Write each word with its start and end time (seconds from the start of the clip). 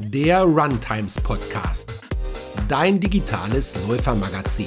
der 0.00 0.42
Runtimes 0.42 1.20
Podcast, 1.20 1.92
dein 2.68 2.98
digitales 2.98 3.76
Läufermagazin. 3.86 4.66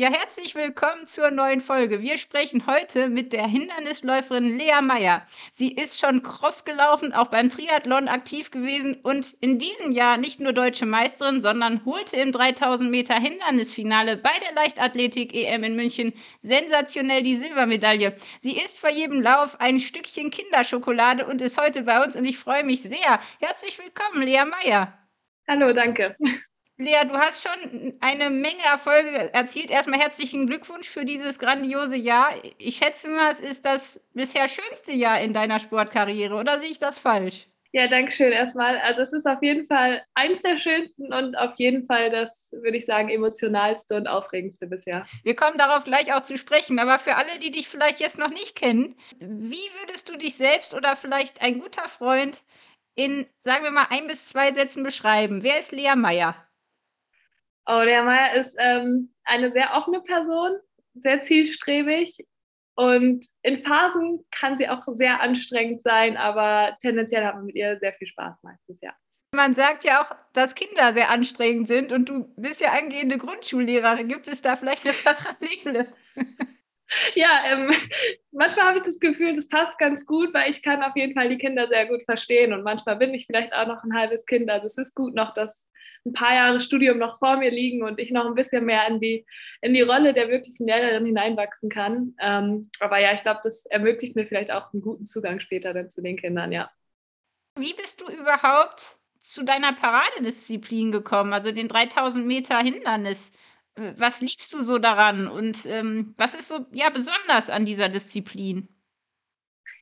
Ja, 0.00 0.12
herzlich 0.12 0.54
willkommen 0.54 1.06
zur 1.06 1.32
neuen 1.32 1.60
Folge. 1.60 2.00
Wir 2.00 2.18
sprechen 2.18 2.68
heute 2.68 3.08
mit 3.08 3.32
der 3.32 3.48
Hindernisläuferin 3.48 4.56
Lea 4.56 4.80
Meyer. 4.80 5.26
Sie 5.50 5.72
ist 5.72 5.98
schon 5.98 6.22
Cross 6.22 6.64
gelaufen, 6.64 7.12
auch 7.12 7.26
beim 7.26 7.48
Triathlon 7.48 8.06
aktiv 8.06 8.52
gewesen 8.52 8.98
und 9.02 9.32
in 9.40 9.58
diesem 9.58 9.90
Jahr 9.90 10.16
nicht 10.16 10.38
nur 10.38 10.52
deutsche 10.52 10.86
Meisterin, 10.86 11.40
sondern 11.40 11.84
holte 11.84 12.16
im 12.16 12.30
3000 12.30 12.88
Meter 12.88 13.18
Hindernisfinale 13.18 14.16
bei 14.18 14.30
der 14.46 14.54
Leichtathletik 14.54 15.34
EM 15.34 15.64
in 15.64 15.74
München 15.74 16.12
sensationell 16.38 17.24
die 17.24 17.34
Silbermedaille. 17.34 18.14
Sie 18.38 18.52
ist 18.52 18.78
vor 18.78 18.90
jedem 18.90 19.20
Lauf 19.20 19.60
ein 19.60 19.80
Stückchen 19.80 20.30
Kinderschokolade 20.30 21.26
und 21.26 21.42
ist 21.42 21.60
heute 21.60 21.82
bei 21.82 22.04
uns 22.04 22.14
und 22.14 22.24
ich 22.24 22.38
freue 22.38 22.62
mich 22.62 22.82
sehr. 22.82 23.18
Herzlich 23.40 23.76
willkommen, 23.80 24.22
Lea 24.22 24.44
Meyer. 24.44 24.96
Hallo, 25.48 25.72
danke. 25.72 26.16
Lea, 26.80 27.04
du 27.08 27.18
hast 27.18 27.42
schon 27.42 27.98
eine 28.00 28.30
Menge 28.30 28.62
Erfolge 28.64 29.34
erzielt. 29.34 29.68
Erstmal 29.68 29.98
herzlichen 29.98 30.46
Glückwunsch 30.46 30.88
für 30.88 31.04
dieses 31.04 31.40
grandiose 31.40 31.96
Jahr. 31.96 32.30
Ich 32.58 32.76
schätze 32.76 33.08
mal, 33.08 33.32
es 33.32 33.40
ist 33.40 33.64
das 33.64 34.06
bisher 34.14 34.46
schönste 34.46 34.92
Jahr 34.92 35.20
in 35.20 35.32
deiner 35.32 35.58
Sportkarriere, 35.58 36.36
oder 36.36 36.60
sehe 36.60 36.70
ich 36.70 36.78
das 36.78 36.98
falsch? 36.98 37.48
Ja, 37.72 37.88
danke 37.88 38.12
schön 38.12 38.30
erstmal. 38.30 38.78
Also 38.78 39.02
es 39.02 39.12
ist 39.12 39.26
auf 39.26 39.42
jeden 39.42 39.66
Fall 39.66 40.02
eins 40.14 40.42
der 40.42 40.56
schönsten 40.56 41.12
und 41.12 41.36
auf 41.36 41.54
jeden 41.56 41.84
Fall 41.86 42.10
das, 42.10 42.30
würde 42.52 42.76
ich 42.76 42.86
sagen, 42.86 43.08
emotionalste 43.08 43.96
und 43.96 44.06
aufregendste 44.06 44.68
bisher. 44.68 45.04
Wir 45.24 45.34
kommen 45.34 45.58
darauf 45.58 45.82
gleich 45.82 46.14
auch 46.14 46.22
zu 46.22 46.38
sprechen, 46.38 46.78
aber 46.78 47.00
für 47.00 47.16
alle, 47.16 47.40
die 47.42 47.50
dich 47.50 47.68
vielleicht 47.68 47.98
jetzt 47.98 48.18
noch 48.18 48.30
nicht 48.30 48.54
kennen, 48.54 48.94
wie 49.18 49.68
würdest 49.80 50.08
du 50.08 50.16
dich 50.16 50.36
selbst 50.36 50.74
oder 50.74 50.94
vielleicht 50.94 51.42
ein 51.42 51.58
guter 51.58 51.88
Freund 51.88 52.42
in, 52.94 53.26
sagen 53.40 53.64
wir 53.64 53.72
mal, 53.72 53.88
ein 53.90 54.06
bis 54.06 54.28
zwei 54.28 54.52
Sätzen 54.52 54.84
beschreiben? 54.84 55.42
Wer 55.42 55.58
ist 55.58 55.72
Lea 55.72 55.94
Meyer? 55.94 56.47
Oh, 57.70 57.82
der 57.84 58.02
Meier 58.02 58.32
ist 58.32 58.56
ähm, 58.58 59.12
eine 59.24 59.52
sehr 59.52 59.74
offene 59.74 60.00
Person, 60.00 60.56
sehr 60.94 61.22
zielstrebig 61.22 62.26
und 62.74 63.26
in 63.42 63.62
Phasen 63.62 64.24
kann 64.30 64.56
sie 64.56 64.68
auch 64.68 64.82
sehr 64.86 65.20
anstrengend 65.20 65.82
sein, 65.82 66.16
aber 66.16 66.76
tendenziell 66.80 67.24
hat 67.26 67.34
man 67.34 67.44
mit 67.44 67.56
ihr 67.56 67.78
sehr 67.78 67.92
viel 67.92 68.06
Spaß 68.06 68.42
meistens, 68.42 68.78
ja. 68.80 68.94
Man 69.34 69.52
sagt 69.52 69.84
ja 69.84 70.00
auch, 70.00 70.16
dass 70.32 70.54
Kinder 70.54 70.94
sehr 70.94 71.10
anstrengend 71.10 71.68
sind 71.68 71.92
und 71.92 72.08
du 72.08 72.32
bist 72.36 72.62
ja 72.62 72.72
angehende 72.72 73.18
Grundschullehrerin. 73.18 74.08
Gibt 74.08 74.26
es 74.28 74.40
da 74.40 74.56
vielleicht 74.56 74.86
eine 74.86 74.94
Parallele? 74.94 75.92
Ja, 77.14 77.42
ähm, 77.44 77.70
manchmal 78.30 78.64
habe 78.64 78.78
ich 78.78 78.84
das 78.84 78.98
Gefühl, 78.98 79.34
das 79.34 79.46
passt 79.46 79.76
ganz 79.76 80.06
gut, 80.06 80.32
weil 80.32 80.50
ich 80.50 80.62
kann 80.62 80.82
auf 80.82 80.96
jeden 80.96 81.12
Fall 81.12 81.28
die 81.28 81.36
Kinder 81.36 81.68
sehr 81.68 81.84
gut 81.84 82.02
verstehen 82.04 82.54
und 82.54 82.62
manchmal 82.62 82.96
bin 82.96 83.12
ich 83.12 83.26
vielleicht 83.26 83.54
auch 83.54 83.66
noch 83.66 83.84
ein 83.84 83.92
halbes 83.92 84.24
Kind. 84.24 84.48
Also 84.48 84.64
es 84.64 84.78
ist 84.78 84.94
gut 84.94 85.14
noch, 85.14 85.34
dass 85.34 85.68
ein 86.08 86.12
paar 86.12 86.34
Jahre 86.34 86.60
Studium 86.60 86.98
noch 86.98 87.18
vor 87.18 87.36
mir 87.36 87.50
liegen 87.50 87.82
und 87.82 88.00
ich 88.00 88.10
noch 88.10 88.26
ein 88.26 88.34
bisschen 88.34 88.64
mehr 88.64 88.86
in 88.88 89.00
die, 89.00 89.26
in 89.60 89.74
die 89.74 89.82
Rolle 89.82 90.12
der 90.12 90.28
wirklichen 90.28 90.66
Lehrerin 90.66 91.06
hineinwachsen 91.06 91.70
kann. 91.70 92.14
Ähm, 92.20 92.70
aber 92.80 92.98
ja, 92.98 93.12
ich 93.12 93.22
glaube, 93.22 93.40
das 93.42 93.66
ermöglicht 93.66 94.16
mir 94.16 94.26
vielleicht 94.26 94.50
auch 94.50 94.72
einen 94.72 94.82
guten 94.82 95.06
Zugang 95.06 95.40
später 95.40 95.74
dann 95.74 95.90
zu 95.90 96.02
den 96.02 96.16
Kindern, 96.16 96.52
ja. 96.52 96.70
Wie 97.56 97.74
bist 97.74 98.00
du 98.00 98.08
überhaupt 98.08 98.98
zu 99.18 99.44
deiner 99.44 99.72
Paradedisziplin 99.72 100.92
gekommen, 100.92 101.32
also 101.32 101.50
den 101.50 101.68
3000 101.68 102.24
Meter 102.24 102.58
Hindernis? 102.58 103.32
Was 103.74 104.20
liebst 104.20 104.52
du 104.52 104.62
so 104.62 104.78
daran 104.78 105.28
und 105.28 105.64
ähm, 105.66 106.14
was 106.16 106.34
ist 106.34 106.48
so 106.48 106.66
ja, 106.72 106.90
besonders 106.90 107.48
an 107.48 107.64
dieser 107.64 107.88
Disziplin? 107.88 108.68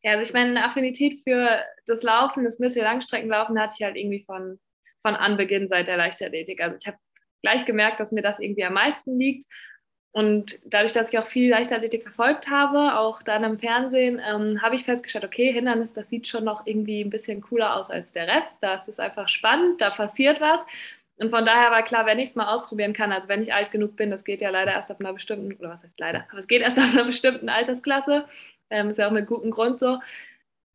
Ja, 0.02 0.12
also 0.12 0.22
ich 0.22 0.32
meine, 0.34 0.64
Affinität 0.64 1.22
für 1.22 1.64
das 1.86 2.02
Laufen, 2.02 2.44
das 2.44 2.58
Mittel-Langstreckenlaufen 2.58 3.58
hatte 3.58 3.74
ich 3.78 3.84
halt 3.84 3.96
irgendwie 3.96 4.24
von 4.24 4.58
von 5.06 5.14
Anbeginn 5.14 5.68
seit 5.68 5.86
der 5.86 5.96
Leichtathletik. 5.96 6.60
Also 6.60 6.76
ich 6.80 6.86
habe 6.88 6.98
gleich 7.40 7.64
gemerkt, 7.64 8.00
dass 8.00 8.10
mir 8.10 8.22
das 8.22 8.40
irgendwie 8.40 8.64
am 8.64 8.72
meisten 8.72 9.16
liegt. 9.16 9.44
Und 10.10 10.58
dadurch, 10.64 10.92
dass 10.92 11.12
ich 11.12 11.18
auch 11.18 11.26
viel 11.26 11.48
Leichtathletik 11.48 12.02
verfolgt 12.02 12.50
habe, 12.50 12.98
auch 12.98 13.22
dann 13.22 13.44
im 13.44 13.60
Fernsehen, 13.60 14.20
ähm, 14.26 14.62
habe 14.62 14.74
ich 14.74 14.82
festgestellt, 14.82 15.24
okay, 15.24 15.52
Hindernis, 15.52 15.92
das 15.92 16.08
sieht 16.08 16.26
schon 16.26 16.42
noch 16.42 16.66
irgendwie 16.66 17.02
ein 17.04 17.10
bisschen 17.10 17.40
cooler 17.40 17.76
aus 17.76 17.88
als 17.88 18.10
der 18.10 18.26
Rest. 18.26 18.56
Da 18.60 18.74
ist 18.74 18.98
einfach 18.98 19.28
spannend, 19.28 19.80
da 19.80 19.90
passiert 19.90 20.40
was. 20.40 20.60
Und 21.18 21.30
von 21.30 21.46
daher 21.46 21.70
war 21.70 21.84
klar, 21.84 22.04
wenn 22.04 22.18
ich 22.18 22.30
es 22.30 22.34
mal 22.34 22.52
ausprobieren 22.52 22.92
kann, 22.92 23.12
also 23.12 23.28
wenn 23.28 23.42
ich 23.42 23.54
alt 23.54 23.70
genug 23.70 23.94
bin, 23.94 24.10
das 24.10 24.24
geht 24.24 24.40
ja 24.40 24.50
leider 24.50 24.72
erst 24.72 24.90
ab 24.90 24.98
einer 24.98 25.12
bestimmten, 25.12 25.52
oder 25.60 25.70
was 25.70 25.84
heißt 25.84 26.00
leider, 26.00 26.26
aber 26.30 26.38
es 26.38 26.48
geht 26.48 26.62
erst 26.62 26.78
ab 26.78 26.88
einer 26.92 27.04
bestimmten 27.04 27.48
Altersklasse, 27.48 28.26
ähm, 28.70 28.90
ist 28.90 28.98
ja 28.98 29.06
auch 29.06 29.12
mit 29.12 29.26
gutem 29.26 29.52
Grund 29.52 29.78
so, 29.78 30.00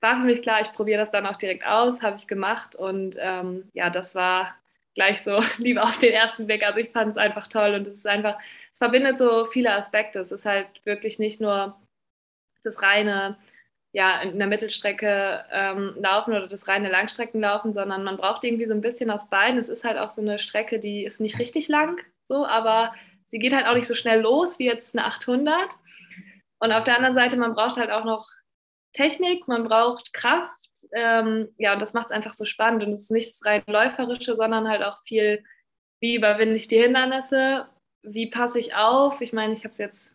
war 0.01 0.17
für 0.17 0.25
mich 0.25 0.41
klar, 0.41 0.61
ich 0.61 0.73
probiere 0.73 0.99
das 0.99 1.11
dann 1.11 1.25
auch 1.25 1.35
direkt 1.35 1.65
aus, 1.65 2.01
habe 2.01 2.17
ich 2.17 2.27
gemacht 2.27 2.75
und 2.75 3.17
ähm, 3.19 3.69
ja, 3.73 3.89
das 3.89 4.15
war 4.15 4.55
gleich 4.95 5.21
so 5.21 5.39
lieber 5.57 5.83
auf 5.83 5.97
den 5.97 6.13
ersten 6.13 6.47
Blick. 6.47 6.63
Also 6.63 6.79
ich 6.79 6.91
fand 6.91 7.11
es 7.11 7.17
einfach 7.17 7.47
toll 7.47 7.75
und 7.75 7.87
es 7.87 7.95
ist 7.95 8.07
einfach, 8.07 8.37
es 8.71 8.77
verbindet 8.77 9.17
so 9.17 9.45
viele 9.45 9.73
Aspekte. 9.73 10.19
Es 10.19 10.31
ist 10.31 10.45
halt 10.45 10.67
wirklich 10.85 11.19
nicht 11.19 11.41
nur 11.41 11.79
das 12.63 12.81
reine, 12.81 13.37
ja, 13.93 14.21
in 14.21 14.37
der 14.37 14.47
Mittelstrecke 14.47 15.45
ähm, 15.51 15.95
laufen 15.97 16.33
oder 16.33 16.47
das 16.47 16.67
reine 16.67 16.89
Langstreckenlaufen, 16.89 17.73
sondern 17.73 18.03
man 18.03 18.17
braucht 18.17 18.43
irgendwie 18.43 18.65
so 18.65 18.73
ein 18.73 18.81
bisschen 18.81 19.11
aus 19.11 19.29
beiden. 19.29 19.59
Es 19.59 19.69
ist 19.69 19.83
halt 19.83 19.97
auch 19.97 20.09
so 20.09 20.21
eine 20.21 20.39
Strecke, 20.39 20.79
die 20.79 21.03
ist 21.05 21.19
nicht 21.19 21.39
richtig 21.39 21.67
lang, 21.67 21.99
so, 22.29 22.45
aber 22.45 22.93
sie 23.27 23.39
geht 23.39 23.53
halt 23.53 23.67
auch 23.67 23.75
nicht 23.75 23.87
so 23.87 23.95
schnell 23.95 24.21
los 24.21 24.59
wie 24.59 24.65
jetzt 24.65 24.95
eine 24.95 25.05
800. 25.05 25.77
Und 26.59 26.71
auf 26.71 26.83
der 26.83 26.95
anderen 26.95 27.15
Seite, 27.15 27.37
man 27.37 27.53
braucht 27.53 27.77
halt 27.77 27.91
auch 27.91 28.05
noch 28.05 28.27
Technik, 28.93 29.47
man 29.47 29.63
braucht 29.63 30.13
Kraft. 30.13 30.57
Ähm, 30.93 31.49
ja, 31.57 31.73
und 31.73 31.81
das 31.81 31.93
macht 31.93 32.07
es 32.07 32.11
einfach 32.11 32.33
so 32.33 32.45
spannend. 32.45 32.83
Und 32.83 32.93
es 32.93 33.03
ist 33.03 33.11
nicht 33.11 33.29
das 33.29 33.45
rein 33.45 33.63
läuferische, 33.67 34.35
sondern 34.35 34.67
halt 34.67 34.83
auch 34.83 35.01
viel, 35.03 35.43
wie 35.99 36.15
überwinde 36.15 36.55
ich 36.55 36.67
die 36.67 36.81
Hindernisse, 36.81 37.67
wie 38.03 38.27
passe 38.27 38.59
ich 38.59 38.75
auf. 38.75 39.21
Ich 39.21 39.33
meine, 39.33 39.53
ich 39.53 39.63
habe 39.63 39.73
es 39.73 39.77
jetzt 39.77 40.09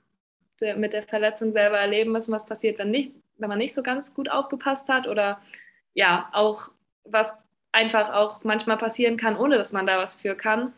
mit 0.76 0.92
der 0.92 1.03
Verletzung 1.03 1.53
selber 1.53 1.78
erleben 1.78 2.12
müssen, 2.12 2.32
was 2.32 2.47
passiert, 2.47 2.78
wenn, 2.78 2.91
nicht, 2.91 3.12
wenn 3.36 3.48
man 3.48 3.59
nicht 3.59 3.75
so 3.75 3.82
ganz 3.82 4.15
gut 4.15 4.31
aufgepasst 4.31 4.88
hat. 4.88 5.06
Oder 5.06 5.41
ja, 5.94 6.28
auch 6.32 6.70
was 7.04 7.34
einfach 7.72 8.12
auch 8.12 8.42
manchmal 8.42 8.78
passieren 8.78 9.16
kann, 9.16 9.36
ohne 9.36 9.56
dass 9.56 9.72
man 9.72 9.86
da 9.86 9.98
was 9.98 10.16
für 10.16 10.34
kann. 10.34 10.72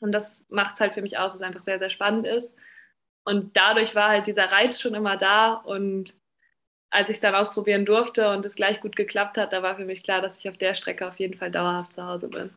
Und 0.00 0.12
das 0.12 0.44
macht 0.48 0.74
es 0.74 0.80
halt 0.80 0.94
für 0.94 1.02
mich 1.02 1.18
aus, 1.18 1.32
dass 1.32 1.40
es 1.40 1.46
einfach 1.46 1.62
sehr, 1.62 1.78
sehr 1.78 1.90
spannend 1.90 2.26
ist. 2.26 2.54
Und 3.24 3.56
dadurch 3.56 3.94
war 3.94 4.08
halt 4.08 4.26
dieser 4.26 4.50
Reiz 4.50 4.80
schon 4.80 4.94
immer 4.94 5.16
da 5.16 5.52
und 5.52 6.14
als 6.90 7.10
ich 7.10 7.16
es 7.16 7.20
dann 7.20 7.34
ausprobieren 7.34 7.84
durfte 7.84 8.30
und 8.30 8.44
es 8.46 8.54
gleich 8.54 8.80
gut 8.80 8.96
geklappt 8.96 9.36
hat, 9.36 9.52
da 9.52 9.62
war 9.62 9.76
für 9.76 9.84
mich 9.84 10.02
klar, 10.02 10.20
dass 10.20 10.38
ich 10.38 10.48
auf 10.48 10.56
der 10.56 10.74
Strecke 10.74 11.06
auf 11.06 11.18
jeden 11.18 11.34
Fall 11.34 11.50
dauerhaft 11.50 11.92
zu 11.92 12.04
Hause 12.04 12.28
bin. 12.28 12.50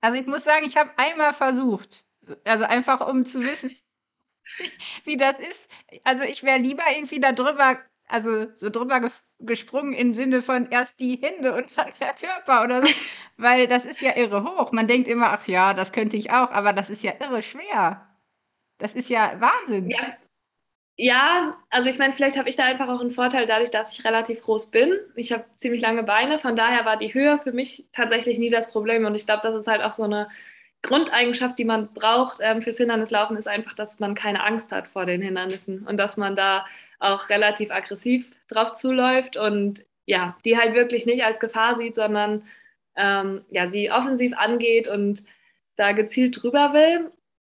Also 0.00 0.18
ich 0.18 0.26
muss 0.26 0.44
sagen, 0.44 0.64
ich 0.64 0.76
habe 0.76 0.90
einmal 0.96 1.34
versucht, 1.34 2.06
also 2.44 2.64
einfach 2.64 3.06
um 3.06 3.24
zu 3.24 3.42
wissen, 3.42 3.76
wie 5.04 5.16
das 5.16 5.38
ist. 5.38 5.70
Also 6.04 6.24
ich 6.24 6.42
wäre 6.42 6.58
lieber 6.58 6.84
irgendwie 6.94 7.20
da 7.20 7.32
drüber, 7.32 7.78
also 8.08 8.46
so 8.54 8.70
drüber 8.70 9.00
ge 9.00 9.10
gesprungen 9.42 9.94
im 9.94 10.12
Sinne 10.12 10.42
von 10.42 10.68
erst 10.70 11.00
die 11.00 11.18
Hände 11.22 11.54
und 11.54 11.74
dann 11.76 11.90
der 11.98 12.12
Körper 12.12 12.62
oder 12.62 12.82
so, 12.82 12.88
weil 13.38 13.66
das 13.66 13.86
ist 13.86 14.02
ja 14.02 14.14
irre 14.14 14.44
hoch. 14.44 14.72
Man 14.72 14.86
denkt 14.86 15.08
immer, 15.08 15.32
ach 15.32 15.46
ja, 15.48 15.72
das 15.72 15.92
könnte 15.92 16.18
ich 16.18 16.30
auch, 16.30 16.50
aber 16.50 16.74
das 16.74 16.90
ist 16.90 17.02
ja 17.02 17.12
irre 17.20 17.40
schwer. 17.40 18.06
Das 18.76 18.94
ist 18.94 19.08
ja 19.08 19.40
Wahnsinn. 19.40 19.88
Ja, 19.88 20.16
ja, 21.02 21.56
also 21.70 21.88
ich 21.88 21.98
meine, 21.98 22.12
vielleicht 22.12 22.36
habe 22.36 22.50
ich 22.50 22.56
da 22.56 22.64
einfach 22.66 22.86
auch 22.88 23.00
einen 23.00 23.10
Vorteil 23.10 23.46
dadurch, 23.46 23.70
dass 23.70 23.94
ich 23.94 24.04
relativ 24.04 24.42
groß 24.42 24.70
bin. 24.70 24.98
Ich 25.14 25.32
habe 25.32 25.46
ziemlich 25.56 25.80
lange 25.80 26.02
Beine, 26.02 26.38
von 26.38 26.56
daher 26.56 26.84
war 26.84 26.98
die 26.98 27.14
Höhe 27.14 27.38
für 27.38 27.52
mich 27.52 27.86
tatsächlich 27.92 28.38
nie 28.38 28.50
das 28.50 28.70
Problem. 28.70 29.06
Und 29.06 29.14
ich 29.14 29.24
glaube, 29.24 29.40
das 29.42 29.54
ist 29.54 29.66
halt 29.66 29.80
auch 29.82 29.92
so 29.92 30.02
eine 30.02 30.28
Grundeigenschaft, 30.82 31.58
die 31.58 31.64
man 31.64 31.94
braucht 31.94 32.40
ähm, 32.42 32.60
fürs 32.60 32.76
Hindernislaufen, 32.76 33.38
ist 33.38 33.48
einfach, 33.48 33.72
dass 33.72 33.98
man 33.98 34.14
keine 34.14 34.44
Angst 34.44 34.72
hat 34.72 34.88
vor 34.88 35.06
den 35.06 35.22
Hindernissen 35.22 35.86
und 35.86 35.96
dass 35.96 36.18
man 36.18 36.36
da 36.36 36.66
auch 36.98 37.30
relativ 37.30 37.70
aggressiv 37.70 38.30
drauf 38.48 38.74
zuläuft 38.74 39.38
und 39.38 39.86
ja, 40.04 40.36
die 40.44 40.58
halt 40.58 40.74
wirklich 40.74 41.06
nicht 41.06 41.24
als 41.24 41.40
Gefahr 41.40 41.78
sieht, 41.78 41.94
sondern 41.94 42.44
ähm, 42.96 43.42
ja, 43.48 43.70
sie 43.70 43.90
offensiv 43.90 44.36
angeht 44.36 44.86
und 44.86 45.24
da 45.76 45.92
gezielt 45.92 46.42
drüber 46.42 46.74
will. 46.74 47.10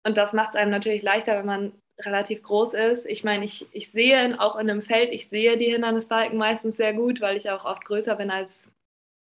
Und 0.05 0.19
das 0.19 0.35
macht 0.35 0.51
es 0.51 0.57
einem 0.57 0.71
natürlich 0.71 1.03
leichter, 1.03 1.39
wenn 1.39 1.47
man 1.47 1.73
relativ 2.05 2.43
groß 2.43 2.75
ist. 2.75 3.07
Ich 3.07 3.25
meine, 3.25 3.45
ich, 3.45 3.67
ich 3.73 3.91
sehe 3.91 4.41
auch 4.41 4.57
in 4.57 4.71
einem 4.71 4.83
Feld, 4.83 5.13
ich 5.13 5.29
sehe 5.29 5.57
die 5.57 5.71
Hindernisbalken 5.71 6.39
meistens 6.39 6.77
sehr 6.77 6.95
gut, 6.95 7.21
weil 7.21 7.37
ich 7.37 7.51
auch 7.51 7.65
oft 7.65 7.85
größer 7.85 8.17
bin 8.17 8.31
als 8.31 8.73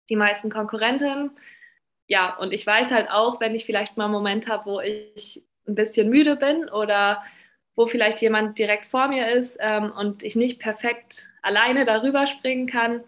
die 0.10 0.16
meisten 0.16 0.50
Konkurrentinnen. 0.50 1.32
Ja, 2.08 2.36
und 2.38 2.54
ich 2.54 2.66
weiß 2.66 2.92
halt 2.92 3.10
auch, 3.10 3.40
wenn 3.42 3.56
ich 3.56 3.66
vielleicht 3.66 3.98
mal 3.98 4.06
einen 4.06 4.14
Moment 4.14 4.48
habe, 4.48 4.66
wo 4.66 4.80
ich 4.80 5.44
ein 5.68 5.76
bisschen 5.76 6.10
müde 6.10 6.38
bin 6.38 6.70
oder 6.70 7.24
wo 7.76 7.86
vielleicht 7.86 8.22
jemand 8.22 8.58
direkt 8.58 8.86
vor 8.86 9.08
mir 9.08 9.30
ist 9.32 9.58
ähm, 9.60 9.92
und 9.92 10.24
ich 10.24 10.36
nicht 10.36 10.60
perfekt 10.60 11.30
alleine 11.42 11.86
darüber 11.86 12.26
springen 12.26 12.68
kann, 12.68 13.04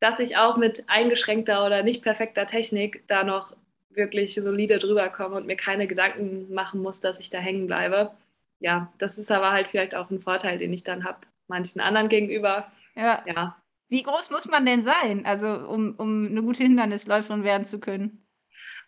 dass 0.00 0.18
ich 0.18 0.36
auch 0.36 0.56
mit 0.56 0.84
eingeschränkter 0.88 1.64
oder 1.64 1.82
nicht 1.82 2.02
perfekter 2.02 2.46
Technik 2.46 3.04
da 3.06 3.22
noch 3.22 3.54
wirklich 3.90 4.34
solide 4.34 4.78
drüber 4.78 5.08
komme 5.10 5.36
und 5.36 5.46
mir 5.46 5.56
keine 5.56 5.86
Gedanken 5.86 6.52
machen 6.52 6.82
muss, 6.82 7.00
dass 7.00 7.20
ich 7.20 7.30
da 7.30 7.38
hängen 7.38 7.66
bleibe 7.66 8.12
ja, 8.62 8.92
das 8.98 9.18
ist 9.18 9.30
aber 9.30 9.50
halt 9.50 9.66
vielleicht 9.68 9.94
auch 9.94 10.10
ein 10.10 10.20
Vorteil, 10.20 10.56
den 10.56 10.72
ich 10.72 10.84
dann 10.84 11.04
habe, 11.04 11.18
manchen 11.48 11.80
anderen 11.80 12.08
gegenüber. 12.08 12.70
Ja. 12.94 13.22
ja. 13.26 13.56
Wie 13.88 14.02
groß 14.02 14.30
muss 14.30 14.46
man 14.46 14.64
denn 14.64 14.82
sein, 14.82 15.26
also 15.26 15.48
um, 15.48 15.94
um 15.98 16.26
eine 16.28 16.42
gute 16.42 16.62
Hindernisläuferin 16.62 17.44
werden 17.44 17.64
zu 17.64 17.80
können? 17.80 18.24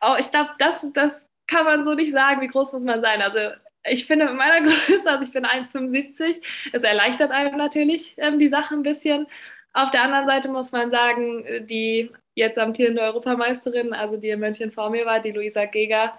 Oh, 0.00 0.14
ich 0.18 0.30
glaube, 0.30 0.50
das, 0.58 0.86
das 0.94 1.28
kann 1.46 1.64
man 1.64 1.84
so 1.84 1.94
nicht 1.94 2.12
sagen, 2.12 2.40
wie 2.40 2.48
groß 2.48 2.72
muss 2.72 2.84
man 2.84 3.02
sein. 3.02 3.20
Also 3.20 3.38
ich 3.82 4.06
finde 4.06 4.26
mit 4.26 4.36
meiner 4.36 4.60
Größe, 4.66 5.10
also 5.10 5.24
ich 5.24 5.32
bin 5.32 5.44
1,75, 5.44 6.40
es 6.72 6.82
erleichtert 6.82 7.32
einem 7.32 7.58
natürlich 7.58 8.14
ähm, 8.18 8.38
die 8.38 8.48
Sache 8.48 8.74
ein 8.74 8.82
bisschen. 8.82 9.26
Auf 9.72 9.90
der 9.90 10.04
anderen 10.04 10.26
Seite 10.26 10.48
muss 10.48 10.70
man 10.70 10.92
sagen, 10.92 11.66
die 11.66 12.12
jetzt 12.36 12.58
amtierende 12.58 13.02
Europameisterin, 13.02 13.92
also 13.92 14.16
die 14.16 14.30
in 14.30 14.38
München 14.38 14.70
vor 14.70 14.90
mir 14.90 15.04
war, 15.04 15.18
die 15.18 15.32
Luisa 15.32 15.64
Geger, 15.64 16.16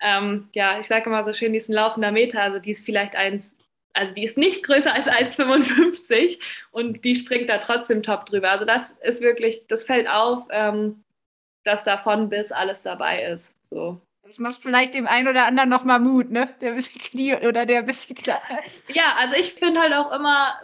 ähm, 0.00 0.48
ja, 0.54 0.78
ich 0.78 0.86
sage 0.86 1.06
immer 1.06 1.24
so 1.24 1.32
schön, 1.32 1.52
die 1.52 1.58
ist 1.58 1.68
ein 1.68 1.74
laufender 1.74 2.12
Meter, 2.12 2.42
also 2.42 2.58
die 2.58 2.70
ist 2.70 2.84
vielleicht 2.84 3.16
1, 3.16 3.56
also 3.92 4.14
die 4.14 4.24
ist 4.24 4.38
nicht 4.38 4.64
größer 4.64 4.94
als 4.94 5.06
1,55 5.06 6.38
und 6.70 7.04
die 7.04 7.14
springt 7.14 7.48
da 7.48 7.58
trotzdem 7.58 8.02
top 8.02 8.26
drüber. 8.26 8.50
Also 8.50 8.64
das 8.64 8.92
ist 9.02 9.20
wirklich, 9.20 9.66
das 9.68 9.84
fällt 9.84 10.08
auf, 10.08 10.46
ähm, 10.50 11.02
dass 11.64 11.84
davon 11.84 12.28
bis 12.28 12.52
alles 12.52 12.82
dabei 12.82 13.24
ist. 13.24 13.52
So. 13.62 14.00
Das 14.30 14.38
macht 14.38 14.62
vielleicht 14.62 14.94
dem 14.94 15.08
einen 15.08 15.26
oder 15.26 15.46
anderen 15.46 15.68
nochmal 15.68 15.98
Mut, 15.98 16.30
ne? 16.30 16.48
Der 16.60 16.70
ein 16.70 16.76
bisschen 16.76 17.00
Knie 17.00 17.34
oder 17.34 17.66
der 17.66 17.80
ein 17.80 17.86
bisschen 17.86 18.14
klar. 18.14 18.40
Ja, 18.86 19.16
also 19.18 19.34
ich 19.34 19.54
finde 19.54 19.80
halt 19.80 19.92
auch 19.92 20.12
immer, 20.12 20.54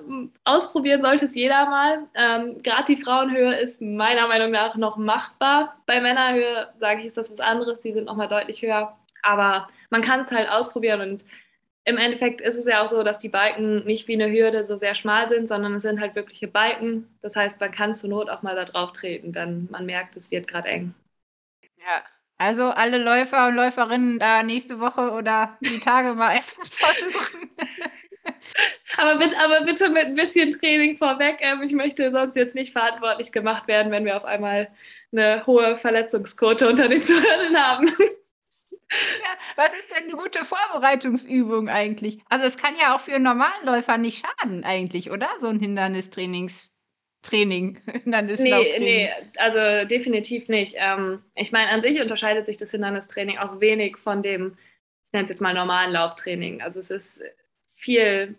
ausprobieren 0.44 1.02
sollte 1.02 1.24
es 1.24 1.34
jeder 1.34 1.68
mal. 1.68 2.04
Ähm, 2.14 2.62
Gerade 2.62 2.94
die 2.94 3.02
Frauenhöhe 3.02 3.56
ist 3.56 3.82
meiner 3.82 4.28
Meinung 4.28 4.52
nach 4.52 4.76
noch 4.76 4.96
machbar. 4.96 5.74
Bei 5.86 6.00
Männerhöhe, 6.00 6.68
sage 6.76 7.00
ich, 7.00 7.06
ist 7.06 7.16
das 7.16 7.32
was 7.32 7.40
anderes. 7.40 7.80
Die 7.80 7.92
sind 7.92 8.04
nochmal 8.04 8.28
deutlich 8.28 8.62
höher. 8.62 8.96
Aber 9.26 9.69
man 9.90 10.02
kann 10.02 10.20
es 10.20 10.31
halt 10.31 10.49
ausprobieren 10.49 11.00
und 11.00 11.25
im 11.84 11.99
Endeffekt 11.99 12.40
ist 12.40 12.56
es 12.56 12.64
ja 12.64 12.82
auch 12.82 12.88
so, 12.88 13.02
dass 13.02 13.19
die 13.19 13.28
Balken 13.28 13.84
nicht 13.84 14.08
wie 14.08 14.14
eine 14.14 14.31
Hürde 14.31 14.64
so 14.64 14.76
sehr 14.76 14.94
schmal 14.94 15.28
sind, 15.28 15.49
sondern 15.49 15.75
es 15.75 15.82
sind 15.82 16.00
halt 16.00 16.17
wirkliche 16.17 16.49
Balken. 16.49 17.08
Das 17.23 17.37
heißt, 17.37 17.61
man 17.61 17.70
kann 17.70 17.94
zur 17.94 18.11
Not 18.11 18.28
auch 18.28 18.43
mal 18.43 18.56
da 18.56 18.64
drauf 18.64 18.93
treten, 18.93 19.34
wenn 19.34 19.69
man 19.70 19.87
merkt, 19.87 20.17
es 20.17 20.31
wird 20.31 20.49
gerade 20.49 20.69
eng. 20.69 20.94
Ja, 21.78 22.02
also 22.38 22.64
alle 22.70 22.99
Läufer 22.99 23.49
und 23.49 23.55
Läuferinnen 23.55 24.19
da 24.19 24.43
nächste 24.43 24.81
Woche 24.81 25.11
oder 25.11 25.56
die 25.61 25.79
Tage 25.79 26.14
mal 26.14 26.29
einfach 26.37 26.64
versuchen. 26.64 27.50
aber, 28.96 29.17
bitte, 29.19 29.37
aber 29.38 29.64
bitte 29.64 29.88
mit 29.90 30.06
ein 30.06 30.17
bisschen 30.17 30.50
Training 30.52 30.96
vorweg. 30.96 31.38
Ähm, 31.40 31.62
ich 31.62 31.72
möchte 31.72 32.11
sonst 32.11 32.34
jetzt 32.34 32.56
nicht 32.56 32.72
verantwortlich 32.72 33.31
gemacht 33.31 33.69
werden, 33.69 33.93
wenn 33.93 34.05
wir 34.05 34.17
auf 34.17 34.25
einmal 34.25 34.69
eine 35.12 35.46
hohe 35.46 35.76
Verletzungsquote 35.76 36.69
unter 36.69 36.88
den 36.88 37.02
Zuhörern 37.02 37.56
haben. 37.56 37.93
Ja, 38.90 39.38
was 39.56 39.72
ist 39.72 39.90
denn 39.90 40.04
eine 40.04 40.12
gute 40.12 40.44
Vorbereitungsübung 40.44 41.68
eigentlich? 41.68 42.18
Also 42.28 42.46
es 42.46 42.56
kann 42.56 42.74
ja 42.80 42.94
auch 42.94 43.00
für 43.00 43.14
einen 43.14 43.24
Normalläufer 43.24 43.98
nicht 43.98 44.24
schaden 44.24 44.64
eigentlich, 44.64 45.10
oder? 45.10 45.28
So 45.40 45.48
ein 45.48 45.58
Hindernistraining, 45.58 46.48
Hindernislauftraining. 48.04 48.84
Nee, 48.84 49.10
nee, 49.10 49.10
also 49.38 49.86
definitiv 49.88 50.48
nicht. 50.48 50.76
Ähm, 50.78 51.22
ich 51.34 51.50
meine, 51.52 51.70
an 51.70 51.82
sich 51.82 52.00
unterscheidet 52.00 52.46
sich 52.46 52.56
das 52.56 52.70
Hindernistraining 52.70 53.38
auch 53.38 53.60
wenig 53.60 53.96
von 53.96 54.22
dem, 54.22 54.56
ich 55.06 55.12
nenne 55.12 55.24
es 55.24 55.30
jetzt 55.30 55.40
mal 55.40 55.54
normalen 55.54 55.92
Lauftraining. 55.92 56.62
Also 56.62 56.78
es 56.80 56.90
ist 56.90 57.22
viel 57.74 58.36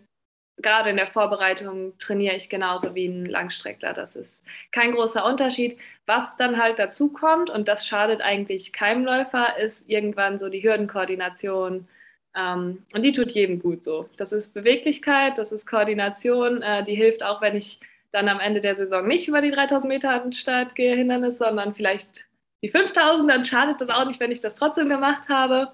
gerade 0.62 0.90
in 0.90 0.96
der 0.96 1.06
Vorbereitung 1.06 1.96
trainiere 1.98 2.36
ich 2.36 2.48
genauso 2.48 2.94
wie 2.94 3.06
ein 3.06 3.26
Langstreckler. 3.26 3.92
Das 3.92 4.16
ist 4.16 4.42
kein 4.72 4.92
großer 4.92 5.24
Unterschied. 5.24 5.78
Was 6.06 6.36
dann 6.36 6.60
halt 6.60 6.78
dazu 6.78 7.12
kommt, 7.12 7.50
und 7.50 7.68
das 7.68 7.86
schadet 7.86 8.20
eigentlich 8.20 8.72
keinem 8.72 9.04
Läufer, 9.04 9.58
ist 9.58 9.88
irgendwann 9.88 10.38
so 10.38 10.48
die 10.48 10.62
Hürdenkoordination. 10.62 11.88
Ähm, 12.36 12.84
und 12.92 13.02
die 13.02 13.12
tut 13.12 13.32
jedem 13.32 13.60
gut 13.60 13.84
so. 13.84 14.08
Das 14.16 14.32
ist 14.32 14.54
Beweglichkeit, 14.54 15.38
das 15.38 15.52
ist 15.52 15.66
Koordination, 15.66 16.62
äh, 16.62 16.84
die 16.84 16.94
hilft 16.94 17.22
auch, 17.22 17.40
wenn 17.40 17.56
ich 17.56 17.80
dann 18.12 18.28
am 18.28 18.40
Ende 18.40 18.60
der 18.60 18.74
Saison 18.74 19.06
nicht 19.06 19.28
über 19.28 19.40
die 19.40 19.50
3000 19.50 19.88
Meter 19.88 20.32
Start 20.32 20.74
gehe, 20.74 20.96
Hindernis, 20.96 21.38
sondern 21.38 21.74
vielleicht 21.74 22.26
die 22.62 22.70
5000, 22.70 23.30
dann 23.30 23.44
schadet 23.44 23.80
das 23.80 23.88
auch 23.88 24.06
nicht, 24.06 24.20
wenn 24.20 24.32
ich 24.32 24.40
das 24.40 24.54
trotzdem 24.54 24.88
gemacht 24.88 25.28
habe. 25.28 25.72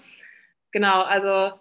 Genau, 0.72 1.02
also 1.02 1.52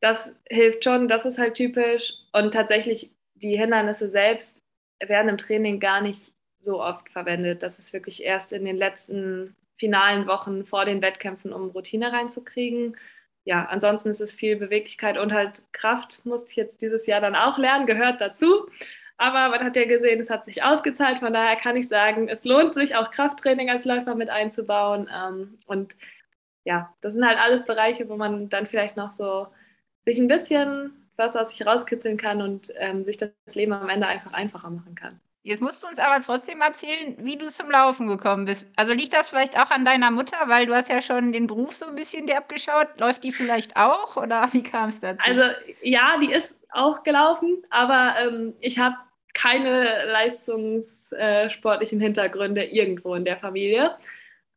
das 0.00 0.32
hilft 0.48 0.84
schon, 0.84 1.08
das 1.08 1.26
ist 1.26 1.38
halt 1.38 1.54
typisch. 1.54 2.14
Und 2.32 2.52
tatsächlich, 2.54 3.10
die 3.34 3.56
Hindernisse 3.56 4.08
selbst 4.08 4.62
werden 5.00 5.28
im 5.28 5.38
Training 5.38 5.80
gar 5.80 6.00
nicht 6.00 6.32
so 6.60 6.82
oft 6.82 7.08
verwendet. 7.10 7.62
Das 7.62 7.78
ist 7.78 7.92
wirklich 7.92 8.24
erst 8.24 8.52
in 8.52 8.64
den 8.64 8.76
letzten 8.76 9.56
finalen 9.76 10.26
Wochen 10.26 10.64
vor 10.64 10.84
den 10.84 11.02
Wettkämpfen, 11.02 11.52
um 11.52 11.70
Routine 11.70 12.12
reinzukriegen. 12.12 12.96
Ja, 13.44 13.64
ansonsten 13.66 14.10
ist 14.10 14.20
es 14.20 14.34
viel 14.34 14.56
Beweglichkeit 14.56 15.16
und 15.16 15.32
halt 15.32 15.62
Kraft, 15.72 16.24
musste 16.26 16.50
ich 16.50 16.56
jetzt 16.56 16.82
dieses 16.82 17.06
Jahr 17.06 17.20
dann 17.20 17.36
auch 17.36 17.58
lernen, 17.58 17.86
gehört 17.86 18.20
dazu. 18.20 18.68
Aber 19.16 19.48
man 19.48 19.64
hat 19.64 19.76
ja 19.76 19.84
gesehen, 19.84 20.20
es 20.20 20.30
hat 20.30 20.44
sich 20.44 20.62
ausgezahlt. 20.62 21.18
Von 21.18 21.32
daher 21.32 21.56
kann 21.56 21.76
ich 21.76 21.88
sagen, 21.88 22.28
es 22.28 22.44
lohnt 22.44 22.74
sich, 22.74 22.94
auch 22.94 23.10
Krafttraining 23.10 23.70
als 23.70 23.84
Läufer 23.84 24.14
mit 24.14 24.30
einzubauen. 24.30 25.10
Ähm, 25.12 25.58
und 25.66 25.96
ja, 26.64 26.94
das 27.00 27.14
sind 27.14 27.26
halt 27.26 27.38
alles 27.38 27.64
Bereiche, 27.64 28.08
wo 28.08 28.16
man 28.16 28.48
dann 28.48 28.66
vielleicht 28.66 28.96
noch 28.96 29.10
so 29.10 29.48
sich 30.08 30.18
ein 30.18 30.28
bisschen 30.28 30.92
was 31.16 31.36
aus 31.36 31.50
sich 31.50 31.66
rauskitzeln 31.66 32.16
kann 32.16 32.40
und 32.40 32.72
ähm, 32.76 33.04
sich 33.04 33.18
das 33.18 33.30
Leben 33.54 33.72
am 33.72 33.88
Ende 33.88 34.06
einfach 34.06 34.32
einfacher 34.32 34.70
machen 34.70 34.94
kann. 34.94 35.20
Jetzt 35.42 35.60
musst 35.60 35.82
du 35.82 35.86
uns 35.86 35.98
aber 35.98 36.20
trotzdem 36.20 36.60
erzählen, 36.60 37.16
wie 37.18 37.36
du 37.36 37.48
zum 37.48 37.70
Laufen 37.70 38.06
gekommen 38.06 38.44
bist. 38.44 38.66
Also 38.76 38.92
liegt 38.92 39.14
das 39.14 39.28
vielleicht 39.28 39.58
auch 39.58 39.70
an 39.70 39.84
deiner 39.84 40.10
Mutter, 40.10 40.36
weil 40.46 40.66
du 40.66 40.74
hast 40.74 40.90
ja 40.90 41.02
schon 41.02 41.32
den 41.32 41.46
Beruf 41.46 41.74
so 41.74 41.86
ein 41.86 41.94
bisschen 41.94 42.26
dir 42.26 42.38
abgeschaut. 42.38 42.88
Läuft 42.98 43.24
die 43.24 43.32
vielleicht 43.32 43.76
auch 43.76 44.16
oder 44.16 44.48
wie 44.52 44.62
kam 44.62 44.88
es 44.90 45.00
dazu? 45.00 45.22
Also 45.26 45.42
ja, 45.82 46.18
die 46.18 46.32
ist 46.32 46.54
auch 46.70 47.02
gelaufen, 47.02 47.62
aber 47.70 48.14
ähm, 48.20 48.54
ich 48.60 48.78
habe 48.78 48.96
keine 49.34 50.04
leistungssportlichen 50.06 52.00
Hintergründe 52.00 52.64
irgendwo 52.64 53.14
in 53.14 53.24
der 53.24 53.38
Familie. 53.38 53.96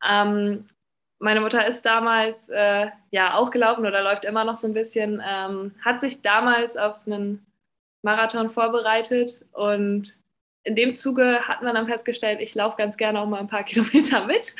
Ähm, 0.08 0.66
meine 1.22 1.40
Mutter 1.40 1.66
ist 1.68 1.86
damals 1.86 2.50
äh, 2.50 2.88
ja 3.12 3.36
auch 3.36 3.52
gelaufen 3.52 3.86
oder 3.86 4.02
läuft 4.02 4.26
immer 4.26 4.44
noch 4.44 4.58
so 4.58 4.68
ein 4.68 4.74
bisschen, 4.74 5.22
ähm, 5.26 5.74
hat 5.82 6.02
sich 6.02 6.24
damals 6.24 6.76
auf 6.78 6.96
einen 7.06 7.46
Marathon 8.04 8.50
vorbereitet 8.50 9.46
und 9.54 10.16
in 10.64 10.76
dem 10.76 10.96
Zuge 10.96 11.48
hat 11.48 11.62
man 11.62 11.76
dann 11.76 11.88
festgestellt, 11.88 12.40
ich 12.42 12.56
laufe 12.56 12.78
ganz 12.78 12.98
gerne 12.98 13.20
auch 13.22 13.28
mal 13.28 13.40
ein 13.40 13.48
paar 13.48 13.64
Kilometer 13.72 14.26
mit. 14.26 14.56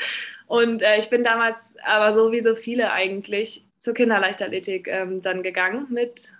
Und 0.46 0.82
äh, 0.82 0.98
ich 0.98 1.10
bin 1.10 1.24
damals 1.24 1.58
aber 1.84 2.12
so 2.12 2.30
wie 2.30 2.42
so 2.42 2.54
viele 2.54 2.92
eigentlich 2.92 3.66
zur 3.80 3.94
Kinderleichtathletik 3.94 4.86
ähm, 4.86 5.20
dann 5.20 5.42
gegangen. 5.42 5.86
Mit 5.90 6.32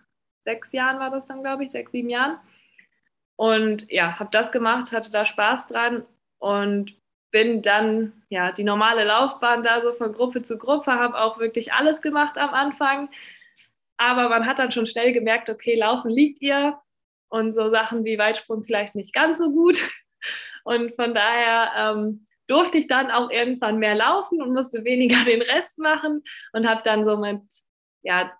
sechs 0.45 0.73
Jahren 0.73 1.01
war 1.01 1.11
das 1.11 1.27
dann, 1.27 1.43
glaube 1.43 1.65
ich, 1.65 1.73
sechs, 1.73 1.93
sieben 1.93 2.11
Jahren. 2.11 2.39
Und 3.37 3.91
ja, 3.91 4.19
habe 4.21 4.31
das 4.31 4.53
gemacht, 4.53 4.93
hatte 4.93 5.11
da 5.11 5.25
Spaß 5.25 5.67
dran 5.67 6.05
und 6.39 6.95
bin 7.33 7.63
dann 7.63 8.13
ja 8.29 8.53
die 8.53 8.63
normale 8.63 9.05
Laufbahn 9.05 9.63
da 9.65 9.83
so 9.83 9.93
von 9.95 10.13
Gruppe 10.13 10.43
zu 10.43 10.59
Gruppe, 10.59 10.93
habe 10.93 11.21
auch 11.21 11.39
wirklich 11.39 11.73
alles 11.73 12.01
gemacht 12.03 12.39
am 12.39 12.51
Anfang. 12.51 13.09
Aber 13.97 14.29
man 14.29 14.47
hat 14.47 14.59
dann 14.59 14.71
schon 14.71 14.87
schnell 14.87 15.13
gemerkt, 15.13 15.51
okay, 15.51 15.75
laufen 15.75 16.11
liegt 16.11 16.41
ihr 16.41 16.79
und 17.29 17.53
so 17.53 17.71
Sachen 17.71 18.05
wie 18.05 18.19
Weitsprung 18.19 18.63
vielleicht 18.63 18.95
nicht 18.95 19.13
ganz 19.15 19.39
so 19.39 19.51
gut. 19.51 19.91
Und 20.65 20.95
von 20.95 21.13
daher 21.13 21.73
ähm, 21.77 22.25
durfte 22.47 22.79
ich 22.79 22.87
dann 22.87 23.11
auch 23.11 23.31
irgendwann 23.31 23.81
mehr 23.81 23.97
laufen 23.97 24.41
und 24.41 24.55
musste 24.55 24.85
weniger 24.85 25.17
den 25.27 25.43
Rest 25.43 25.77
machen 25.81 26.23
und 26.53 26.69
habe 26.69 26.83
dann 26.85 27.05
so 27.05 27.17
mit 27.17 27.41
ja, 28.03 28.33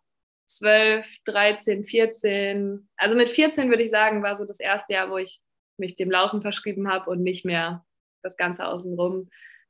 12, 0.47 1.05
13, 1.25 1.85
14, 1.85 2.89
also 2.97 3.17
mit 3.17 3.29
14 3.29 3.71
würde 3.71 3.83
ich 3.83 3.91
sagen, 3.91 4.23
war 4.23 4.37
so 4.37 4.45
das 4.45 4.61
erste 4.61 4.93
Jahr, 4.93 5.11
wo 5.11 5.19
ich 5.19 5.41
mich 5.79 5.97
dem 5.97 6.13
Laufen 6.13 6.43
verschrieben 6.43 6.89
habe 6.89 7.11
und 7.11 7.25
nicht 7.25 7.45
mehr 7.45 7.85
das 8.23 8.37
Ganze 8.37 8.67
außenrum 8.67 9.29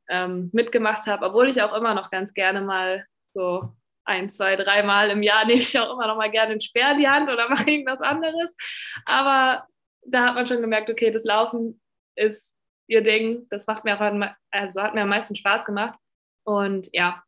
ähm, 0.09 0.51
mitgemacht 0.53 1.07
habe, 1.07 1.27
obwohl 1.27 1.49
ich 1.49 1.63
auch 1.63 1.75
immer 1.75 1.95
noch 1.95 2.11
ganz 2.11 2.35
gerne 2.35 2.61
mal 2.61 3.07
so 3.35 3.73
ein, 4.05 4.31
zwei, 4.31 4.57
dreimal 4.57 5.11
im 5.11 5.23
Jahr 5.23 5.45
nehme 5.47 5.61
ich 5.61 5.79
auch 5.79 5.93
immer 5.93 6.07
noch 6.07 6.17
mal 6.17 6.31
gerne 6.31 6.53
einen 6.53 6.61
Speer 6.61 6.93
in 6.93 6.99
die 6.99 7.09
Hand 7.09 7.31
oder 7.31 7.49
mache 7.51 7.71
irgendwas 7.71 8.01
anderes. 8.01 8.55
Aber 9.07 9.67
da 10.07 10.27
hat 10.27 10.35
man 10.35 10.47
schon 10.47 10.61
gemerkt, 10.61 10.91
okay, 10.91 11.11
das 11.11 11.25
Laufen 11.25 11.81
ist 12.17 12.53
ihr 12.89 13.03
Ding. 13.03 13.47
Das 13.51 13.67
macht 13.67 13.85
mir 13.85 13.97
auch, 13.97 14.35
also 14.51 14.83
hat 14.83 14.95
mir 14.95 15.03
am 15.03 15.09
meisten 15.09 15.37
Spaß 15.37 15.65
gemacht. 15.65 15.99
Und 16.45 16.89
ja, 16.93 17.23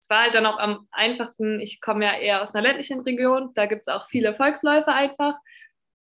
es 0.00 0.08
war 0.08 0.22
halt 0.22 0.34
dann 0.34 0.46
auch 0.46 0.58
am 0.58 0.88
einfachsten. 0.92 1.60
Ich 1.60 1.80
komme 1.80 2.04
ja 2.04 2.14
eher 2.14 2.42
aus 2.42 2.54
einer 2.54 2.62
ländlichen 2.62 3.00
Region. 3.00 3.52
Da 3.54 3.66
gibt 3.66 3.82
es 3.82 3.88
auch 3.88 4.06
viele 4.08 4.34
Volksläufe 4.34 4.92
einfach. 4.92 5.34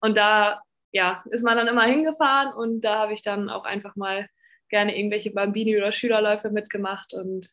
Und 0.02 0.18
da 0.18 0.62
ja, 0.96 1.22
ist 1.30 1.44
man 1.44 1.58
dann 1.58 1.68
immer 1.68 1.84
hingefahren 1.84 2.54
und 2.54 2.80
da 2.80 3.00
habe 3.00 3.12
ich 3.12 3.22
dann 3.22 3.50
auch 3.50 3.66
einfach 3.66 3.98
mal 3.98 4.30
gerne 4.70 4.98
irgendwelche 4.98 5.30
Bambini- 5.30 5.76
oder 5.76 5.92
Schülerläufe 5.92 6.50
mitgemacht 6.52 7.14
und 7.14 7.52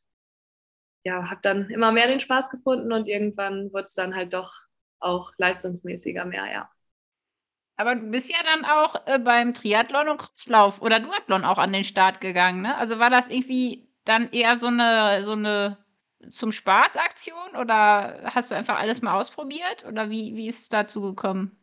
ja, 1.02 1.28
habe 1.28 1.40
dann 1.42 1.68
immer 1.68 1.90
mehr 1.90 2.06
den 2.06 2.20
Spaß 2.20 2.50
gefunden 2.50 2.92
und 2.92 3.08
irgendwann 3.08 3.72
wurde 3.72 3.86
es 3.86 3.94
dann 3.94 4.14
halt 4.14 4.32
doch 4.32 4.60
auch 5.00 5.32
leistungsmäßiger 5.38 6.24
mehr, 6.24 6.46
ja. 6.52 6.70
Aber 7.76 7.96
du 7.96 8.12
bist 8.12 8.30
ja 8.30 8.38
dann 8.44 8.64
auch 8.64 8.94
äh, 9.06 9.18
beim 9.18 9.54
Triathlon 9.54 10.08
und 10.08 10.18
Crosslauf 10.18 10.80
oder 10.80 11.00
Duathlon 11.00 11.44
auch 11.44 11.58
an 11.58 11.72
den 11.72 11.82
Start 11.82 12.20
gegangen, 12.20 12.62
ne? 12.62 12.76
Also 12.76 13.00
war 13.00 13.10
das 13.10 13.26
irgendwie 13.26 13.88
dann 14.04 14.30
eher 14.30 14.56
so 14.56 14.68
eine, 14.68 15.24
so 15.24 15.32
eine 15.32 15.78
zum 16.30 16.52
Spaß 16.52 16.96
Aktion 16.96 17.56
oder 17.58 18.20
hast 18.22 18.52
du 18.52 18.54
einfach 18.54 18.78
alles 18.78 19.02
mal 19.02 19.18
ausprobiert 19.18 19.84
oder 19.84 20.10
wie, 20.10 20.36
wie 20.36 20.46
ist 20.46 20.60
es 20.60 20.68
dazu 20.68 21.00
gekommen? 21.00 21.61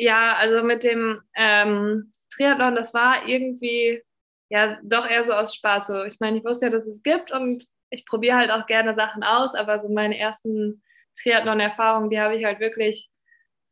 Ja, 0.00 0.36
also 0.36 0.62
mit 0.62 0.84
dem 0.84 1.20
ähm, 1.34 2.12
Triathlon, 2.30 2.76
das 2.76 2.94
war 2.94 3.26
irgendwie 3.26 4.00
ja 4.48 4.78
doch 4.84 5.04
eher 5.04 5.24
so 5.24 5.32
aus 5.32 5.56
Spaß. 5.56 5.88
So, 5.88 6.04
ich 6.04 6.20
meine, 6.20 6.38
ich 6.38 6.44
wusste 6.44 6.66
ja, 6.66 6.72
dass 6.72 6.86
es 6.86 7.02
gibt 7.02 7.32
und 7.32 7.66
ich 7.90 8.06
probiere 8.06 8.36
halt 8.36 8.52
auch 8.52 8.66
gerne 8.66 8.94
Sachen 8.94 9.24
aus, 9.24 9.56
aber 9.56 9.80
so 9.80 9.88
meine 9.88 10.16
ersten 10.16 10.84
Triathlon-Erfahrungen, 11.20 12.10
die 12.10 12.20
habe 12.20 12.36
ich 12.36 12.44
halt 12.44 12.60
wirklich 12.60 13.10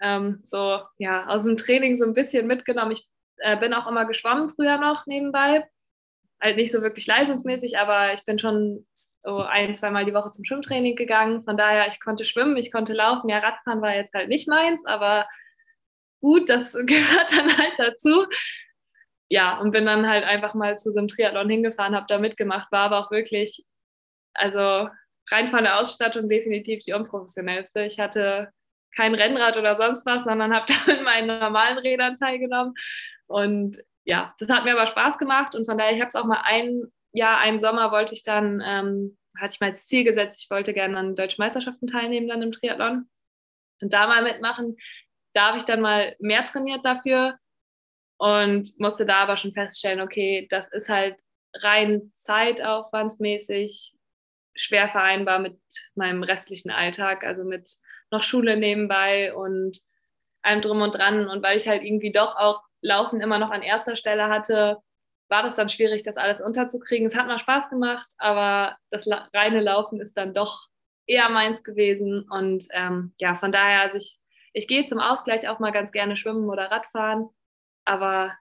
ähm, 0.00 0.42
so 0.44 0.80
ja 0.98 1.26
aus 1.28 1.44
dem 1.44 1.56
Training 1.56 1.94
so 1.96 2.04
ein 2.04 2.12
bisschen 2.14 2.48
mitgenommen. 2.48 2.90
Ich 2.90 3.06
äh, 3.36 3.56
bin 3.56 3.72
auch 3.72 3.86
immer 3.86 4.04
geschwommen 4.04 4.50
früher 4.50 4.78
noch 4.78 5.06
nebenbei. 5.06 5.64
Halt 6.42 6.56
nicht 6.56 6.72
so 6.72 6.82
wirklich 6.82 7.06
leistungsmäßig, 7.06 7.78
aber 7.78 8.14
ich 8.14 8.24
bin 8.24 8.40
schon 8.40 8.84
so 9.22 9.42
ein, 9.42 9.76
zweimal 9.76 10.04
die 10.04 10.12
Woche 10.12 10.32
zum 10.32 10.44
Schwimmtraining 10.44 10.96
gegangen. 10.96 11.44
Von 11.44 11.56
daher, 11.56 11.86
ich 11.86 12.00
konnte 12.00 12.24
schwimmen, 12.24 12.56
ich 12.56 12.72
konnte 12.72 12.94
laufen. 12.94 13.28
Ja, 13.30 13.38
Radfahren 13.38 13.80
war 13.80 13.94
jetzt 13.94 14.12
halt 14.12 14.28
nicht 14.28 14.48
meins, 14.48 14.84
aber 14.86 15.26
gut, 16.20 16.48
das 16.48 16.72
gehört 16.86 17.32
dann 17.32 17.56
halt 17.56 17.74
dazu. 17.78 18.26
Ja, 19.28 19.58
und 19.58 19.72
bin 19.72 19.86
dann 19.86 20.08
halt 20.08 20.24
einfach 20.24 20.54
mal 20.54 20.78
zu 20.78 20.92
so 20.92 20.98
einem 20.98 21.08
Triathlon 21.08 21.50
hingefahren, 21.50 21.96
habe 21.96 22.06
da 22.08 22.18
mitgemacht, 22.18 22.70
war 22.70 22.84
aber 22.84 22.98
auch 23.00 23.10
wirklich, 23.10 23.64
also 24.34 24.88
rein 25.30 25.48
von 25.48 25.64
der 25.64 25.78
Ausstattung 25.80 26.28
definitiv 26.28 26.84
die 26.84 26.92
unprofessionellste. 26.92 27.82
Ich 27.84 27.98
hatte 27.98 28.50
kein 28.94 29.14
Rennrad 29.14 29.56
oder 29.56 29.76
sonst 29.76 30.06
was, 30.06 30.24
sondern 30.24 30.54
habe 30.54 30.66
da 30.86 30.92
mit 30.92 31.02
meinen 31.02 31.26
normalen 31.40 31.78
Rädern 31.78 32.16
teilgenommen. 32.16 32.74
Und 33.26 33.78
ja, 34.04 34.34
das 34.38 34.48
hat 34.48 34.64
mir 34.64 34.72
aber 34.72 34.86
Spaß 34.86 35.18
gemacht 35.18 35.54
und 35.54 35.66
von 35.66 35.76
daher, 35.76 35.92
ich 35.92 36.00
habe 36.00 36.08
es 36.08 36.14
auch 36.14 36.24
mal 36.24 36.42
ein 36.44 36.84
Jahr, 37.12 37.38
einen 37.38 37.58
Sommer 37.58 37.90
wollte 37.90 38.14
ich 38.14 38.22
dann, 38.22 38.62
ähm, 38.64 39.18
hatte 39.38 39.54
ich 39.54 39.60
mal 39.60 39.70
als 39.70 39.86
Ziel 39.86 40.04
gesetzt, 40.04 40.42
ich 40.44 40.50
wollte 40.50 40.72
gerne 40.72 40.96
an 40.96 41.16
deutschen 41.16 41.42
Meisterschaften 41.42 41.86
teilnehmen 41.86 42.28
dann 42.28 42.42
im 42.42 42.52
Triathlon 42.52 43.08
und 43.80 43.92
da 43.92 44.06
mal 44.06 44.22
mitmachen. 44.22 44.76
Da 45.36 45.48
habe 45.48 45.58
ich 45.58 45.66
dann 45.66 45.82
mal 45.82 46.16
mehr 46.18 46.44
trainiert 46.44 46.82
dafür 46.86 47.38
und 48.16 48.72
musste 48.78 49.04
da 49.04 49.16
aber 49.18 49.36
schon 49.36 49.52
feststellen, 49.52 50.00
okay, 50.00 50.46
das 50.50 50.72
ist 50.72 50.88
halt 50.88 51.20
rein 51.52 52.10
zeitaufwandsmäßig 52.14 53.94
schwer 54.54 54.88
vereinbar 54.88 55.38
mit 55.38 55.58
meinem 55.94 56.22
restlichen 56.22 56.70
Alltag, 56.70 57.22
also 57.22 57.44
mit 57.44 57.70
noch 58.10 58.22
Schule 58.22 58.56
nebenbei 58.56 59.34
und 59.34 59.78
allem 60.40 60.62
drum 60.62 60.80
und 60.80 60.96
dran. 60.96 61.28
Und 61.28 61.42
weil 61.42 61.58
ich 61.58 61.68
halt 61.68 61.82
irgendwie 61.82 62.12
doch 62.12 62.36
auch 62.36 62.62
Laufen 62.80 63.20
immer 63.20 63.38
noch 63.38 63.50
an 63.50 63.60
erster 63.60 63.96
Stelle 63.96 64.28
hatte, 64.28 64.78
war 65.28 65.42
das 65.42 65.56
dann 65.56 65.68
schwierig, 65.68 66.02
das 66.02 66.16
alles 66.16 66.40
unterzukriegen. 66.40 67.06
Es 67.06 67.14
hat 67.14 67.26
mal 67.26 67.38
Spaß 67.38 67.68
gemacht, 67.68 68.08
aber 68.16 68.78
das 68.88 69.06
reine 69.34 69.60
Laufen 69.60 70.00
ist 70.00 70.16
dann 70.16 70.32
doch 70.32 70.68
eher 71.06 71.28
meins 71.28 71.62
gewesen. 71.62 72.26
Und 72.30 72.68
ähm, 72.70 73.12
ja, 73.18 73.34
von 73.34 73.52
daher, 73.52 73.82
also 73.82 73.98
ich, 73.98 74.18
ich 74.56 74.66
gehe 74.66 74.86
zum 74.86 74.98
Ausgleich 74.98 75.46
auch 75.48 75.58
mal 75.58 75.70
ganz 75.70 75.92
gerne 75.92 76.16
schwimmen 76.16 76.48
oder 76.48 76.70
Radfahren, 76.70 77.28
aber 77.84 78.32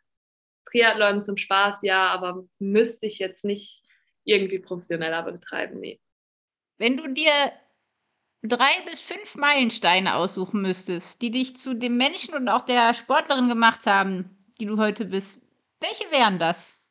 Triathlon 0.63 1.21
zum 1.21 1.35
Spaß, 1.35 1.79
ja, 1.81 2.07
aber 2.07 2.45
müsste 2.57 3.05
ich 3.05 3.19
jetzt 3.19 3.43
nicht 3.43 3.83
irgendwie 4.23 4.59
professioneller 4.59 5.23
betreiben, 5.23 5.81
nee. 5.81 5.99
Wenn 6.77 6.95
du 6.95 7.09
dir 7.09 7.33
drei 8.43 8.71
bis 8.85 9.01
fünf 9.01 9.35
Meilensteine 9.35 10.15
aussuchen 10.15 10.61
müsstest, 10.61 11.21
die 11.21 11.31
dich 11.31 11.57
zu 11.57 11.75
dem 11.75 11.97
Menschen 11.97 12.33
und 12.33 12.47
auch 12.47 12.61
der 12.61 12.93
Sportlerin 12.93 13.49
gemacht 13.49 13.85
haben, 13.85 14.53
die 14.61 14.67
du 14.67 14.77
heute 14.77 15.03
bist, 15.03 15.45
welche 15.81 16.09
wären 16.11 16.39
das? 16.39 16.81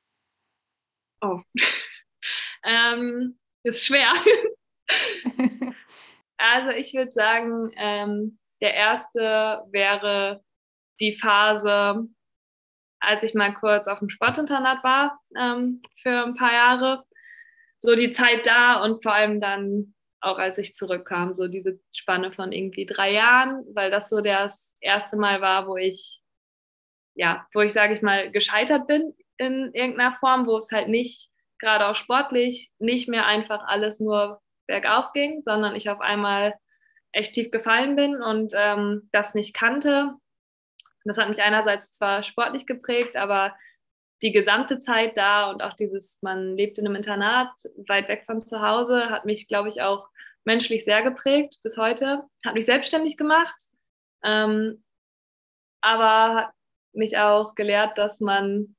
Oh, 1.23 1.41
ähm, 2.63 3.39
ist 3.63 3.87
schwer. 3.87 4.13
also 6.37 6.71
ich 6.77 6.93
würde 6.93 7.13
sagen, 7.13 7.73
ähm, 7.77 8.39
der 8.65 8.75
erste 8.75 9.63
wäre 9.71 10.43
die 10.99 11.13
Phase, 11.13 12.09
als 12.99 13.23
ich 13.23 13.35
mal 13.35 13.53
kurz 13.53 13.87
auf 13.89 13.99
dem 13.99 14.09
Sportinternat 14.09 14.83
war 14.83 15.21
ähm, 15.37 15.83
für 16.03 16.25
ein 16.25 16.35
paar 16.35 16.55
Jahre. 16.55 17.05
So 17.79 17.95
die 17.95 18.13
Zeit 18.13 18.47
da 18.47 18.83
und 18.83 19.03
vor 19.03 19.13
allem 19.13 19.39
dann 19.43 19.95
auch 20.23 20.39
als 20.39 20.57
ich 20.57 20.75
zurückkam, 20.75 21.35
so 21.35 21.47
diese 21.47 21.79
Spanne 21.93 22.33
von 22.33 22.53
irgendwie 22.53 22.87
drei 22.87 23.13
Jahren, 23.13 23.63
weil 23.75 23.91
das 23.91 24.09
so 24.09 24.23
das 24.23 24.75
erste 24.81 25.19
Mal 25.19 25.43
war, 25.43 25.69
wo 25.69 25.77
ich, 25.77 26.23
ja, 27.15 27.47
wo 27.53 27.61
ich, 27.61 27.75
sage 27.75 27.93
ich 27.93 28.01
mal, 28.01 28.31
gescheitert 28.31 28.87
bin 28.87 29.15
in 29.37 29.75
irgendeiner 29.75 30.13
Form, 30.13 30.47
wo 30.47 30.57
es 30.57 30.71
halt 30.73 30.89
nicht, 30.89 31.31
gerade 31.59 31.87
auch 31.87 31.97
sportlich, 31.97 32.73
nicht 32.79 33.11
mehr 33.11 33.27
einfach 33.27 33.63
alles 33.67 34.01
nur 34.01 34.41
bergauf 34.67 35.13
ging, 35.13 35.43
sondern 35.43 35.77
ich 35.77 35.91
auf 35.91 36.01
einmal 36.01 36.55
echt 37.15 37.35
tief 37.35 37.51
gefallen 37.51 37.97
bin 37.97 38.21
und 38.23 38.53
ähm, 38.57 39.09
das 39.13 39.35
nicht 39.35 39.55
kannte. 39.55 40.15
Das 41.05 41.19
hat 41.19 41.29
mich 41.29 41.43
einerseits 41.43 41.93
zwar 41.93 42.23
sportlich 42.23 42.67
geprägt, 42.67 43.17
aber 43.17 43.55
die 44.23 44.33
gesamte 44.33 44.79
Zeit 44.79 45.17
da 45.17 45.51
und 45.51 45.63
auch 45.63 45.75
dieses, 45.75 46.19
man 46.23 46.57
lebt 46.57 46.79
in 46.79 46.87
einem 46.87 46.97
Internat, 46.97 47.51
weit 47.89 48.09
weg 48.09 48.25
von 48.27 48.45
zu 48.45 48.63
Hause, 48.63 49.11
hat 49.11 49.25
mich, 49.27 49.49
glaube 49.49 49.69
ich, 49.69 49.83
auch 49.83 50.09
menschlich 50.45 50.85
sehr 50.85 51.03
geprägt 51.03 51.59
bis 51.63 51.77
heute, 51.77 52.25
hat 52.45 52.55
mich 52.55 52.65
selbstständig 52.65 53.17
gemacht, 53.17 53.69
ähm, 54.23 54.83
aber 55.81 56.37
hat 56.37 56.53
mich 56.93 57.19
auch 57.19 57.55
gelehrt, 57.55 57.99
dass 57.99 58.21
man 58.21 58.77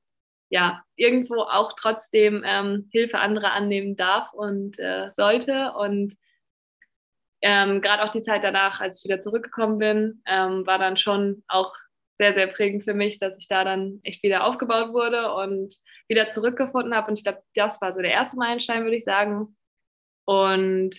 ja 0.48 0.82
irgendwo 0.96 1.42
auch 1.42 1.74
trotzdem 1.74 2.42
ähm, 2.44 2.88
Hilfe 2.92 3.18
anderer 3.18 3.52
annehmen 3.52 3.96
darf 3.96 4.32
und 4.32 4.78
äh, 4.78 5.10
sollte. 5.12 5.72
Und 5.72 6.16
ähm, 7.48 7.80
gerade 7.80 8.02
auch 8.02 8.10
die 8.10 8.22
Zeit 8.22 8.42
danach, 8.42 8.80
als 8.80 8.98
ich 8.98 9.04
wieder 9.04 9.20
zurückgekommen 9.20 9.78
bin, 9.78 10.20
ähm, 10.26 10.66
war 10.66 10.78
dann 10.80 10.96
schon 10.96 11.44
auch 11.46 11.76
sehr, 12.18 12.34
sehr 12.34 12.48
prägend 12.48 12.82
für 12.82 12.92
mich, 12.92 13.18
dass 13.18 13.38
ich 13.38 13.46
da 13.46 13.62
dann 13.62 14.00
echt 14.02 14.24
wieder 14.24 14.42
aufgebaut 14.42 14.92
wurde 14.92 15.32
und 15.32 15.76
wieder 16.08 16.28
zurückgefunden 16.28 16.92
habe. 16.92 17.08
Und 17.08 17.18
ich 17.18 17.22
glaube, 17.22 17.44
das 17.54 17.80
war 17.80 17.92
so 17.92 18.02
der 18.02 18.10
erste 18.10 18.36
Meilenstein, 18.36 18.82
würde 18.82 18.96
ich 18.96 19.04
sagen. 19.04 19.56
Und 20.24 20.98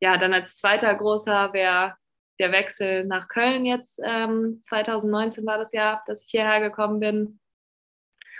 ja, 0.00 0.16
dann 0.16 0.32
als 0.32 0.56
zweiter 0.56 0.94
großer 0.94 1.52
wäre 1.52 1.96
der 2.40 2.50
Wechsel 2.50 3.04
nach 3.04 3.28
Köln 3.28 3.66
jetzt. 3.66 4.00
Ähm, 4.02 4.62
2019 4.64 5.44
war 5.44 5.58
das 5.58 5.74
Jahr, 5.74 6.02
dass 6.06 6.24
ich 6.24 6.30
hierher 6.30 6.60
gekommen 6.60 7.00
bin, 7.00 7.38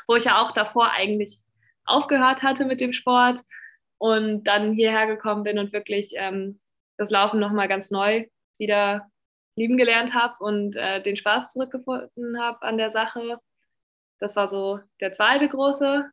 wo 0.06 0.16
ich 0.16 0.24
ja 0.24 0.40
auch 0.40 0.52
davor 0.52 0.92
eigentlich 0.92 1.40
aufgehört 1.84 2.42
hatte 2.42 2.64
mit 2.64 2.80
dem 2.80 2.94
Sport 2.94 3.42
und 3.98 4.44
dann 4.44 4.72
hierher 4.72 5.06
gekommen 5.06 5.42
bin 5.42 5.58
und 5.58 5.74
wirklich 5.74 6.14
ähm, 6.16 6.58
das 6.98 7.10
Laufen 7.10 7.40
nochmal 7.40 7.68
ganz 7.68 7.90
neu 7.90 8.26
wieder 8.58 9.10
lieben 9.56 9.76
gelernt 9.76 10.14
habe 10.14 10.34
und 10.40 10.76
äh, 10.76 11.02
den 11.02 11.16
Spaß 11.16 11.52
zurückgefunden 11.52 12.40
habe 12.40 12.62
an 12.62 12.76
der 12.76 12.90
Sache. 12.90 13.38
Das 14.20 14.36
war 14.36 14.48
so 14.48 14.80
der 15.00 15.12
zweite 15.12 15.48
große 15.48 16.10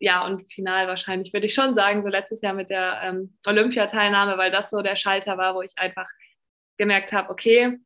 ja, 0.00 0.24
und 0.24 0.52
final 0.52 0.86
wahrscheinlich 0.86 1.32
würde 1.32 1.46
ich 1.46 1.54
schon 1.54 1.74
sagen, 1.74 2.02
so 2.02 2.08
letztes 2.08 2.40
Jahr 2.40 2.54
mit 2.54 2.70
der 2.70 3.00
ähm, 3.02 3.36
Olympiateilnahme, 3.46 4.38
weil 4.38 4.50
das 4.50 4.70
so 4.70 4.80
der 4.80 4.96
Schalter 4.96 5.36
war, 5.38 5.54
wo 5.54 5.62
ich 5.62 5.72
einfach 5.76 6.08
gemerkt 6.76 7.12
habe, 7.12 7.30
okay, 7.30 7.78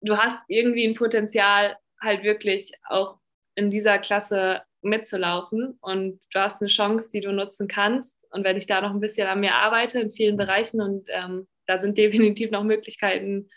du 0.00 0.16
hast 0.16 0.38
irgendwie 0.48 0.86
ein 0.86 0.96
Potenzial, 0.96 1.76
halt 2.00 2.24
wirklich 2.24 2.72
auch 2.88 3.18
in 3.54 3.70
dieser 3.70 3.98
Klasse 3.98 4.62
mitzulaufen 4.80 5.78
und 5.80 6.20
du 6.32 6.40
hast 6.40 6.60
eine 6.60 6.68
Chance, 6.68 7.10
die 7.12 7.20
du 7.20 7.32
nutzen 7.32 7.68
kannst. 7.68 8.16
Und 8.32 8.44
wenn 8.44 8.56
ich 8.56 8.66
da 8.66 8.80
noch 8.80 8.90
ein 8.90 9.00
bisschen 9.00 9.28
an 9.28 9.40
mir 9.40 9.54
arbeite 9.54 10.00
in 10.00 10.12
vielen 10.12 10.36
Bereichen 10.36 10.80
und 10.80 11.08
ähm, 11.10 11.46
da 11.66 11.78
sind 11.78 11.98
definitiv 11.98 12.50
noch 12.50 12.64
Möglichkeiten 12.64 13.48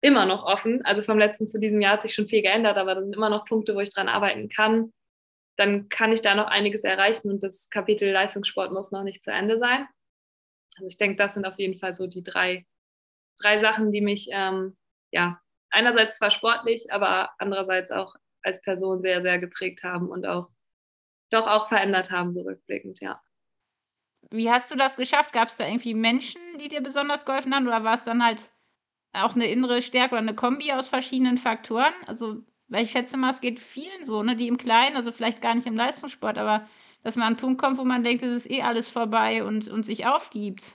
immer 0.00 0.26
noch 0.26 0.44
offen. 0.44 0.84
Also 0.84 1.02
vom 1.02 1.18
letzten 1.18 1.48
zu 1.48 1.58
diesem 1.58 1.80
Jahr 1.80 1.94
hat 1.94 2.02
sich 2.02 2.14
schon 2.14 2.28
viel 2.28 2.42
geändert, 2.42 2.76
aber 2.76 2.94
da 2.94 3.02
sind 3.02 3.14
immer 3.14 3.30
noch 3.30 3.46
Punkte, 3.46 3.74
wo 3.74 3.80
ich 3.80 3.90
dran 3.90 4.08
arbeiten 4.08 4.48
kann 4.48 4.92
dann 5.56 5.88
kann 5.88 6.12
ich 6.12 6.22
da 6.22 6.34
noch 6.34 6.46
einiges 6.46 6.84
erreichen 6.84 7.30
und 7.30 7.42
das 7.42 7.68
Kapitel 7.70 8.10
Leistungssport 8.10 8.72
muss 8.72 8.90
noch 8.90 9.04
nicht 9.04 9.22
zu 9.22 9.30
Ende 9.30 9.58
sein. 9.58 9.86
Also 10.76 10.88
ich 10.88 10.98
denke, 10.98 11.16
das 11.16 11.34
sind 11.34 11.46
auf 11.46 11.58
jeden 11.58 11.78
Fall 11.78 11.94
so 11.94 12.06
die 12.06 12.22
drei, 12.22 12.66
drei 13.40 13.60
Sachen, 13.60 13.92
die 13.92 14.00
mich 14.00 14.28
ähm, 14.32 14.76
ja 15.12 15.40
einerseits 15.70 16.18
zwar 16.18 16.30
sportlich, 16.30 16.92
aber 16.92 17.30
andererseits 17.38 17.92
auch 17.92 18.16
als 18.42 18.60
Person 18.62 19.00
sehr, 19.00 19.22
sehr 19.22 19.38
geprägt 19.38 19.84
haben 19.84 20.08
und 20.08 20.26
auch 20.26 20.48
doch 21.30 21.46
auch 21.46 21.68
verändert 21.68 22.10
haben, 22.10 22.32
so 22.32 22.42
rückblickend, 22.42 23.00
ja. 23.00 23.20
Wie 24.30 24.50
hast 24.50 24.70
du 24.70 24.76
das 24.76 24.96
geschafft? 24.96 25.32
Gab 25.32 25.48
es 25.48 25.56
da 25.56 25.66
irgendwie 25.66 25.94
Menschen, 25.94 26.40
die 26.58 26.68
dir 26.68 26.80
besonders 26.80 27.24
geholfen 27.26 27.54
haben 27.54 27.66
oder 27.66 27.84
war 27.84 27.94
es 27.94 28.04
dann 28.04 28.24
halt 28.24 28.50
auch 29.12 29.34
eine 29.34 29.46
innere 29.46 29.82
Stärke 29.82 30.14
oder 30.14 30.22
eine 30.22 30.34
Kombi 30.34 30.72
aus 30.72 30.88
verschiedenen 30.88 31.38
Faktoren? 31.38 31.92
Also 32.06 32.42
weil 32.68 32.84
ich 32.84 32.90
schätze 32.90 33.16
mal, 33.16 33.30
es 33.30 33.40
geht 33.40 33.60
vielen 33.60 34.02
so, 34.02 34.22
ne, 34.22 34.36
die 34.36 34.48
im 34.48 34.56
Kleinen, 34.56 34.96
also 34.96 35.12
vielleicht 35.12 35.42
gar 35.42 35.54
nicht 35.54 35.66
im 35.66 35.76
Leistungssport, 35.76 36.38
aber 36.38 36.66
dass 37.02 37.16
man 37.16 37.24
an 37.24 37.34
einen 37.34 37.36
Punkt 37.36 37.60
kommt, 37.60 37.78
wo 37.78 37.84
man 37.84 38.02
denkt, 38.02 38.22
es 38.22 38.34
ist 38.34 38.50
eh 38.50 38.62
alles 38.62 38.88
vorbei 38.88 39.44
und, 39.44 39.68
und 39.68 39.82
sich 39.82 40.06
aufgibt. 40.06 40.74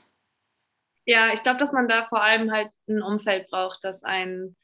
Ja, 1.05 1.33
ich 1.33 1.41
glaube, 1.41 1.59
dass 1.59 1.71
man 1.71 1.87
da 1.87 2.05
vor 2.05 2.21
allem 2.21 2.51
halt 2.51 2.69
ein 2.87 3.01
Umfeld 3.01 3.47
braucht, 3.49 3.83
das 3.83 4.03
einen 4.03 4.55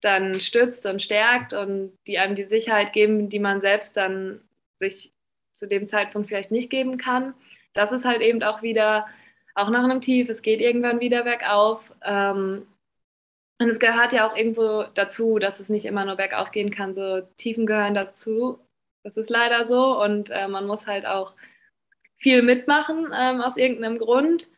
dann 0.00 0.34
stützt 0.40 0.84
und 0.86 1.00
stärkt 1.00 1.52
und 1.52 1.96
die 2.08 2.18
einem 2.18 2.34
die 2.34 2.44
Sicherheit 2.44 2.92
geben, 2.92 3.28
die 3.28 3.38
man 3.38 3.60
selbst 3.60 3.96
dann 3.96 4.40
sich 4.78 5.14
zu 5.54 5.68
dem 5.68 5.86
Zeitpunkt 5.86 6.28
vielleicht 6.28 6.50
nicht 6.50 6.70
geben 6.70 6.98
kann. 6.98 7.34
Das 7.74 7.92
ist 7.92 8.04
halt 8.04 8.20
eben 8.22 8.42
auch 8.42 8.62
wieder, 8.62 9.06
auch 9.54 9.70
nach 9.70 9.84
einem 9.84 10.00
Tief, 10.00 10.28
es 10.28 10.42
geht 10.42 10.60
irgendwann 10.60 11.00
wieder 11.00 11.24
bergauf. 11.24 11.92
Ähm, 12.02 12.66
Und 13.60 13.68
es 13.68 13.78
gehört 13.78 14.12
ja 14.12 14.28
auch 14.28 14.36
irgendwo 14.36 14.84
dazu, 14.94 15.38
dass 15.38 15.60
es 15.60 15.68
nicht 15.68 15.84
immer 15.86 16.04
nur 16.04 16.16
bergauf 16.16 16.50
gehen 16.50 16.70
kann. 16.70 16.94
So 16.94 17.22
Tiefen 17.36 17.64
gehören 17.66 17.94
dazu. 17.94 18.58
Das 19.04 19.16
ist 19.16 19.30
leider 19.30 19.66
so. 19.66 20.02
Und 20.02 20.30
äh, 20.30 20.48
man 20.48 20.66
muss 20.66 20.86
halt 20.86 21.06
auch 21.06 21.34
viel 22.16 22.42
mitmachen 22.42 23.12
ähm, 23.16 23.40
aus 23.40 23.56
irgendeinem 23.56 23.98
Grund. 23.98 24.48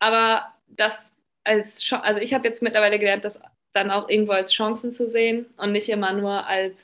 Aber 0.00 0.54
das 0.68 1.06
als, 1.44 1.92
also 1.92 2.20
ich 2.20 2.34
habe 2.34 2.46
jetzt 2.46 2.62
mittlerweile 2.62 2.98
gelernt, 2.98 3.24
das 3.24 3.40
dann 3.74 3.90
auch 3.90 4.08
irgendwo 4.08 4.32
als 4.32 4.52
Chancen 4.52 4.92
zu 4.92 5.08
sehen 5.08 5.46
und 5.56 5.72
nicht 5.72 5.88
immer 5.88 6.12
nur 6.12 6.46
als 6.46 6.78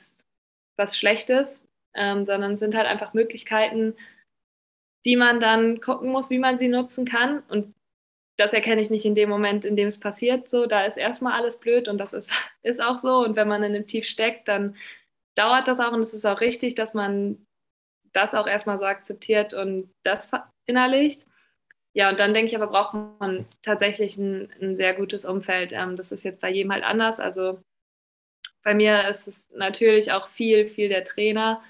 was 0.77 0.97
Schlechtes, 0.97 1.59
ähm, 1.95 2.25
sondern 2.25 2.53
es 2.53 2.59
sind 2.59 2.75
halt 2.75 2.87
einfach 2.87 3.13
Möglichkeiten, 3.13 3.95
die 5.07 5.15
man 5.15 5.39
dann 5.39 5.79
gucken 5.79 6.11
muss, 6.11 6.29
wie 6.29 6.37
man 6.37 6.57
sie 6.57 6.67
nutzen 6.67 7.05
kann. 7.05 7.41
Und 7.47 7.73
das 8.37 8.51
erkenne 8.51 8.81
ich 8.81 8.89
nicht 8.89 9.05
in 9.05 9.15
dem 9.15 9.29
Moment, 9.29 9.63
in 9.63 9.77
dem 9.77 9.87
es 9.87 9.99
passiert. 9.99 10.49
So, 10.49 10.65
da 10.65 10.83
ist 10.83 10.97
erstmal 10.97 11.33
alles 11.33 11.57
blöd 11.57 11.87
und 11.87 11.97
das 11.97 12.11
ist, 12.11 12.29
ist 12.61 12.81
auch 12.81 12.99
so. 12.99 13.19
Und 13.19 13.37
wenn 13.37 13.47
man 13.47 13.63
in 13.63 13.73
einem 13.73 13.87
Tief 13.87 14.05
steckt, 14.05 14.49
dann 14.49 14.75
dauert 15.35 15.69
das 15.69 15.79
auch 15.79 15.93
und 15.93 16.01
es 16.01 16.13
ist 16.13 16.25
auch 16.25 16.41
richtig, 16.41 16.75
dass 16.75 16.93
man 16.93 17.45
das 18.11 18.35
auch 18.35 18.47
erstmal 18.47 18.77
so 18.77 18.83
akzeptiert 18.83 19.53
und 19.53 19.89
das 20.03 20.29
verinnerlicht. 20.65 21.25
Ja, 21.93 22.09
und 22.09 22.19
dann 22.19 22.33
denke 22.33 22.47
ich 22.47 22.55
aber, 22.55 22.67
braucht 22.67 22.93
man 23.19 23.45
tatsächlich 23.61 24.17
ein, 24.17 24.51
ein 24.61 24.75
sehr 24.75 24.93
gutes 24.93 25.23
Umfeld. 25.23 25.71
Ähm, 25.71 25.95
das 25.95 26.11
ist 26.11 26.23
jetzt 26.23 26.41
bei 26.41 26.51
jedem 26.51 26.73
halt 26.73 26.83
anders. 26.83 27.19
Also 27.21 27.61
bei 28.61 28.73
mir 28.73 29.07
ist 29.07 29.29
es 29.29 29.49
natürlich 29.55 30.11
auch 30.11 30.27
viel, 30.27 30.67
viel 30.67 30.89
der 30.89 31.05
Trainer 31.05 31.61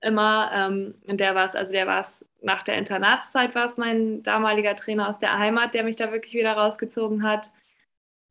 immer. 0.00 0.50
Ähm, 0.54 0.94
und 1.06 1.18
der 1.20 1.34
war 1.34 1.46
es, 1.46 1.54
also 1.54 1.72
der 1.72 1.86
war 1.86 2.00
es 2.00 2.24
nach 2.42 2.62
der 2.62 2.76
Internatszeit, 2.76 3.54
war 3.54 3.66
es 3.66 3.76
mein 3.76 4.22
damaliger 4.22 4.76
Trainer 4.76 5.08
aus 5.08 5.18
der 5.18 5.38
Heimat, 5.38 5.74
der 5.74 5.84
mich 5.84 5.96
da 5.96 6.12
wirklich 6.12 6.34
wieder 6.34 6.52
rausgezogen 6.52 7.22
hat. 7.22 7.50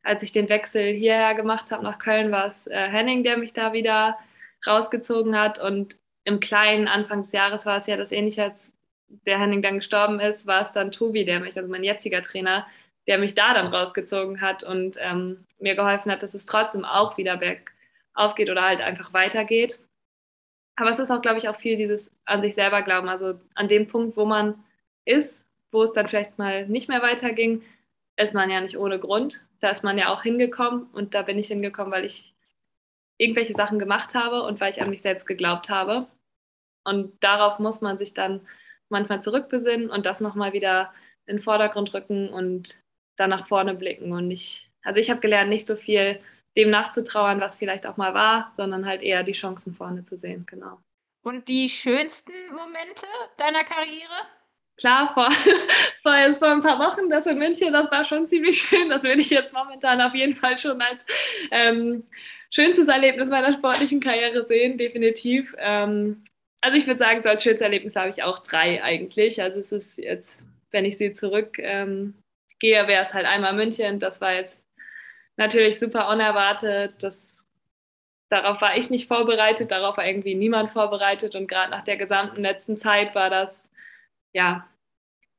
Als 0.04 0.24
ich 0.24 0.32
den 0.32 0.50
Wechsel 0.50 0.94
hierher 0.94 1.36
gemacht 1.36 1.72
habe 1.72 1.84
nach 1.84 2.00
Köln, 2.00 2.32
war 2.32 2.48
es 2.48 2.68
äh, 2.68 2.88
Henning, 2.88 3.24
der 3.24 3.38
mich 3.38 3.54
da 3.54 3.74
wieder 3.74 4.18
rausgezogen 4.66 5.38
hat. 5.38 5.60
Und 5.60 5.98
im 6.24 6.40
kleinen 6.40 6.88
Anfang 6.88 7.22
des 7.22 7.32
Jahres 7.32 7.66
war 7.66 7.78
es 7.78 7.88
ja 7.88 7.98
das 7.98 8.12
ähnliche, 8.12 8.44
als 8.44 8.72
der 9.26 9.40
Henning 9.40 9.62
dann 9.62 9.78
gestorben 9.78 10.20
ist, 10.20 10.46
war 10.48 10.62
es 10.62 10.72
dann 10.72 10.92
Tobi, 10.92 11.26
der 11.26 11.40
mich, 11.40 11.58
also 11.58 11.70
mein 11.70 11.84
jetziger 11.84 12.22
Trainer, 12.22 12.68
der 13.08 13.18
mich 13.18 13.36
da 13.36 13.54
dann 13.54 13.74
rausgezogen 13.74 14.42
hat 14.42 14.64
und 14.64 14.98
ähm, 15.00 15.46
mir 15.60 15.76
geholfen 15.76 16.12
hat, 16.12 16.22
dass 16.22 16.36
es 16.36 16.46
trotzdem 16.46 16.86
auch 16.86 17.18
wieder 17.18 17.38
bergauf 17.38 18.36
geht 18.36 18.50
oder 18.50 18.64
halt 18.64 18.82
einfach 18.82 19.14
weitergeht. 19.14 19.80
Aber 20.80 20.92
es 20.92 21.00
ist 21.00 21.12
auch, 21.12 21.22
glaube 21.22 21.38
ich, 21.40 21.50
auch 21.50 21.58
viel 21.58 21.76
dieses 21.76 22.10
an 22.24 22.42
sich 22.42 22.56
selber 22.56 22.82
glauben. 22.82 23.10
Also 23.10 23.38
an 23.54 23.68
dem 23.68 23.88
Punkt, 23.88 24.16
wo 24.16 24.24
man 24.24 24.64
ist, 25.04 25.46
wo 25.72 25.84
es 25.84 25.92
dann 25.92 26.08
vielleicht 26.08 26.38
mal 26.38 26.68
nicht 26.68 26.88
mehr 26.88 27.02
weiterging, 27.02 27.64
ist 28.16 28.34
man 28.34 28.50
ja 28.50 28.62
nicht 28.62 28.78
ohne 28.78 28.98
Grund. 28.98 29.46
Da 29.60 29.70
ist 29.72 29.84
man 29.84 29.98
ja 29.98 30.08
auch 30.08 30.24
hingekommen 30.24 30.88
und 30.94 31.14
da 31.16 31.22
bin 31.22 31.38
ich 31.38 31.48
hingekommen, 31.48 31.92
weil 31.92 32.06
ich 32.06 32.34
irgendwelche 33.18 33.54
Sachen 33.54 33.78
gemacht 33.78 34.16
habe 34.16 34.44
und 34.44 34.62
weil 34.62 34.72
ich 34.72 34.82
an 34.82 34.90
mich 34.90 35.02
selbst 35.02 35.26
geglaubt 35.26 35.70
habe. 35.70 36.08
Und 36.86 37.22
darauf 37.22 37.60
muss 37.60 37.82
man 37.82 37.98
sich 37.98 38.14
dann 38.14 38.48
manchmal 38.88 39.22
zurückbesinnen 39.22 39.90
und 39.90 40.06
das 40.06 40.22
nochmal 40.22 40.54
wieder 40.54 40.94
in 41.26 41.36
den 41.38 41.44
Vordergrund 41.44 41.94
rücken 41.94 42.30
und 42.30 42.82
dann 43.18 43.32
nach 43.32 43.48
vorne 43.48 43.76
blicken 43.76 44.14
und 44.14 44.30
nicht, 44.30 44.72
also 44.82 45.02
ich 45.02 45.12
habe 45.12 45.20
gelernt, 45.20 45.50
nicht 45.50 45.68
so 45.68 45.76
viel 45.76 46.22
dem 46.60 46.70
nachzutrauern, 46.70 47.40
was 47.40 47.58
vielleicht 47.58 47.88
auch 47.88 47.98
mal 47.98 48.14
war, 48.14 48.52
sondern 48.58 48.86
halt 48.86 49.02
eher 49.02 49.24
die 49.24 49.32
Chancen 49.32 49.74
vorne 49.74 50.04
zu 50.04 50.18
sehen, 50.18 50.46
genau. 50.46 50.78
Und 51.24 51.48
die 51.48 51.70
schönsten 51.70 52.34
Momente 52.52 53.06
deiner 53.38 53.64
Karriere? 53.64 54.28
Klar, 54.78 55.14
vor, 55.14 55.30
vor, 56.04 56.18
jetzt 56.18 56.40
vor 56.40 56.50
ein 56.50 56.62
paar 56.62 56.80
Wochen, 56.80 57.10
das 57.10 57.26
in 57.26 57.38
München, 57.38 57.74
das 57.74 57.90
war 57.92 58.06
schon 58.06 58.28
ziemlich 58.28 58.62
schön. 58.62 58.90
Das 58.90 59.04
würde 59.04 59.22
ich 59.22 59.30
jetzt 59.30 59.54
momentan 59.54 60.02
auf 60.02 60.14
jeden 60.14 60.36
Fall 60.36 60.58
schon 60.58 60.82
als 60.82 61.06
ähm, 61.52 62.04
schönstes 62.52 62.88
Erlebnis 62.88 63.30
meiner 63.30 63.54
sportlichen 63.54 64.00
Karriere 64.00 64.46
sehen, 64.46 64.78
definitiv. 64.78 65.56
Ähm, 65.58 66.26
also 66.62 66.78
ich 66.78 66.88
würde 66.88 67.00
sagen, 67.00 67.24
so 67.24 67.30
als 67.30 67.44
schönes 67.44 67.62
Erlebnis 67.62 67.96
habe 67.96 68.10
ich 68.10 68.24
auch 68.24 68.40
drei 68.40 68.84
eigentlich. 68.84 69.42
Also 69.42 69.60
es 69.60 69.72
ist 69.72 69.98
jetzt, 69.98 70.44
wenn 70.72 70.86
ich 70.86 70.98
sie 70.98 71.14
zurückgehe, 71.14 71.66
ähm, 71.66 72.14
wäre 72.62 73.04
es 73.04 73.14
halt 73.14 73.26
einmal 73.26 73.54
München. 73.54 74.00
Das 74.00 74.20
war 74.20 74.34
jetzt 74.34 74.59
natürlich 75.40 75.80
super 75.80 76.10
unerwartet. 76.10 77.02
Das, 77.02 77.46
darauf 78.30 78.62
war 78.62 78.78
ich 78.78 78.90
nicht 78.92 79.08
vorbereitet, 79.08 79.72
darauf 79.72 79.98
war 79.98 80.06
irgendwie 80.06 80.36
niemand 80.36 80.72
vorbereitet. 80.72 81.36
Und 81.36 81.48
gerade 81.48 81.72
nach 81.72 81.84
der 81.84 81.98
gesamten 81.98 82.42
letzten 82.42 82.78
Zeit 82.78 83.16
war 83.16 83.32
das 83.32 83.70
ja 84.34 84.68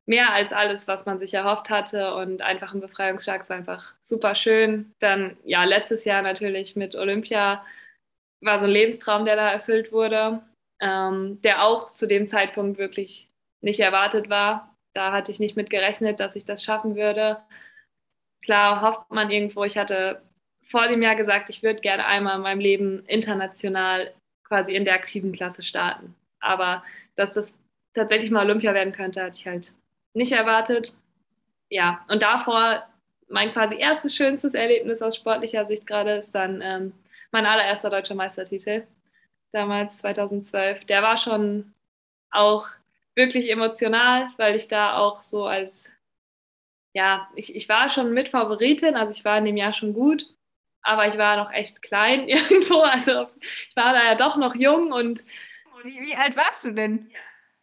mehr 0.06 0.32
als 0.32 0.52
alles, 0.52 0.88
was 0.88 1.06
man 1.06 1.20
sich 1.20 1.34
erhofft 1.34 1.70
hatte. 1.70 2.14
Und 2.14 2.42
einfach 2.42 2.74
ein 2.74 2.80
Befreiungsschlag. 2.80 3.48
War 3.48 3.56
einfach 3.56 3.94
super 4.02 4.34
schön. 4.34 4.92
Dann 4.98 5.36
ja, 5.44 5.64
letztes 5.64 6.04
Jahr 6.04 6.22
natürlich 6.22 6.74
mit 6.74 6.96
Olympia 6.96 7.64
war 8.42 8.58
so 8.58 8.64
ein 8.64 8.70
Lebenstraum, 8.72 9.24
der 9.24 9.36
da 9.36 9.50
erfüllt 9.52 9.92
wurde 9.92 10.42
ähm, 10.80 11.40
der 11.42 11.62
auch 11.64 11.94
zu 11.94 12.06
dem 12.08 12.26
Zeitpunkt 12.28 12.78
wirklich 12.78 13.28
nicht 13.60 13.80
erwartet 13.80 14.30
war. 14.30 14.74
Da 14.94 15.12
hatte 15.12 15.30
ich 15.30 15.38
nicht 15.38 15.56
mit 15.56 15.70
gerechnet, 15.70 16.18
dass 16.20 16.36
ich 16.36 16.44
das 16.44 16.64
schaffen 16.64 16.96
würde. 16.96 17.38
Klar 18.42 18.80
hofft 18.82 19.10
man 19.10 19.30
irgendwo, 19.30 19.64
ich 19.64 19.76
hatte 19.76 20.22
vor 20.64 20.88
dem 20.88 21.02
Jahr 21.02 21.16
gesagt, 21.16 21.50
ich 21.50 21.62
würde 21.62 21.80
gerne 21.80 22.06
einmal 22.06 22.36
in 22.36 22.42
meinem 22.42 22.60
Leben 22.60 23.04
international 23.06 24.12
quasi 24.44 24.74
in 24.74 24.84
der 24.84 24.94
aktiven 24.94 25.32
Klasse 25.32 25.62
starten. 25.62 26.14
Aber 26.40 26.82
dass 27.16 27.34
das 27.34 27.54
tatsächlich 27.94 28.30
mal 28.30 28.44
Olympia 28.44 28.72
werden 28.72 28.92
könnte, 28.92 29.22
hatte 29.22 29.38
ich 29.38 29.46
halt 29.46 29.72
nicht 30.14 30.32
erwartet. 30.32 30.96
Ja, 31.68 32.04
und 32.08 32.22
davor 32.22 32.86
mein 33.28 33.52
quasi 33.52 33.76
erstes 33.76 34.14
schönstes 34.16 34.54
Erlebnis 34.54 35.02
aus 35.02 35.16
sportlicher 35.16 35.66
Sicht 35.66 35.86
gerade 35.86 36.16
ist 36.16 36.34
dann 36.34 36.60
ähm, 36.62 36.92
mein 37.30 37.46
allererster 37.46 37.90
deutscher 37.90 38.14
Meistertitel 38.14 38.84
damals 39.52 39.96
2012, 39.98 40.84
der 40.84 41.02
war 41.02 41.18
schon 41.18 41.72
auch 42.30 42.68
wirklich 43.14 43.50
emotional, 43.50 44.28
weil 44.36 44.56
ich 44.56 44.68
da 44.68 44.96
auch 44.96 45.22
so 45.22 45.46
als, 45.46 45.84
ja, 46.92 47.28
ich, 47.34 47.54
ich 47.54 47.68
war 47.68 47.90
schon 47.90 48.12
mit 48.12 48.28
Favoritin, 48.28 48.96
also 48.96 49.12
ich 49.12 49.24
war 49.24 49.38
in 49.38 49.44
dem 49.44 49.56
Jahr 49.56 49.72
schon 49.72 49.94
gut, 49.94 50.26
aber 50.82 51.08
ich 51.08 51.18
war 51.18 51.36
noch 51.36 51.52
echt 51.52 51.82
klein 51.82 52.28
irgendwo, 52.28 52.80
also 52.80 53.28
ich 53.68 53.76
war 53.76 53.92
da 53.92 54.04
ja 54.04 54.14
doch 54.14 54.36
noch 54.36 54.54
jung 54.54 54.92
und. 54.92 55.24
Wie, 55.82 56.00
wie 56.00 56.14
alt 56.14 56.36
warst 56.36 56.64
du 56.64 56.72
denn? 56.72 57.10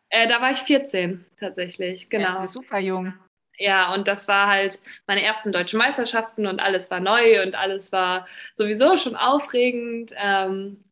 Äh, 0.09 0.27
da 0.27 0.41
war 0.41 0.51
ich 0.51 0.59
14 0.59 1.25
tatsächlich, 1.39 2.09
genau. 2.09 2.25
Ja, 2.25 2.31
das 2.33 2.43
ist 2.45 2.53
super 2.53 2.79
jung. 2.79 3.13
Ja, 3.59 3.93
und 3.93 4.07
das 4.07 4.27
war 4.27 4.47
halt 4.47 4.79
meine 5.07 5.23
ersten 5.23 5.51
deutschen 5.51 5.79
Meisterschaften 5.79 6.45
und 6.45 6.59
alles 6.59 6.91
war 6.91 6.99
neu 6.99 7.41
und 7.41 7.55
alles 7.55 7.91
war 7.91 8.27
sowieso 8.53 8.97
schon 8.97 9.15
aufregend. 9.15 10.13
Ähm, 10.15 10.83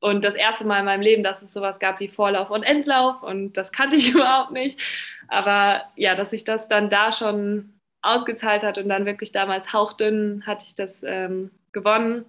und 0.00 0.24
das 0.24 0.34
erste 0.34 0.64
Mal 0.64 0.80
in 0.80 0.84
meinem 0.84 1.00
Leben, 1.00 1.22
dass 1.22 1.42
es 1.42 1.52
sowas 1.52 1.78
gab 1.80 2.00
wie 2.00 2.08
Vorlauf 2.08 2.50
und 2.50 2.62
Endlauf 2.62 3.22
und 3.22 3.54
das 3.54 3.72
kannte 3.72 3.96
ich 3.96 4.10
überhaupt 4.14 4.52
nicht. 4.52 4.80
Aber 5.28 5.84
ja, 5.96 6.14
dass 6.14 6.30
sich 6.30 6.44
das 6.44 6.68
dann 6.68 6.90
da 6.90 7.12
schon 7.12 7.77
ausgezahlt 8.02 8.62
hat 8.62 8.78
und 8.78 8.88
dann 8.88 9.06
wirklich 9.06 9.32
damals 9.32 9.72
hauchdünn 9.72 10.44
hatte 10.46 10.66
ich 10.66 10.74
das 10.74 11.02
ähm, 11.02 11.50
gewonnen. 11.72 12.24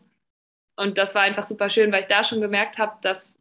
Und 0.76 0.98
das 0.98 1.14
war 1.16 1.24
einfach 1.24 1.44
super 1.44 1.70
schön, 1.70 1.92
weil 1.92 2.02
ich 2.02 2.08
da 2.08 2.24
schon 2.24 2.42
gemerkt 2.42 2.78
habe, 2.78 2.94
dass 3.02 3.38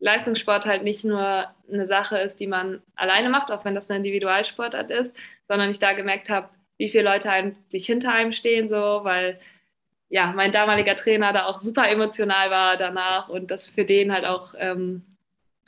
Leistungssport 0.00 0.66
halt 0.66 0.82
nicht 0.82 1.04
nur 1.04 1.46
eine 1.70 1.86
Sache 1.86 2.18
ist, 2.18 2.40
die 2.40 2.46
man 2.46 2.82
alleine 2.94 3.28
macht, 3.28 3.50
auch 3.50 3.64
wenn 3.64 3.74
das 3.74 3.90
eine 3.90 3.98
Individualsportart 3.98 4.90
ist, 4.90 5.14
sondern 5.48 5.70
ich 5.70 5.78
da 5.78 5.92
gemerkt 5.92 6.30
habe, 6.30 6.48
wie 6.78 6.88
viele 6.88 7.04
Leute 7.04 7.30
eigentlich 7.30 7.86
hinter 7.86 8.12
einem 8.12 8.32
stehen, 8.32 8.68
so, 8.68 9.00
weil 9.02 9.40
ja, 10.08 10.32
mein 10.32 10.52
damaliger 10.52 10.96
Trainer 10.96 11.32
da 11.32 11.46
auch 11.46 11.58
super 11.58 11.88
emotional 11.88 12.50
war 12.50 12.76
danach 12.76 13.28
und 13.28 13.50
das 13.50 13.68
für 13.68 13.84
den 13.84 14.12
halt 14.12 14.24
auch 14.24 14.54
ähm, 14.56 15.02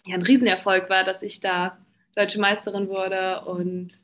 ja, 0.06 0.14
ein 0.14 0.22
Riesenerfolg 0.22 0.88
war, 0.88 1.04
dass 1.04 1.22
ich 1.22 1.40
da 1.40 1.76
deutsche 2.14 2.40
Meisterin 2.40 2.88
wurde 2.88 3.42
und 3.42 4.00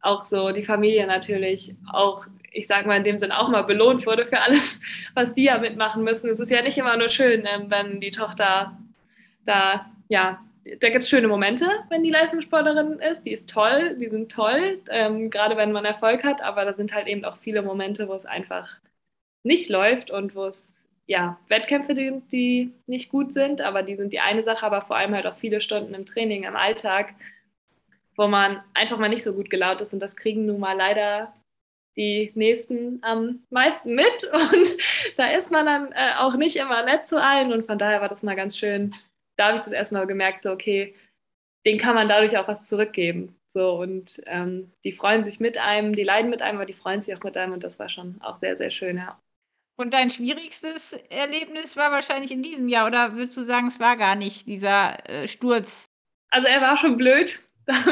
auch 0.00 0.26
so 0.26 0.50
die 0.52 0.62
Familie 0.62 1.06
natürlich 1.06 1.74
auch, 1.92 2.26
ich 2.52 2.66
sage 2.66 2.86
mal 2.86 2.96
in 2.96 3.04
dem 3.04 3.18
Sinn 3.18 3.32
auch 3.32 3.48
mal 3.48 3.62
belohnt 3.62 4.06
wurde 4.06 4.26
für 4.26 4.40
alles, 4.40 4.80
was 5.14 5.34
die 5.34 5.44
ja 5.44 5.58
mitmachen 5.58 6.02
müssen. 6.04 6.30
Es 6.30 6.40
ist 6.40 6.50
ja 6.50 6.62
nicht 6.62 6.78
immer 6.78 6.96
nur 6.96 7.08
schön, 7.08 7.44
ähm, 7.46 7.66
wenn 7.68 8.00
die 8.00 8.10
Tochter 8.10 8.78
da, 9.44 9.86
ja, 10.08 10.40
da 10.80 10.90
gibt 10.90 11.04
es 11.04 11.10
schöne 11.10 11.28
Momente, 11.28 11.66
wenn 11.88 12.02
die 12.02 12.10
Leistungssportlerin 12.10 12.98
ist. 12.98 13.22
Die 13.24 13.32
ist 13.32 13.48
toll, 13.48 13.96
die 13.98 14.08
sind 14.08 14.30
toll, 14.30 14.80
ähm, 14.90 15.30
gerade 15.30 15.56
wenn 15.56 15.72
man 15.72 15.84
Erfolg 15.84 16.22
hat, 16.22 16.42
aber 16.42 16.64
da 16.64 16.74
sind 16.74 16.94
halt 16.94 17.06
eben 17.06 17.24
auch 17.24 17.36
viele 17.36 17.62
Momente, 17.62 18.08
wo 18.08 18.14
es 18.14 18.26
einfach 18.26 18.68
nicht 19.42 19.70
läuft 19.70 20.10
und 20.10 20.34
wo 20.34 20.44
es 20.44 20.76
ja 21.06 21.38
Wettkämpfe, 21.48 21.94
die, 21.94 22.22
die 22.30 22.72
nicht 22.86 23.10
gut 23.10 23.32
sind, 23.32 23.62
aber 23.62 23.82
die 23.82 23.96
sind 23.96 24.12
die 24.12 24.20
eine 24.20 24.42
Sache, 24.42 24.64
aber 24.64 24.82
vor 24.82 24.96
allem 24.96 25.14
halt 25.14 25.26
auch 25.26 25.36
viele 25.36 25.60
Stunden 25.60 25.94
im 25.94 26.06
Training, 26.06 26.44
im 26.44 26.56
Alltag, 26.56 27.14
wo 28.16 28.26
man 28.26 28.62
einfach 28.74 28.98
mal 28.98 29.08
nicht 29.08 29.22
so 29.22 29.32
gut 29.32 29.50
gelaunt 29.50 29.80
ist 29.80 29.92
und 29.92 30.00
das 30.00 30.16
kriegen 30.16 30.46
nun 30.46 30.60
mal 30.60 30.76
leider 30.76 31.32
die 31.96 32.32
Nächsten 32.34 33.02
am 33.02 33.40
meisten 33.50 33.94
mit 33.94 34.30
und 34.32 34.68
da 35.16 35.30
ist 35.32 35.50
man 35.50 35.66
dann 35.66 35.92
äh, 35.92 36.14
auch 36.18 36.34
nicht 36.36 36.56
immer 36.56 36.84
nett 36.84 37.06
zu 37.06 37.20
allen 37.20 37.52
und 37.52 37.66
von 37.66 37.78
daher 37.78 38.00
war 38.00 38.08
das 38.08 38.22
mal 38.22 38.36
ganz 38.36 38.56
schön. 38.56 38.94
Da 39.36 39.48
habe 39.48 39.56
ich 39.56 39.62
das 39.62 39.72
erstmal 39.72 40.06
gemerkt, 40.06 40.42
so 40.42 40.52
okay, 40.52 40.94
den 41.66 41.78
kann 41.78 41.94
man 41.94 42.08
dadurch 42.08 42.36
auch 42.38 42.48
was 42.48 42.64
zurückgeben. 42.64 43.36
So, 43.52 43.72
und 43.72 44.22
ähm, 44.26 44.70
die 44.84 44.92
freuen 44.92 45.24
sich 45.24 45.40
mit 45.40 45.58
einem, 45.58 45.94
die 45.94 46.04
leiden 46.04 46.30
mit 46.30 46.40
einem, 46.40 46.58
aber 46.58 46.66
die 46.66 46.72
freuen 46.72 47.02
sich 47.02 47.14
auch 47.16 47.22
mit 47.24 47.36
einem 47.36 47.52
und 47.52 47.64
das 47.64 47.78
war 47.80 47.88
schon 47.88 48.20
auch 48.20 48.36
sehr, 48.36 48.56
sehr 48.56 48.70
schön, 48.70 48.96
ja. 48.96 49.20
Und 49.76 49.92
dein 49.92 50.10
schwierigstes 50.10 50.92
Erlebnis 51.08 51.76
war 51.76 51.90
wahrscheinlich 51.90 52.30
in 52.30 52.42
diesem 52.42 52.68
Jahr, 52.68 52.86
oder 52.86 53.14
würdest 53.14 53.36
du 53.36 53.42
sagen, 53.42 53.66
es 53.66 53.80
war 53.80 53.96
gar 53.96 54.14
nicht 54.14 54.46
dieser 54.46 55.08
äh, 55.08 55.26
Sturz? 55.26 55.86
Also 56.30 56.46
er 56.46 56.60
war 56.60 56.76
schon 56.76 56.96
blöd, 56.96 57.44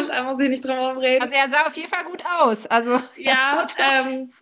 da 0.08 0.22
muss 0.24 0.40
ich 0.40 0.48
nicht 0.48 0.64
drum 0.64 0.76
herum 0.76 0.98
reden. 0.98 1.22
Also 1.22 1.34
er 1.36 1.48
sah 1.48 1.66
auf 1.66 1.76
jeden 1.76 1.88
Fall 1.88 2.04
gut 2.04 2.22
aus. 2.38 2.66
Also 2.66 3.00
ja, 3.16 3.66
ähm, 3.78 4.32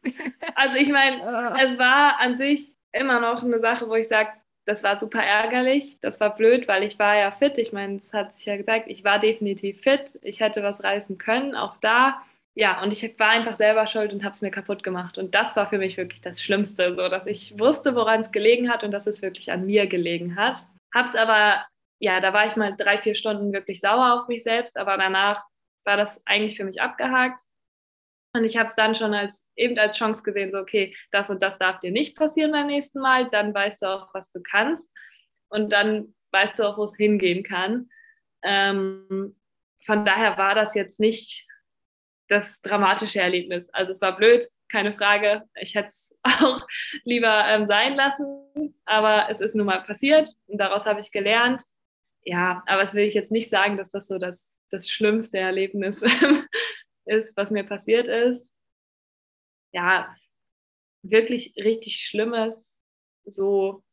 also 0.55 0.77
ich 0.77 0.91
meine, 0.91 1.55
es 1.63 1.79
war 1.79 2.21
an 2.21 2.37
sich 2.37 2.75
immer 2.93 3.21
noch 3.21 3.43
eine 3.43 3.59
Sache, 3.61 3.89
wo 3.89 3.95
ich 3.95 4.09
sage, 4.09 4.31
das 4.65 4.83
war 4.83 4.99
super 4.99 5.23
ärgerlich, 5.23 6.01
das 6.01 6.19
war 6.19 6.35
blöd, 6.35 6.67
weil 6.67 6.83
ich 6.83 6.99
war 6.99 7.17
ja 7.17 7.31
fit. 7.31 7.59
Ich 7.59 7.73
meine, 7.73 8.01
das 8.01 8.13
hat 8.13 8.35
sich 8.35 8.47
ja 8.47 8.57
gesagt, 8.57 8.89
ich 8.89 9.05
war 9.05 9.19
definitiv 9.21 9.81
fit, 9.83 10.19
ich 10.23 10.41
hätte 10.41 10.63
was 10.63 10.83
reißen 10.83 11.19
können, 11.19 11.55
auch 11.55 11.77
da 11.81 12.21
ja, 12.59 12.83
und 12.83 12.91
ich 12.91 13.19
war 13.19 13.29
einfach 13.29 13.55
selber 13.55 13.87
schuld 13.87 14.15
und 14.15 14.25
habe 14.25 14.33
es 14.33 14.41
mir 14.41 14.51
kaputt 14.51 14.83
gemacht. 14.83 15.19
Und 15.19 15.35
das 15.35 15.57
war 15.57 15.67
für 15.67 15.77
mich 15.77 15.99
wirklich 15.99 16.23
das 16.23 16.41
Schlimmste, 16.41 16.95
so 16.95 17.11
dass 17.11 17.27
ich 17.27 17.59
wusste, 17.59 17.95
woran 17.95 18.23
es 18.23 18.33
gelegen 18.33 18.71
hat 18.71 18.83
und 18.83 18.93
dass 18.93 19.07
es 19.07 19.21
wirklich 19.21 19.53
an 19.53 19.67
mir 19.67 19.87
gelegen 19.87 20.37
hat. 20.37 20.61
Hab's 20.95 21.15
aber, 21.15 21.67
ja, 21.99 22.21
da 22.21 22.33
war 22.33 22.47
ich 22.47 22.57
mal 22.57 22.75
drei, 22.77 22.99
vier 22.99 23.15
Stunden 23.15 23.53
wirklich 23.53 23.81
sauer 23.81 24.21
auf 24.21 24.29
mich 24.29 24.43
selbst, 24.43 24.77
aber 24.77 24.97
danach 24.97 25.45
war 25.85 25.97
das 25.97 26.21
eigentlich 26.27 26.57
für 26.57 26.65
mich 26.65 26.81
abgehakt. 26.81 27.41
Und 28.35 28.45
ich 28.45 28.59
habe 28.59 28.69
es 28.69 28.75
dann 28.75 28.95
schon 28.95 29.15
als 29.15 29.43
eben 29.57 29.79
als 29.79 29.97
Chance 29.97 30.23
gesehen, 30.23 30.53
so 30.53 30.59
okay, 30.59 30.95
das 31.11 31.31
und 31.31 31.43
das 31.43 31.59
darf 31.59 31.81
dir 31.81 31.91
nicht 31.91 32.17
passieren 32.17 32.53
beim 32.53 32.67
nächsten 32.67 33.01
Mal. 33.01 33.31
Dann 33.31 33.55
weißt 33.55 33.83
du 33.83 33.87
auch, 33.87 34.13
was 34.13 34.31
du 34.31 34.43
kannst. 34.43 34.87
Und 35.49 35.73
dann 35.73 36.15
weißt 36.33 36.59
du 36.59 36.65
auch, 36.65 36.77
wo 36.77 36.85
es 36.85 36.97
hingehen 36.97 37.43
kann. 37.45 37.89
Ähm, 38.43 39.37
von 39.87 40.05
daher 40.05 40.37
war 40.37 40.55
das 40.55 40.75
jetzt 40.75 41.01
nicht 41.01 41.47
das 42.29 42.61
dramatische 42.61 43.21
Erlebnis. 43.21 43.71
Also 43.71 43.93
es 43.93 44.03
war 44.03 44.17
blöd, 44.17 44.45
keine 44.69 44.93
Frage. 44.93 45.45
Ich 45.55 45.75
hätte 45.75 45.89
es 45.89 46.15
auch 46.43 46.67
lieber 47.05 47.45
ähm, 47.47 47.67
sein 47.67 47.95
lassen, 47.95 48.75
aber 48.85 49.29
es 49.31 49.41
ist 49.41 49.55
nun 49.55 49.67
mal 49.67 49.83
passiert 49.83 50.29
und 50.47 50.59
daraus 50.59 50.85
habe 50.85 51.01
ich 51.01 51.13
gelernt. 51.13 51.63
Ja, 52.27 52.63
aber 52.67 52.83
es 52.83 52.93
will 52.93 53.05
ich 53.05 53.15
jetzt 53.15 53.31
nicht 53.31 53.51
sagen, 53.51 53.77
dass 53.77 53.91
das 53.91 54.09
so 54.09 54.19
das, 54.19 54.53
das 54.71 54.91
schlimmste 54.91 55.39
Erlebnis 55.39 56.03
ist, 57.05 57.37
was 57.37 57.51
mir 57.51 57.65
passiert 57.65 58.09
ist. 58.09 58.51
Ja, 59.73 60.15
wirklich 61.03 61.55
richtig 61.57 62.01
Schlimmes, 62.01 62.57
so 63.25 63.85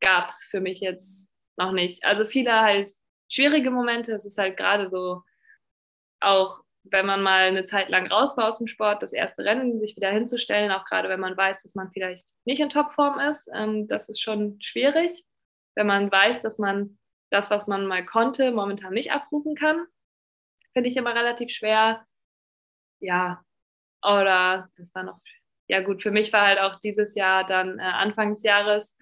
gab 0.00 0.28
es 0.28 0.44
für 0.44 0.60
mich 0.60 0.80
jetzt 0.80 1.32
noch 1.56 1.72
nicht. 1.72 2.04
Also 2.04 2.24
viele 2.24 2.52
halt 2.52 2.92
schwierige 3.28 3.70
Momente. 3.70 4.14
Es 4.14 4.24
ist 4.24 4.38
halt 4.38 4.56
gerade 4.56 4.88
so 4.88 5.22
auch 6.20 6.62
wenn 6.84 7.06
man 7.06 7.22
mal 7.22 7.48
eine 7.48 7.64
Zeit 7.64 7.88
lang 7.90 8.06
raus 8.06 8.36
war 8.36 8.48
aus 8.48 8.58
dem 8.58 8.66
Sport, 8.66 9.02
das 9.02 9.12
erste 9.12 9.44
Rennen 9.44 9.78
sich 9.80 9.96
wieder 9.96 10.10
hinzustellen, 10.10 10.70
auch 10.70 10.84
gerade 10.84 11.08
wenn 11.08 11.20
man 11.20 11.36
weiß, 11.36 11.62
dass 11.62 11.74
man 11.74 11.90
vielleicht 11.92 12.30
nicht 12.44 12.60
in 12.60 12.70
Topform 12.70 13.18
ist, 13.18 13.48
ähm, 13.54 13.86
das 13.86 14.08
ist 14.08 14.22
schon 14.22 14.58
schwierig. 14.62 15.24
Wenn 15.74 15.86
man 15.86 16.10
weiß, 16.10 16.40
dass 16.40 16.58
man 16.58 16.98
das, 17.30 17.50
was 17.50 17.66
man 17.66 17.86
mal 17.86 18.04
konnte, 18.04 18.52
momentan 18.52 18.92
nicht 18.92 19.12
abrufen 19.12 19.54
kann, 19.54 19.86
finde 20.72 20.88
ich 20.88 20.96
immer 20.96 21.14
relativ 21.14 21.50
schwer. 21.50 22.04
Ja, 23.00 23.42
oder 24.02 24.68
das 24.76 24.94
war 24.94 25.04
noch, 25.04 25.20
ja 25.68 25.80
gut, 25.80 26.02
für 26.02 26.10
mich 26.10 26.32
war 26.32 26.46
halt 26.46 26.58
auch 26.58 26.80
dieses 26.80 27.14
Jahr 27.14 27.46
dann 27.46 27.78
äh, 27.78 27.82
Anfang 27.82 28.34
des 28.34 28.42
Jahres, 28.42 28.96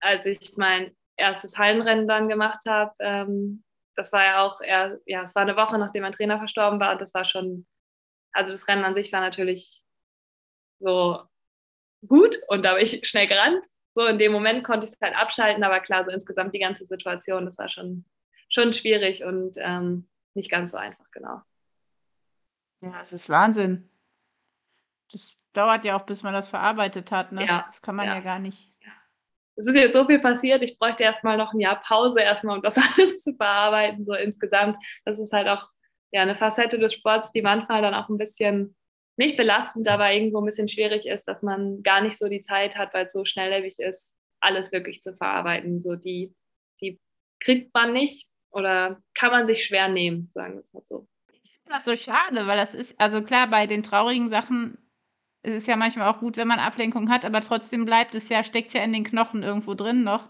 als 0.00 0.26
ich 0.26 0.56
mein 0.56 0.96
erstes 1.16 1.58
Hallenrennen 1.58 2.08
dann 2.08 2.28
gemacht 2.28 2.64
habe, 2.66 2.92
ähm, 3.00 3.64
das 3.94 4.12
war 4.12 4.24
ja 4.24 4.42
auch 4.42 4.60
eher, 4.60 4.98
ja, 5.06 5.22
es 5.22 5.34
war 5.34 5.42
eine 5.42 5.56
Woche, 5.56 5.78
nachdem 5.78 6.02
mein 6.02 6.12
Trainer 6.12 6.38
verstorben 6.38 6.80
war 6.80 6.92
und 6.92 7.00
das 7.00 7.14
war 7.14 7.24
schon, 7.24 7.66
also 8.32 8.52
das 8.52 8.66
Rennen 8.68 8.84
an 8.84 8.94
sich 8.94 9.12
war 9.12 9.20
natürlich 9.20 9.82
so 10.80 11.22
gut 12.06 12.40
und 12.48 12.62
da 12.64 12.70
habe 12.70 12.82
ich 12.82 13.06
schnell 13.06 13.28
gerannt. 13.28 13.64
So 13.94 14.06
in 14.06 14.18
dem 14.18 14.32
Moment 14.32 14.64
konnte 14.64 14.86
ich 14.86 14.92
es 14.92 15.00
halt 15.00 15.16
abschalten, 15.16 15.64
aber 15.64 15.80
klar, 15.80 16.04
so 16.04 16.10
insgesamt 16.10 16.54
die 16.54 16.58
ganze 16.58 16.86
Situation, 16.86 17.44
das 17.44 17.58
war 17.58 17.68
schon, 17.68 18.04
schon 18.48 18.72
schwierig 18.72 19.24
und 19.24 19.56
ähm, 19.58 20.08
nicht 20.34 20.50
ganz 20.50 20.70
so 20.70 20.78
einfach, 20.78 21.10
genau. 21.10 21.42
Ja, 22.80 23.00
es 23.02 23.12
ist 23.12 23.28
Wahnsinn. 23.28 23.88
Das 25.12 25.36
dauert 25.52 25.84
ja 25.84 25.96
auch, 25.96 26.06
bis 26.06 26.22
man 26.22 26.32
das 26.32 26.48
verarbeitet 26.48 27.12
hat, 27.12 27.32
ne? 27.32 27.46
Ja, 27.46 27.64
das 27.66 27.82
kann 27.82 27.96
man 27.96 28.06
ja, 28.06 28.14
ja 28.14 28.20
gar 28.20 28.38
nicht 28.38 28.72
es 29.56 29.66
ist 29.66 29.74
jetzt 29.74 29.94
so 29.94 30.06
viel 30.06 30.18
passiert, 30.18 30.62
ich 30.62 30.78
bräuchte 30.78 31.04
erstmal 31.04 31.36
noch 31.36 31.52
ein 31.52 31.60
Jahr 31.60 31.80
Pause, 31.82 32.20
erstmal, 32.20 32.56
um 32.56 32.62
das 32.62 32.76
alles 32.98 33.22
zu 33.22 33.34
verarbeiten, 33.34 34.04
so 34.04 34.14
insgesamt. 34.14 34.76
Das 35.04 35.18
ist 35.18 35.32
halt 35.32 35.48
auch 35.48 35.68
ja, 36.10 36.22
eine 36.22 36.34
Facette 36.34 36.78
des 36.78 36.94
Sports, 36.94 37.32
die 37.32 37.42
manchmal 37.42 37.82
dann 37.82 37.94
auch 37.94 38.08
ein 38.08 38.18
bisschen 38.18 38.76
nicht 39.16 39.36
belastend, 39.36 39.88
aber 39.88 40.12
irgendwo 40.12 40.40
ein 40.40 40.46
bisschen 40.46 40.68
schwierig 40.68 41.06
ist, 41.06 41.24
dass 41.24 41.42
man 41.42 41.82
gar 41.82 42.00
nicht 42.00 42.18
so 42.18 42.28
die 42.28 42.42
Zeit 42.42 42.76
hat, 42.76 42.94
weil 42.94 43.06
es 43.06 43.12
so 43.12 43.24
schnelllebig 43.24 43.78
ist, 43.78 44.14
alles 44.40 44.72
wirklich 44.72 45.02
zu 45.02 45.14
verarbeiten. 45.14 45.80
So 45.80 45.94
die, 45.94 46.34
die 46.80 46.98
kriegt 47.40 47.72
man 47.74 47.92
nicht 47.92 48.28
oder 48.50 49.02
kann 49.14 49.30
man 49.30 49.46
sich 49.46 49.64
schwer 49.64 49.88
nehmen, 49.88 50.30
sagen 50.32 50.54
wir 50.54 50.60
es 50.60 50.72
mal 50.72 50.82
so. 50.84 51.06
Ich 51.42 51.52
finde 51.52 51.72
das 51.72 51.84
so 51.84 51.96
schade, 51.96 52.46
weil 52.46 52.56
das 52.56 52.74
ist, 52.74 53.00
also 53.00 53.22
klar, 53.22 53.48
bei 53.48 53.66
den 53.66 53.82
traurigen 53.82 54.28
Sachen 54.28 54.78
es 55.42 55.54
ist 55.54 55.66
ja 55.66 55.76
manchmal 55.76 56.08
auch 56.08 56.20
gut, 56.20 56.36
wenn 56.36 56.48
man 56.48 56.60
Ablenkung 56.60 57.10
hat, 57.10 57.24
aber 57.24 57.40
trotzdem 57.40 57.84
bleibt 57.84 58.14
es 58.14 58.28
ja, 58.28 58.44
steckt 58.44 58.72
ja 58.74 58.82
in 58.82 58.92
den 58.92 59.04
Knochen 59.04 59.42
irgendwo 59.42 59.74
drin 59.74 60.04
noch. 60.04 60.28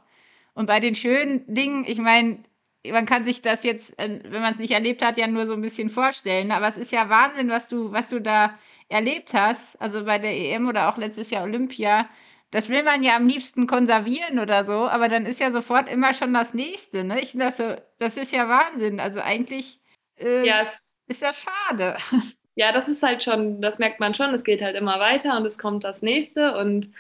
Und 0.55 0.67
bei 0.67 0.81
den 0.81 0.95
schönen 0.95 1.45
Dingen, 1.53 1.85
ich 1.87 1.99
meine, 1.99 2.43
man 2.91 3.07
kann 3.07 3.25
sich 3.25 3.43
das 3.43 3.63
jetzt, 3.63 3.99
äh, 3.99 4.21
wenn 4.25 4.43
man 4.43 4.53
es 4.53 4.59
nicht 4.59 4.73
erlebt 4.73 5.05
hat, 5.05 5.17
ja 5.17 5.27
nur 5.27 5.47
so 5.47 5.55
ein 5.55 5.63
bisschen 5.63 5.89
vorstellen. 5.89 6.51
Aber 6.51 6.69
es 6.69 6.77
ist 6.77 6.93
ja 6.93 7.09
Wahnsinn, 7.09 7.49
was 7.49 7.69
du, 7.69 7.93
was 7.93 8.09
du 8.09 8.21
da 8.21 8.59
erlebt 8.89 9.35
hast. 9.35 9.81
Also 9.81 10.05
bei 10.05 10.19
der 10.19 10.33
EM 10.33 10.69
oder 10.69 10.89
auch 10.89 10.97
letztes 10.97 11.31
Jahr 11.31 11.45
Olympia. 11.45 12.09
Das 12.51 12.69
will 12.69 12.83
man 12.83 13.03
ja 13.03 13.17
am 13.17 13.27
liebsten 13.27 13.67
konservieren 13.67 14.39
oder 14.39 14.65
so, 14.65 14.87
aber 14.87 15.09
dann 15.09 15.25
ist 15.25 15.41
ja 15.41 15.51
sofort 15.51 15.91
immer 15.91 16.13
schon 16.13 16.35
das 16.35 16.53
nächste. 16.53 17.03
Ne? 17.03 17.19
Ich, 17.21 17.33
das, 17.33 17.57
das 17.99 18.17
ist 18.19 18.33
ja 18.33 18.49
Wahnsinn. 18.49 19.01
Also 19.01 19.21
eigentlich 19.21 19.81
äh, 20.19 20.47
ja, 20.47 20.61
ist 20.61 21.23
das 21.23 21.43
schade. 21.43 21.97
ja, 22.55 22.73
das 22.73 22.89
ist 22.89 23.03
halt 23.03 23.25
schon, 23.25 23.63
das 23.63 23.79
merkt 23.79 24.01
man 24.01 24.15
schon, 24.15 24.35
es 24.35 24.45
geht 24.45 24.61
halt 24.61 24.77
immer 24.77 25.01
weiter 25.01 25.37
und 25.37 25.47
es 25.47 25.59
kommt 25.59 25.85
das 25.85 26.03
nächste 26.03 26.57
und 26.57 26.93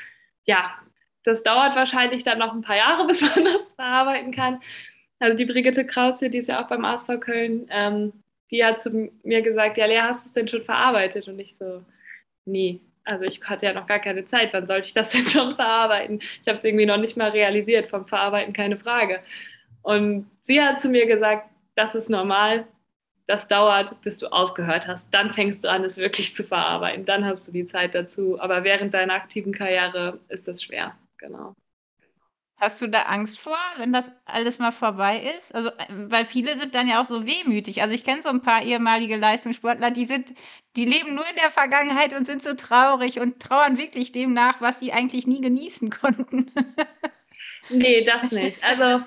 ja, 0.44 0.70
das 1.24 1.42
dauert 1.42 1.76
wahrscheinlich 1.76 2.24
dann 2.24 2.38
noch 2.38 2.52
ein 2.52 2.62
paar 2.62 2.76
Jahre, 2.76 3.06
bis 3.06 3.20
man 3.20 3.44
das 3.44 3.68
verarbeiten 3.70 4.32
kann. 4.32 4.60
Also 5.22 5.36
die 5.36 5.44
Brigitte 5.44 5.86
Kraus 5.86 6.18
hier, 6.18 6.30
die 6.30 6.38
ist 6.38 6.48
ja 6.48 6.60
auch 6.60 6.66
beim 6.66 6.84
ASV 6.84 7.20
Köln, 7.20 7.68
ähm, 7.70 8.12
die 8.50 8.64
hat 8.64 8.80
zu 8.80 8.90
mir 9.22 9.40
gesagt, 9.42 9.78
ja, 9.78 9.86
Lea, 9.86 10.00
hast 10.00 10.24
du 10.24 10.28
es 10.28 10.32
denn 10.32 10.48
schon 10.48 10.62
verarbeitet? 10.62 11.28
Und 11.28 11.38
ich 11.38 11.54
so, 11.56 11.80
nee, 12.44 12.80
also 13.04 13.24
ich 13.24 13.40
hatte 13.44 13.66
ja 13.66 13.72
noch 13.72 13.86
gar 13.86 14.00
keine 14.00 14.26
Zeit, 14.26 14.52
wann 14.52 14.66
sollte 14.66 14.88
ich 14.88 14.94
das 14.94 15.10
denn 15.12 15.28
schon 15.28 15.54
verarbeiten? 15.54 16.20
Ich 16.42 16.48
habe 16.48 16.58
es 16.58 16.64
irgendwie 16.64 16.86
noch 16.86 16.96
nicht 16.96 17.16
mal 17.16 17.30
realisiert, 17.30 17.86
vom 17.86 18.04
Verarbeiten 18.08 18.52
keine 18.52 18.76
Frage. 18.76 19.20
Und 19.82 20.28
sie 20.40 20.60
hat 20.60 20.80
zu 20.80 20.88
mir 20.88 21.06
gesagt, 21.06 21.48
das 21.76 21.94
ist 21.94 22.10
normal, 22.10 22.66
das 23.28 23.46
dauert, 23.46 24.00
bis 24.02 24.18
du 24.18 24.26
aufgehört 24.26 24.88
hast. 24.88 25.14
Dann 25.14 25.32
fängst 25.32 25.62
du 25.62 25.70
an, 25.70 25.84
es 25.84 25.98
wirklich 25.98 26.34
zu 26.34 26.42
verarbeiten. 26.42 27.04
Dann 27.04 27.24
hast 27.24 27.46
du 27.46 27.52
die 27.52 27.68
Zeit 27.68 27.94
dazu. 27.94 28.40
Aber 28.40 28.64
während 28.64 28.92
deiner 28.92 29.14
aktiven 29.14 29.52
Karriere 29.52 30.18
ist 30.28 30.48
das 30.48 30.64
schwer. 30.64 30.96
Genau. 31.18 31.54
Hast 32.62 32.80
du 32.80 32.86
da 32.86 33.02
Angst 33.02 33.40
vor, 33.40 33.58
wenn 33.78 33.92
das 33.92 34.12
alles 34.24 34.60
mal 34.60 34.70
vorbei 34.70 35.34
ist? 35.36 35.52
Also, 35.52 35.70
weil 35.88 36.24
viele 36.24 36.56
sind 36.56 36.76
dann 36.76 36.86
ja 36.86 37.00
auch 37.00 37.04
so 37.04 37.26
wehmütig. 37.26 37.82
Also 37.82 37.92
ich 37.92 38.04
kenne 38.04 38.22
so 38.22 38.28
ein 38.28 38.40
paar 38.40 38.62
ehemalige 38.62 39.16
Leistungssportler, 39.16 39.90
die 39.90 40.06
sind, 40.06 40.32
die 40.76 40.84
leben 40.84 41.16
nur 41.16 41.28
in 41.28 41.34
der 41.42 41.50
Vergangenheit 41.50 42.14
und 42.14 42.24
sind 42.24 42.40
so 42.40 42.54
traurig 42.54 43.18
und 43.18 43.40
trauern 43.40 43.78
wirklich 43.78 44.12
dem 44.12 44.32
nach, 44.32 44.60
was 44.60 44.78
sie 44.78 44.92
eigentlich 44.92 45.26
nie 45.26 45.40
genießen 45.40 45.90
konnten. 46.02 46.52
nee, 47.68 48.04
das 48.04 48.30
nicht. 48.30 48.62
Also, 48.62 49.04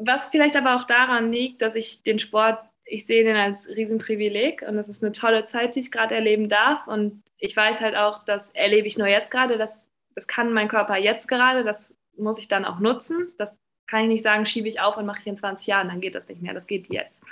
was 0.00 0.28
vielleicht 0.28 0.56
aber 0.56 0.76
auch 0.76 0.84
daran 0.84 1.30
liegt, 1.30 1.60
dass 1.60 1.74
ich 1.74 2.02
den 2.02 2.18
Sport 2.18 2.64
ich 2.86 3.04
sehe 3.06 3.24
den 3.24 3.36
als 3.36 3.68
Riesenprivileg 3.68 4.62
und 4.66 4.76
das 4.76 4.88
ist 4.88 5.02
eine 5.02 5.12
tolle 5.12 5.44
Zeit, 5.44 5.74
die 5.74 5.80
ich 5.80 5.90
gerade 5.90 6.14
erleben 6.14 6.48
darf. 6.48 6.86
Und 6.86 7.22
ich 7.36 7.54
weiß 7.54 7.82
halt 7.82 7.94
auch, 7.94 8.24
das 8.24 8.50
erlebe 8.50 8.88
ich 8.88 8.96
nur 8.96 9.06
jetzt 9.06 9.30
gerade, 9.30 9.58
das, 9.58 9.90
das 10.14 10.26
kann 10.26 10.52
mein 10.52 10.68
Körper 10.68 10.96
jetzt 10.96 11.28
gerade, 11.28 11.64
das 11.64 11.94
muss 12.16 12.38
ich 12.38 12.48
dann 12.48 12.64
auch 12.64 12.80
nutzen. 12.80 13.32
Das 13.38 13.56
kann 13.86 14.02
ich 14.02 14.08
nicht 14.08 14.22
sagen, 14.22 14.46
schiebe 14.46 14.68
ich 14.68 14.80
auf 14.80 14.96
und 14.96 15.06
mache 15.06 15.20
ich 15.20 15.26
in 15.26 15.36
20 15.36 15.66
Jahren, 15.66 15.88
dann 15.88 16.00
geht 16.00 16.14
das 16.14 16.28
nicht 16.28 16.42
mehr, 16.42 16.54
das 16.54 16.66
geht 16.66 16.88
jetzt. 16.88 17.22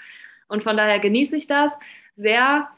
Und 0.48 0.62
von 0.62 0.76
daher 0.76 0.98
genieße 0.98 1.36
ich 1.36 1.46
das 1.46 1.72
sehr. 2.14 2.68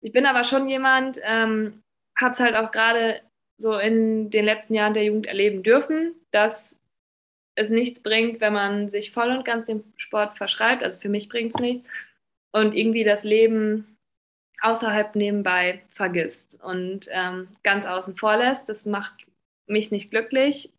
Ich 0.00 0.12
bin 0.12 0.26
aber 0.26 0.44
schon 0.44 0.68
jemand, 0.68 1.20
ähm, 1.22 1.82
habe 2.20 2.32
es 2.32 2.40
halt 2.40 2.56
auch 2.56 2.72
gerade 2.72 3.20
so 3.56 3.78
in 3.78 4.30
den 4.30 4.44
letzten 4.44 4.74
Jahren 4.74 4.94
der 4.94 5.04
Jugend 5.04 5.26
erleben 5.26 5.62
dürfen, 5.62 6.14
dass 6.32 6.76
es 7.54 7.70
nichts 7.70 8.00
bringt, 8.00 8.40
wenn 8.40 8.52
man 8.52 8.88
sich 8.88 9.12
voll 9.12 9.30
und 9.30 9.44
ganz 9.44 9.66
dem 9.66 9.84
Sport 9.96 10.36
verschreibt. 10.36 10.82
Also 10.82 10.98
für 10.98 11.08
mich 11.08 11.28
bringt 11.28 11.54
es 11.54 11.60
nichts 11.60 11.88
und 12.50 12.74
irgendwie 12.74 13.04
das 13.04 13.24
Leben 13.24 13.96
außerhalb 14.60 15.16
nebenbei 15.16 15.82
vergisst 15.88 16.58
und 16.62 17.08
ähm, 17.10 17.48
ganz 17.62 17.86
außen 17.86 18.16
vor 18.16 18.36
lässt. 18.36 18.68
Das 18.68 18.86
macht 18.86 19.14
mich 19.66 19.90
nicht 19.90 20.10
glücklich. 20.10 20.70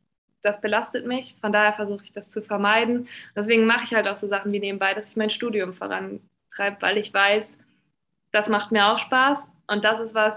Das 0.44 0.62
belastet 0.62 1.08
mich. 1.08 1.36
Von 1.42 1.52
daher 1.52 1.74
versuche 1.74 2.04
ich 2.04 2.12
das 2.12 2.30
zu 2.30 2.42
vermeiden. 2.42 3.08
Deswegen 3.36 3.66
mache 3.66 3.86
ich 3.86 3.94
halt 3.96 4.08
auch 4.08 4.18
so 4.18 4.28
Sachen 4.28 4.52
wie 4.52 4.60
nebenbei, 4.60 4.94
dass 4.94 5.08
ich 5.08 5.16
mein 5.16 5.30
Studium 5.30 5.74
vorantreibe, 5.74 6.78
weil 6.82 6.98
ich 6.98 7.14
weiß, 7.14 7.58
das 8.32 8.50
macht 8.50 8.72
mir 8.72 8.88
auch 8.88 9.00
Spaß. 9.00 9.48
Und 9.68 9.86
das 9.86 10.00
ist 10.02 10.14
was, 10.14 10.36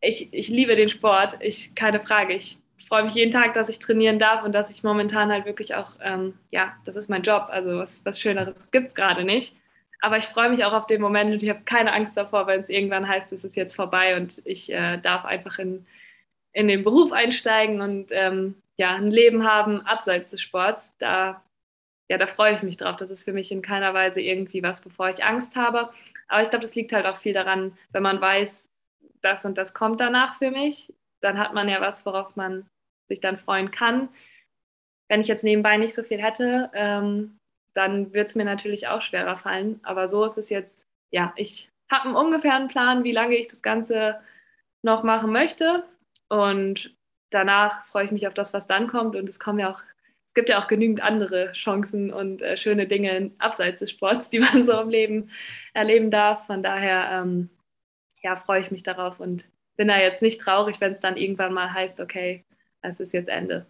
ich, 0.00 0.32
ich 0.32 0.48
liebe 0.48 0.74
den 0.74 0.88
Sport, 0.88 1.36
ich, 1.40 1.74
keine 1.74 2.00
Frage. 2.00 2.32
Ich 2.32 2.58
freue 2.88 3.04
mich 3.04 3.14
jeden 3.14 3.30
Tag, 3.30 3.52
dass 3.52 3.68
ich 3.68 3.78
trainieren 3.78 4.18
darf 4.18 4.42
und 4.42 4.52
dass 4.52 4.70
ich 4.70 4.82
momentan 4.82 5.30
halt 5.30 5.44
wirklich 5.44 5.74
auch, 5.74 5.92
ähm, 6.02 6.34
ja, 6.50 6.74
das 6.84 6.96
ist 6.96 7.10
mein 7.10 7.22
Job. 7.22 7.48
Also 7.50 7.78
was, 7.78 8.04
was 8.06 8.18
Schöneres 8.18 8.70
gibt 8.70 8.88
es 8.88 8.94
gerade 8.94 9.24
nicht. 9.24 9.54
Aber 10.00 10.16
ich 10.16 10.24
freue 10.24 10.50
mich 10.50 10.64
auch 10.64 10.72
auf 10.72 10.86
den 10.86 11.00
Moment 11.00 11.30
und 11.32 11.42
ich 11.42 11.48
habe 11.50 11.60
keine 11.64 11.92
Angst 11.92 12.16
davor, 12.16 12.46
wenn 12.46 12.60
es 12.60 12.70
irgendwann 12.70 13.06
heißt, 13.06 13.32
es 13.32 13.44
ist 13.44 13.54
jetzt 13.54 13.76
vorbei 13.76 14.16
und 14.16 14.40
ich 14.44 14.72
äh, 14.72 14.96
darf 14.96 15.24
einfach 15.24 15.58
in, 15.58 15.86
in 16.52 16.68
den 16.68 16.82
Beruf 16.82 17.12
einsteigen 17.12 17.80
und 17.80 18.06
ähm, 18.10 18.56
ja, 18.78 18.94
ein 18.94 19.10
Leben 19.10 19.44
haben 19.44 19.80
abseits 19.82 20.30
des 20.30 20.40
Sports. 20.40 20.94
Da, 20.98 21.42
ja, 22.10 22.18
da 22.18 22.26
freue 22.26 22.54
ich 22.54 22.62
mich 22.62 22.76
drauf. 22.76 22.96
Das 22.96 23.10
ist 23.10 23.24
für 23.24 23.32
mich 23.32 23.52
in 23.52 23.62
keiner 23.62 23.94
Weise 23.94 24.20
irgendwie 24.20 24.62
was, 24.62 24.82
bevor 24.82 25.08
ich 25.08 25.24
Angst 25.24 25.56
habe. 25.56 25.90
Aber 26.28 26.42
ich 26.42 26.50
glaube, 26.50 26.62
das 26.62 26.74
liegt 26.74 26.92
halt 26.92 27.06
auch 27.06 27.16
viel 27.16 27.32
daran, 27.32 27.76
wenn 27.92 28.02
man 28.02 28.20
weiß, 28.20 28.68
das 29.20 29.44
und 29.44 29.58
das 29.58 29.74
kommt 29.74 30.00
danach 30.00 30.38
für 30.38 30.50
mich, 30.50 30.92
dann 31.20 31.38
hat 31.38 31.54
man 31.54 31.68
ja 31.68 31.80
was, 31.80 32.04
worauf 32.04 32.36
man 32.36 32.68
sich 33.08 33.20
dann 33.20 33.36
freuen 33.36 33.70
kann. 33.70 34.08
Wenn 35.08 35.20
ich 35.20 35.28
jetzt 35.28 35.44
nebenbei 35.44 35.76
nicht 35.76 35.94
so 35.94 36.02
viel 36.02 36.20
hätte, 36.20 36.70
ähm, 36.74 37.38
dann 37.74 38.12
wird 38.12 38.28
es 38.28 38.34
mir 38.34 38.44
natürlich 38.44 38.88
auch 38.88 39.02
schwerer 39.02 39.36
fallen. 39.36 39.80
Aber 39.82 40.08
so 40.08 40.24
ist 40.24 40.38
es 40.38 40.50
jetzt, 40.50 40.84
ja, 41.10 41.32
ich 41.36 41.70
habe 41.90 42.06
einen 42.06 42.16
ungefähren 42.16 42.68
Plan, 42.68 43.04
wie 43.04 43.12
lange 43.12 43.36
ich 43.36 43.48
das 43.48 43.62
Ganze 43.62 44.20
noch 44.82 45.02
machen 45.02 45.30
möchte. 45.30 45.84
Und 46.28 46.96
danach 47.32 47.84
freue 47.86 48.04
ich 48.04 48.10
mich 48.10 48.26
auf 48.26 48.34
das, 48.34 48.52
was 48.52 48.66
dann 48.66 48.86
kommt. 48.88 49.16
Und 49.16 49.28
es 49.28 49.38
kommen 49.40 49.58
ja 49.58 49.70
auch, 49.70 49.82
es 50.26 50.34
gibt 50.34 50.48
ja 50.48 50.62
auch 50.62 50.68
genügend 50.68 51.02
andere 51.02 51.52
Chancen 51.52 52.12
und 52.12 52.42
äh, 52.42 52.56
schöne 52.56 52.86
Dinge 52.86 53.32
abseits 53.38 53.80
des 53.80 53.90
Sports, 53.90 54.30
die 54.30 54.40
man 54.40 54.62
so 54.62 54.80
im 54.80 54.90
Leben 54.90 55.30
erleben 55.74 56.10
darf. 56.10 56.46
Von 56.46 56.62
daher, 56.62 57.22
ähm, 57.22 57.50
ja, 58.22 58.36
freue 58.36 58.60
ich 58.60 58.70
mich 58.70 58.82
darauf 58.82 59.20
und 59.20 59.46
bin 59.76 59.88
da 59.88 59.98
jetzt 59.98 60.22
nicht 60.22 60.40
traurig, 60.40 60.80
wenn 60.80 60.92
es 60.92 61.00
dann 61.00 61.16
irgendwann 61.16 61.52
mal 61.52 61.72
heißt, 61.72 62.00
okay, 62.00 62.44
es 62.82 63.00
ist 63.00 63.12
jetzt 63.12 63.28
Ende. 63.28 63.66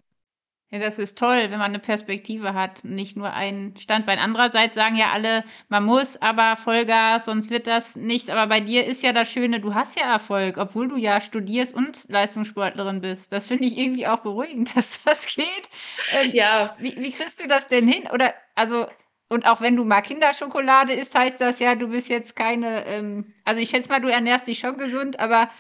Ja, 0.73 0.79
das 0.79 0.99
ist 0.99 1.19
toll, 1.19 1.51
wenn 1.51 1.59
man 1.59 1.69
eine 1.69 1.81
Perspektive 1.81 2.55
hat, 2.55 2.83
nicht 2.83 3.15
nur 3.15 3.35
ein 3.35 3.75
Standbein. 3.77 4.19
Andererseits 4.19 4.75
sagen 4.75 4.97
ja 4.97 5.11
alle, 5.13 5.45
man 5.69 5.85
muss 5.85 6.17
aber 6.23 6.57
Vollgas, 6.57 7.27
sonst 7.27 7.51
wird 7.51 7.67
das 7.67 7.95
nichts. 7.95 8.31
Aber 8.31 8.47
bei 8.47 8.61
dir 8.61 8.87
ist 8.87 9.03
ja 9.03 9.13
das 9.13 9.31
Schöne, 9.31 9.61
du 9.61 9.75
hast 9.75 10.01
ja 10.01 10.11
Erfolg, 10.11 10.57
obwohl 10.57 10.89
du 10.89 10.97
ja 10.97 11.21
studierst 11.21 11.75
und 11.75 12.09
Leistungssportlerin 12.09 13.03
bist. 13.03 13.33
Das 13.33 13.49
finde 13.49 13.67
ich 13.67 13.77
irgendwie 13.77 14.07
auch 14.07 14.21
beruhigend, 14.21 14.75
dass 14.77 15.03
das 15.05 15.27
geht. 15.27 15.69
Ähm, 16.15 16.31
ja. 16.33 16.75
Wie, 16.79 16.97
wie 16.97 17.13
kriegst 17.13 17.43
du 17.43 17.47
das 17.47 17.69
denn 17.69 17.87
hin? 17.87 18.05
Oder, 18.11 18.33
also, 18.55 18.87
und 19.29 19.47
auch 19.47 19.61
wenn 19.61 19.77
du 19.77 19.85
mal 19.85 20.01
Kinderschokolade 20.01 20.95
isst, 20.95 21.15
heißt 21.15 21.39
das 21.39 21.59
ja, 21.59 21.75
du 21.75 21.89
bist 21.89 22.09
jetzt 22.09 22.35
keine, 22.35 22.87
ähm, 22.87 23.35
also 23.45 23.61
ich 23.61 23.69
schätze 23.69 23.91
mal, 23.91 24.01
du 24.01 24.09
ernährst 24.09 24.47
dich 24.47 24.61
schon 24.61 24.79
gesund, 24.79 25.21
aber 25.21 25.51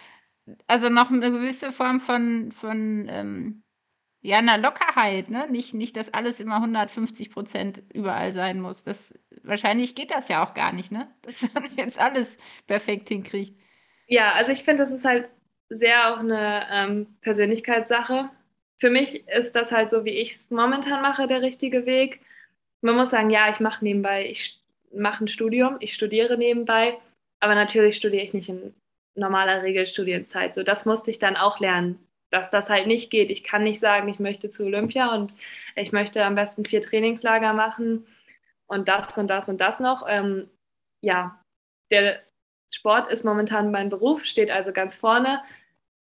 also 0.68 0.88
noch 0.88 1.11
eine 1.11 1.31
gewisse 1.31 1.70
Form 1.70 2.01
von, 2.01 2.51
von 2.51 3.09
ähm, 3.11 3.62
ja, 4.23 4.39
einer 4.39 4.57
Lockerheit, 4.57 5.31
ne? 5.31 5.49
Nicht, 5.51 5.75
nicht, 5.75 5.97
dass 5.97 6.15
alles 6.15 6.39
immer 6.39 6.57
150 6.57 7.31
Prozent 7.31 7.83
überall 7.93 8.33
sein 8.33 8.61
muss. 8.61 8.85
Das, 8.85 9.19
wahrscheinlich 9.43 9.97
geht 9.97 10.13
das 10.13 10.29
ja 10.29 10.45
auch 10.45 10.55
gar 10.55 10.73
nicht, 10.73 10.93
ne? 10.93 11.13
Dass 11.23 11.53
man 11.53 11.69
jetzt 11.77 12.01
alles 12.01 12.39
perfekt 12.69 13.09
hinkriegt. 13.09 13.61
Ja, 14.07 14.33
also 14.33 14.53
ich 14.53 14.63
finde, 14.63 14.85
das 14.85 14.93
ist 14.93 15.05
halt 15.05 15.31
sehr 15.71 16.13
auch 16.13 16.21
eine 16.21 16.67
ähm, 16.71 17.17
Persönlichkeitssache. 17.21 18.31
Für 18.79 18.91
mich 18.91 19.27
ist 19.27 19.57
das 19.57 19.73
halt 19.73 19.91
so, 19.91 20.05
wie 20.05 20.11
ich 20.11 20.37
es 20.37 20.51
momentan 20.51 21.03
mache, 21.03 21.27
der 21.27 21.43
richtige 21.43 21.85
Weg. 21.85 22.21
Man 22.81 22.97
muss 22.97 23.11
sagen, 23.11 23.31
ja, 23.31 23.51
ich 23.51 23.59
mache 23.59 23.85
nebenbei, 23.85 24.29
ich 24.29 24.61
mache 24.95 25.25
ein 25.25 25.29
Studium, 25.29 25.77
ich 25.81 25.95
studiere 25.95 26.37
nebenbei, 26.37 26.99
aber 27.41 27.55
natürlich 27.55 27.97
studiere 27.97 28.23
ich 28.23 28.35
nicht 28.35 28.49
in 28.49 28.75
normaler 29.15 29.63
Regelstudienzeit. 29.63 30.55
So, 30.55 30.63
das 30.63 30.85
musste 30.85 31.11
ich 31.11 31.19
dann 31.19 31.37
auch 31.37 31.59
lernen 31.59 31.99
dass 32.33 32.51
das 32.51 32.71
halt 32.71 32.87
nicht 32.87 33.11
geht. 33.11 33.31
Ich 33.31 33.45
kann 33.45 33.62
nicht 33.62 33.79
sagen, 33.79 34.09
ich 34.09 34.18
möchte 34.18 34.49
zu 34.51 34.64
Olympia 34.64 35.14
und 35.14 35.35
ich 35.77 35.92
möchte 35.92 36.25
am 36.25 36.35
besten 36.35 36.64
vier 36.64 36.81
Trainingslager 36.81 37.53
machen 37.53 38.07
und 38.66 38.88
das 38.88 39.18
und 39.18 39.29
das 39.29 39.49
und 39.49 39.61
das 39.61 39.81
noch. 39.81 40.07
Ähm, 40.09 40.49
ja, 41.03 41.38
der 41.90 42.21
Sport 42.71 43.09
ist 43.09 43.25
momentan 43.25 43.71
mein 43.71 43.90
Beruf, 43.90 44.25
steht 44.25 44.51
also 44.51 44.73
ganz 44.73 44.97
vorne. 44.97 45.42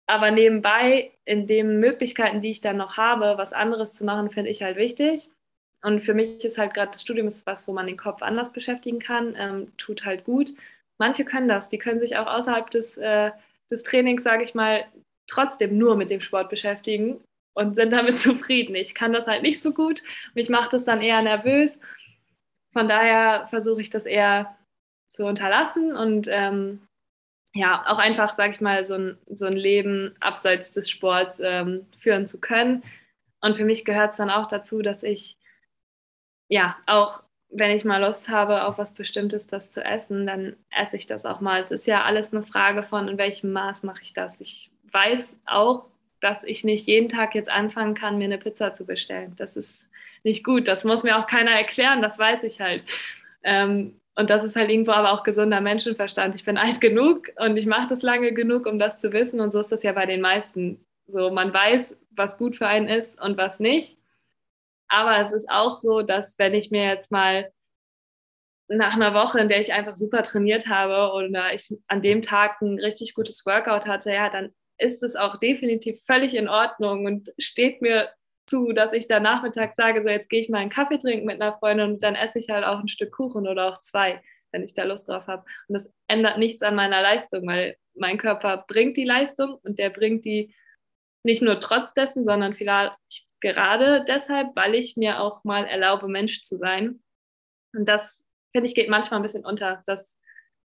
Aber 0.07 0.31
nebenbei, 0.31 1.11
in 1.25 1.47
den 1.47 1.79
Möglichkeiten, 1.79 2.41
die 2.41 2.51
ich 2.51 2.61
dann 2.61 2.77
noch 2.77 2.97
habe, 2.97 3.37
was 3.37 3.53
anderes 3.53 3.93
zu 3.93 4.03
machen, 4.03 4.31
finde 4.31 4.49
ich 4.49 4.63
halt 4.63 4.77
wichtig. 4.77 5.29
Und 5.83 6.01
für 6.01 6.15
mich 6.15 6.43
ist 6.43 6.57
halt 6.57 6.73
gerade 6.73 6.91
das 6.91 7.01
Studium 7.03 7.27
ist 7.27 7.45
was, 7.45 7.67
wo 7.67 7.73
man 7.73 7.85
den 7.85 7.97
Kopf 7.97 8.23
anders 8.23 8.51
beschäftigen 8.51 8.99
kann, 8.99 9.35
ähm, 9.37 9.71
tut 9.77 10.05
halt 10.05 10.23
gut. 10.25 10.51
Manche 10.97 11.25
können 11.25 11.47
das, 11.47 11.67
die 11.67 11.77
können 11.77 11.99
sich 11.99 12.17
auch 12.17 12.27
außerhalb 12.27 12.71
des, 12.71 12.97
äh, 12.97 13.31
des 13.69 13.83
Trainings, 13.83 14.23
sage 14.23 14.43
ich 14.43 14.55
mal, 14.55 14.85
trotzdem 15.27 15.77
nur 15.77 15.95
mit 15.95 16.09
dem 16.09 16.21
Sport 16.21 16.49
beschäftigen 16.49 17.21
und 17.53 17.75
sind 17.75 17.91
damit 17.91 18.17
zufrieden. 18.19 18.75
Ich 18.75 18.95
kann 18.95 19.13
das 19.13 19.27
halt 19.27 19.41
nicht 19.41 19.61
so 19.61 19.73
gut. 19.73 20.03
Mich 20.33 20.49
macht 20.49 20.73
es 20.73 20.83
dann 20.85 21.01
eher 21.01 21.21
nervös. 21.21 21.79
Von 22.73 22.89
daher 22.89 23.47
versuche 23.49 23.81
ich 23.81 23.89
das 23.89 24.05
eher 24.05 24.55
zu 25.09 25.25
unterlassen 25.25 25.95
und 25.95 26.27
ähm, 26.29 26.87
ja, 27.53 27.85
auch 27.87 27.99
einfach, 27.99 28.35
sage 28.35 28.51
ich 28.51 28.59
mal, 28.59 28.85
so 28.85 28.95
ein, 28.95 29.17
so 29.27 29.45
ein 29.45 29.53
Leben 29.53 30.13
abseits 30.19 30.73
des 30.73 30.89
Sports 30.89 31.39
ähm, 31.41 31.85
führen 31.97 32.27
zu 32.27 32.41
können. 32.41 32.83
Und 33.39 33.55
für 33.55 33.63
mich 33.63 33.85
gehört 33.85 34.11
es 34.11 34.17
dann 34.17 34.29
auch 34.29 34.49
dazu, 34.49 34.81
dass 34.81 35.03
ich 35.03 35.37
ja 36.49 36.75
auch 36.85 37.23
wenn 37.57 37.71
ich 37.71 37.85
mal 37.85 38.01
Lust 38.01 38.29
habe 38.29 38.65
auf 38.65 38.77
was 38.77 38.93
Bestimmtes, 38.93 39.47
das 39.47 39.71
zu 39.71 39.83
essen, 39.83 40.25
dann 40.27 40.55
esse 40.69 40.97
ich 40.97 41.07
das 41.07 41.25
auch 41.25 41.39
mal. 41.41 41.61
Es 41.61 41.71
ist 41.71 41.87
ja 41.87 42.03
alles 42.03 42.33
eine 42.33 42.43
Frage 42.43 42.83
von, 42.83 43.07
in 43.07 43.17
welchem 43.17 43.53
Maß 43.53 43.83
mache 43.83 44.03
ich 44.03 44.13
das. 44.13 44.39
Ich 44.41 44.71
weiß 44.95 45.35
auch, 45.45 45.85
dass 46.21 46.43
ich 46.43 46.63
nicht 46.63 46.87
jeden 46.87 47.09
Tag 47.09 47.35
jetzt 47.35 47.49
anfangen 47.49 47.93
kann, 47.93 48.17
mir 48.17 48.23
eine 48.23 48.39
Pizza 48.39 48.73
zu 48.73 48.85
bestellen. 48.85 49.35
Das 49.35 49.55
ist 49.55 49.85
nicht 50.23 50.43
gut. 50.43 50.67
Das 50.67 50.83
muss 50.83 51.03
mir 51.03 51.19
auch 51.19 51.27
keiner 51.27 51.51
erklären, 51.51 52.01
das 52.01 52.17
weiß 52.17 52.43
ich 52.43 52.61
halt. 52.61 52.85
Ähm, 53.43 53.99
und 54.15 54.29
das 54.29 54.43
ist 54.43 54.55
halt 54.55 54.71
irgendwo 54.71 54.91
aber 54.91 55.11
auch 55.11 55.23
gesunder 55.23 55.59
Menschenverstand. 55.61 56.35
Ich 56.35 56.45
bin 56.45 56.57
alt 56.57 56.79
genug 56.81 57.27
und 57.37 57.57
ich 57.57 57.65
mache 57.65 57.87
das 57.89 58.01
lange 58.01 58.33
genug, 58.33 58.65
um 58.65 58.79
das 58.79 58.97
zu 58.97 59.11
wissen. 59.11 59.41
Und 59.41 59.51
so 59.51 59.59
ist 59.59 59.71
das 59.71 59.83
ja 59.83 59.91
bei 59.91 60.05
den 60.05 60.21
meisten. 60.21 60.83
So, 61.07 61.29
man 61.29 61.53
weiß, 61.53 61.95
was 62.11 62.37
gut 62.37 62.55
für 62.55 62.67
einen 62.67 62.87
ist 62.87 63.21
und 63.21 63.37
was 63.37 63.59
nicht. 63.59 63.97
Aber 64.87 65.19
es 65.19 65.33
ist 65.33 65.49
auch 65.49 65.77
so, 65.77 66.01
dass 66.01 66.39
wenn 66.39 66.53
ich 66.53 66.71
mir 66.71 66.85
jetzt 66.85 67.11
mal 67.11 67.51
nach 68.67 68.95
einer 68.95 69.13
Woche, 69.13 69.39
in 69.39 69.49
der 69.49 69.59
ich 69.59 69.73
einfach 69.73 69.95
super 69.95 70.23
trainiert 70.23 70.67
habe 70.67 71.13
oder 71.13 71.53
ich 71.53 71.75
an 71.87 72.01
dem 72.01 72.21
Tag 72.21 72.61
ein 72.61 72.79
richtig 72.79 73.13
gutes 73.13 73.45
Workout 73.45 73.85
hatte, 73.85 74.11
ja, 74.11 74.29
dann 74.29 74.53
ist 74.77 75.03
es 75.03 75.15
auch 75.15 75.37
definitiv 75.37 76.01
völlig 76.05 76.35
in 76.35 76.47
Ordnung 76.47 77.05
und 77.05 77.33
steht 77.37 77.81
mir 77.81 78.09
zu, 78.45 78.73
dass 78.73 78.93
ich 78.93 79.07
da 79.07 79.19
nachmittags 79.19 79.75
sage, 79.75 80.03
so 80.03 80.09
jetzt 80.09 80.29
gehe 80.29 80.41
ich 80.41 80.49
mal 80.49 80.59
einen 80.59 80.69
Kaffee 80.69 80.99
trinken 80.99 81.25
mit 81.25 81.41
einer 81.41 81.57
Freundin 81.57 81.93
und 81.93 82.03
dann 82.03 82.15
esse 82.15 82.39
ich 82.39 82.49
halt 82.49 82.63
auch 82.63 82.79
ein 82.79 82.87
Stück 82.87 83.11
Kuchen 83.11 83.47
oder 83.47 83.67
auch 83.67 83.81
zwei, 83.81 84.21
wenn 84.51 84.63
ich 84.63 84.73
da 84.73 84.83
Lust 84.83 85.07
drauf 85.07 85.27
habe. 85.27 85.45
Und 85.67 85.73
das 85.73 85.89
ändert 86.07 86.37
nichts 86.37 86.61
an 86.61 86.75
meiner 86.75 87.01
Leistung, 87.01 87.47
weil 87.47 87.77
mein 87.95 88.17
Körper 88.17 88.65
bringt 88.67 88.97
die 88.97 89.05
Leistung 89.05 89.55
und 89.63 89.79
der 89.79 89.89
bringt 89.89 90.25
die 90.25 90.53
nicht 91.23 91.41
nur 91.41 91.59
trotz 91.59 91.93
dessen, 91.93 92.23
sondern 92.23 92.53
vielleicht 92.53 92.95
gerade 93.41 94.05
deshalb, 94.07 94.55
weil 94.55 94.75
ich 94.75 94.95
mir 94.95 95.19
auch 95.19 95.43
mal 95.43 95.65
erlaube, 95.65 96.07
Mensch 96.07 96.43
zu 96.43 96.57
sein. 96.57 97.01
Und 97.73 97.89
das, 97.89 98.21
finde 98.51 98.67
ich, 98.67 98.75
geht 98.75 98.89
manchmal 98.89 99.19
ein 99.19 99.23
bisschen 99.23 99.45
unter, 99.45 99.83
dass 99.87 100.15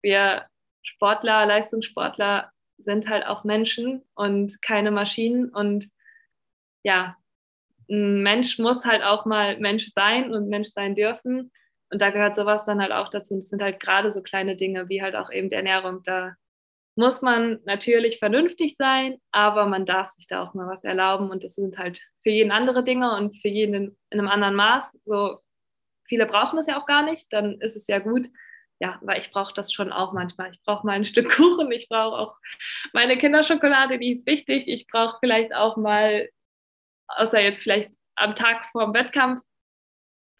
wir 0.01 0.47
Sportler, 0.83 1.45
Leistungssportler 1.45 2.51
sind 2.79 3.09
halt 3.09 3.25
auch 3.25 3.43
Menschen 3.43 4.03
und 4.15 4.61
keine 4.61 4.91
Maschinen. 4.91 5.49
Und 5.49 5.89
ja, 6.83 7.15
ein 7.89 8.23
Mensch 8.23 8.59
muss 8.59 8.85
halt 8.85 9.03
auch 9.03 9.25
mal 9.25 9.59
Mensch 9.59 9.87
sein 9.87 10.33
und 10.33 10.49
Mensch 10.49 10.69
sein 10.69 10.95
dürfen. 10.95 11.51
Und 11.91 12.01
da 12.01 12.11
gehört 12.11 12.35
sowas 12.35 12.65
dann 12.65 12.81
halt 12.81 12.91
auch 12.91 13.09
dazu. 13.09 13.33
Und 13.33 13.41
das 13.41 13.49
sind 13.49 13.61
halt 13.61 13.79
gerade 13.79 14.11
so 14.11 14.21
kleine 14.21 14.55
Dinge 14.55 14.89
wie 14.89 15.01
halt 15.01 15.15
auch 15.15 15.31
eben 15.31 15.49
die 15.49 15.55
Ernährung. 15.55 16.01
Da 16.03 16.35
muss 16.95 17.21
man 17.21 17.59
natürlich 17.65 18.19
vernünftig 18.19 18.75
sein, 18.77 19.17
aber 19.31 19.65
man 19.65 19.85
darf 19.85 20.09
sich 20.09 20.27
da 20.27 20.43
auch 20.43 20.53
mal 20.53 20.67
was 20.67 20.83
erlauben. 20.83 21.31
Und 21.31 21.43
das 21.43 21.55
sind 21.55 21.77
halt 21.77 22.01
für 22.21 22.29
jeden 22.29 22.51
andere 22.51 22.83
Dinge 22.83 23.15
und 23.15 23.37
für 23.41 23.47
jeden 23.47 23.73
in, 23.73 23.97
in 24.09 24.19
einem 24.19 24.29
anderen 24.29 24.55
Maß. 24.55 24.91
So 25.03 25.39
viele 26.07 26.25
brauchen 26.25 26.57
das 26.57 26.67
ja 26.67 26.79
auch 26.79 26.85
gar 26.85 27.03
nicht. 27.03 27.31
Dann 27.33 27.59
ist 27.59 27.75
es 27.75 27.87
ja 27.87 27.99
gut 27.99 28.27
ja, 28.79 28.97
weil 29.01 29.19
ich 29.19 29.31
brauche 29.31 29.53
das 29.53 29.73
schon 29.73 29.91
auch 29.91 30.13
manchmal. 30.13 30.51
Ich 30.51 30.61
brauche 30.63 30.85
mal 30.85 30.93
ein 30.93 31.05
Stück 31.05 31.29
Kuchen, 31.35 31.71
ich 31.71 31.87
brauche 31.89 32.17
auch 32.17 32.37
meine 32.93 33.17
Kinderschokolade, 33.17 33.99
die 33.99 34.13
ist 34.13 34.25
wichtig. 34.25 34.67
Ich 34.67 34.87
brauche 34.87 35.17
vielleicht 35.19 35.53
auch 35.53 35.77
mal, 35.77 36.29
außer 37.07 37.41
jetzt 37.41 37.61
vielleicht 37.61 37.91
am 38.15 38.35
Tag 38.35 38.65
vor 38.71 38.85
dem 38.85 38.93
Wettkampf, 38.93 39.43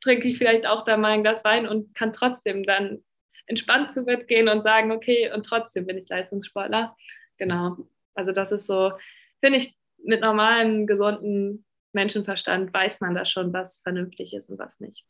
trinke 0.02 0.30
ich 0.30 0.38
vielleicht 0.38 0.66
auch 0.66 0.86
da 0.86 0.96
mal 0.96 1.12
ein 1.12 1.24
Glas 1.24 1.44
Wein 1.44 1.68
und 1.68 1.94
kann 1.94 2.14
trotzdem 2.14 2.64
dann 2.64 3.04
entspannt 3.48 3.92
zu 3.92 4.06
Bett 4.06 4.28
gehen 4.28 4.48
und 4.48 4.62
sagen, 4.62 4.92
okay, 4.92 5.32
und 5.34 5.46
trotzdem 5.46 5.86
bin 5.86 5.98
ich 5.98 6.08
Leistungssportler. 6.08 6.96
Genau. 7.38 7.78
Also 8.14 8.32
das 8.32 8.52
ist 8.52 8.68
so, 8.68 8.94
finde 9.42 9.58
ich, 9.58 9.76
mit 9.98 10.22
normalem, 10.22 10.88
gesunden 10.88 11.66
Menschenverstand 11.92 12.74
weiß 12.74 13.02
man 13.02 13.16
da 13.16 13.26
schon, 13.26 13.52
was 13.52 13.80
vernünftig 13.80 14.34
ist 14.34 14.50
und 14.50 14.60
was 14.60 14.80
nicht. 14.80 15.06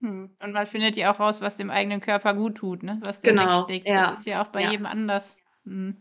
Hm. 0.00 0.30
Und 0.42 0.52
man 0.52 0.66
findet 0.66 0.96
ja 0.96 1.12
auch 1.12 1.20
raus, 1.20 1.40
was 1.40 1.56
dem 1.56 1.70
eigenen 1.70 2.00
Körper 2.00 2.34
gut 2.34 2.56
tut, 2.56 2.82
ne? 2.82 3.00
was 3.04 3.20
dem 3.20 3.36
genau, 3.36 3.60
wegsteckt. 3.60 3.86
Ja. 3.86 4.10
Das 4.10 4.20
ist 4.20 4.26
ja 4.26 4.42
auch 4.42 4.48
bei 4.48 4.62
ja. 4.62 4.70
jedem 4.70 4.86
anders. 4.86 5.36
Hm. 5.64 5.96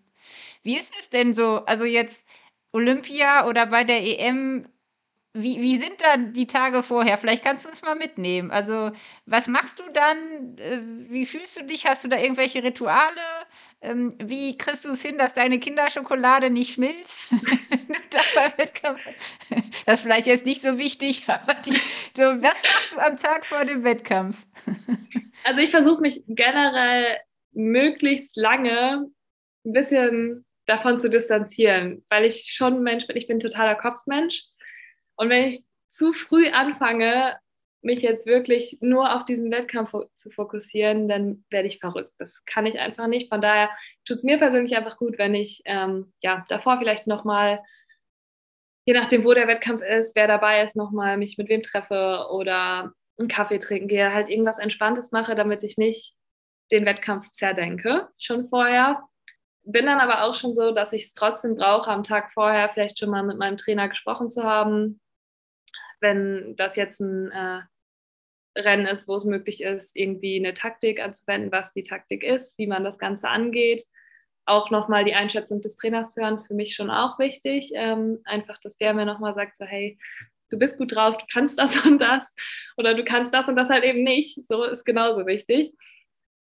Wie 0.63 0.77
ist 0.77 0.93
es 0.97 1.09
denn 1.09 1.33
so? 1.33 1.65
Also 1.65 1.85
jetzt 1.85 2.25
Olympia 2.71 3.47
oder 3.47 3.65
bei 3.67 3.83
der 3.83 4.01
EM, 4.01 4.67
wie, 5.33 5.61
wie 5.61 5.77
sind 5.77 6.01
dann 6.01 6.33
die 6.33 6.47
Tage 6.47 6.83
vorher? 6.83 7.17
Vielleicht 7.17 7.43
kannst 7.43 7.65
du 7.65 7.69
uns 7.69 7.81
mal 7.81 7.95
mitnehmen. 7.95 8.51
Also, 8.51 8.91
was 9.25 9.47
machst 9.47 9.79
du 9.79 9.83
dann? 9.93 10.57
Äh, 10.57 10.79
wie 11.09 11.25
fühlst 11.25 11.59
du 11.59 11.65
dich? 11.65 11.85
Hast 11.85 12.03
du 12.03 12.07
da 12.07 12.17
irgendwelche 12.17 12.63
Rituale? 12.63 13.21
Ähm, 13.81 14.13
wie 14.21 14.57
kriegst 14.57 14.83
du 14.83 14.89
es 14.89 15.01
hin, 15.01 15.17
dass 15.17 15.33
deine 15.33 15.57
Kinderschokolade 15.57 16.49
nicht 16.49 16.73
schmilzt? 16.73 17.29
das, 18.09 18.25
ist 19.85 20.01
vielleicht 20.01 20.27
jetzt 20.27 20.45
nicht 20.45 20.61
so 20.61 20.77
wichtig, 20.77 21.23
aber 21.27 21.53
die, 21.53 21.75
so, 22.15 22.23
was 22.41 22.61
machst 22.61 22.91
du 22.91 22.97
am 22.97 23.17
Tag 23.17 23.45
vor 23.45 23.63
dem 23.63 23.83
Wettkampf? 23.83 24.45
also 25.45 25.61
ich 25.61 25.71
versuche 25.71 26.01
mich 26.01 26.23
generell 26.27 27.17
möglichst 27.53 28.35
lange 28.35 29.05
ein 29.65 29.73
bisschen 29.73 30.45
davon 30.65 30.99
zu 30.99 31.09
distanzieren, 31.09 32.05
weil 32.09 32.25
ich 32.25 32.51
schon 32.53 32.75
ein 32.75 32.83
Mensch 32.83 33.07
bin, 33.07 33.15
ich 33.15 33.27
bin 33.27 33.39
totaler 33.39 33.75
Kopfmensch. 33.75 34.43
Und 35.15 35.29
wenn 35.29 35.45
ich 35.45 35.63
zu 35.89 36.13
früh 36.13 36.49
anfange, 36.49 37.37
mich 37.81 38.01
jetzt 38.01 38.25
wirklich 38.25 38.77
nur 38.81 39.15
auf 39.15 39.25
diesen 39.25 39.51
Wettkampf 39.51 39.93
zu 40.15 40.29
fokussieren, 40.29 41.07
dann 41.07 41.45
werde 41.49 41.67
ich 41.67 41.79
verrückt. 41.79 42.13
Das 42.17 42.33
kann 42.45 42.65
ich 42.65 42.77
einfach 42.77 43.07
nicht. 43.07 43.29
Von 43.29 43.41
daher 43.41 43.69
tut 44.05 44.17
es 44.17 44.23
mir 44.23 44.37
persönlich 44.37 44.75
einfach 44.75 44.97
gut, 44.97 45.17
wenn 45.17 45.33
ich 45.33 45.61
ähm, 45.65 46.11
ja, 46.21 46.45
davor 46.49 46.77
vielleicht 46.79 47.07
nochmal, 47.07 47.61
je 48.85 48.93
nachdem, 48.93 49.23
wo 49.23 49.33
der 49.33 49.47
Wettkampf 49.47 49.81
ist, 49.81 50.15
wer 50.15 50.27
dabei 50.27 50.61
ist, 50.61 50.75
nochmal 50.75 51.17
mich 51.17 51.37
mit 51.37 51.47
wem 51.47 51.61
treffe 51.61 52.27
oder 52.31 52.93
einen 53.17 53.29
Kaffee 53.29 53.59
trinken 53.59 53.87
gehe, 53.87 54.13
halt 54.13 54.29
irgendwas 54.29 54.59
Entspanntes 54.59 55.11
mache, 55.11 55.35
damit 55.35 55.63
ich 55.63 55.77
nicht 55.77 56.15
den 56.71 56.85
Wettkampf 56.85 57.31
zerdenke, 57.31 58.09
schon 58.17 58.47
vorher. 58.47 59.03
Bin 59.63 59.85
dann 59.85 59.99
aber 59.99 60.23
auch 60.23 60.35
schon 60.35 60.53
so, 60.53 60.71
dass 60.71 60.93
ich 60.93 61.03
es 61.03 61.13
trotzdem 61.13 61.55
brauche, 61.55 61.89
am 61.89 62.03
Tag 62.03 62.31
vorher 62.31 62.69
vielleicht 62.69 62.99
schon 62.99 63.09
mal 63.09 63.23
mit 63.23 63.37
meinem 63.37 63.57
Trainer 63.57 63.87
gesprochen 63.87 64.31
zu 64.31 64.43
haben, 64.43 64.99
wenn 66.01 66.55
das 66.55 66.75
jetzt 66.75 66.99
ein 66.99 67.31
äh, 67.31 67.61
Rennen 68.57 68.87
ist, 68.87 69.07
wo 69.07 69.15
es 69.15 69.25
möglich 69.25 69.61
ist, 69.61 69.95
irgendwie 69.95 70.37
eine 70.37 70.53
Taktik 70.53 71.01
anzuwenden, 71.01 71.51
was 71.51 71.73
die 71.73 71.83
Taktik 71.83 72.23
ist, 72.23 72.57
wie 72.57 72.67
man 72.67 72.83
das 72.83 72.97
Ganze 72.97 73.27
angeht. 73.27 73.83
Auch 74.45 74.71
nochmal 74.71 75.05
die 75.05 75.13
Einschätzung 75.13 75.61
des 75.61 75.75
Trainers 75.75 76.11
zu 76.11 76.21
hören, 76.21 76.35
ist 76.35 76.47
für 76.47 76.55
mich 76.55 76.75
schon 76.75 76.89
auch 76.89 77.19
wichtig. 77.19 77.71
Ähm, 77.75 78.19
einfach, 78.25 78.59
dass 78.59 78.77
der 78.77 78.93
mir 78.93 79.05
nochmal 79.05 79.35
sagt, 79.35 79.57
so, 79.57 79.65
hey, 79.65 79.97
du 80.49 80.57
bist 80.57 80.77
gut 80.77 80.95
drauf, 80.95 81.17
du 81.17 81.25
kannst 81.31 81.59
das 81.59 81.85
und 81.85 81.99
das 81.99 82.33
oder 82.77 82.95
du 82.95 83.03
kannst 83.03 83.33
das 83.33 83.47
und 83.47 83.55
das 83.55 83.69
halt 83.69 83.83
eben 83.83 84.03
nicht. 84.03 84.43
So 84.45 84.63
ist 84.63 84.85
genauso 84.85 85.25
wichtig. 85.25 85.71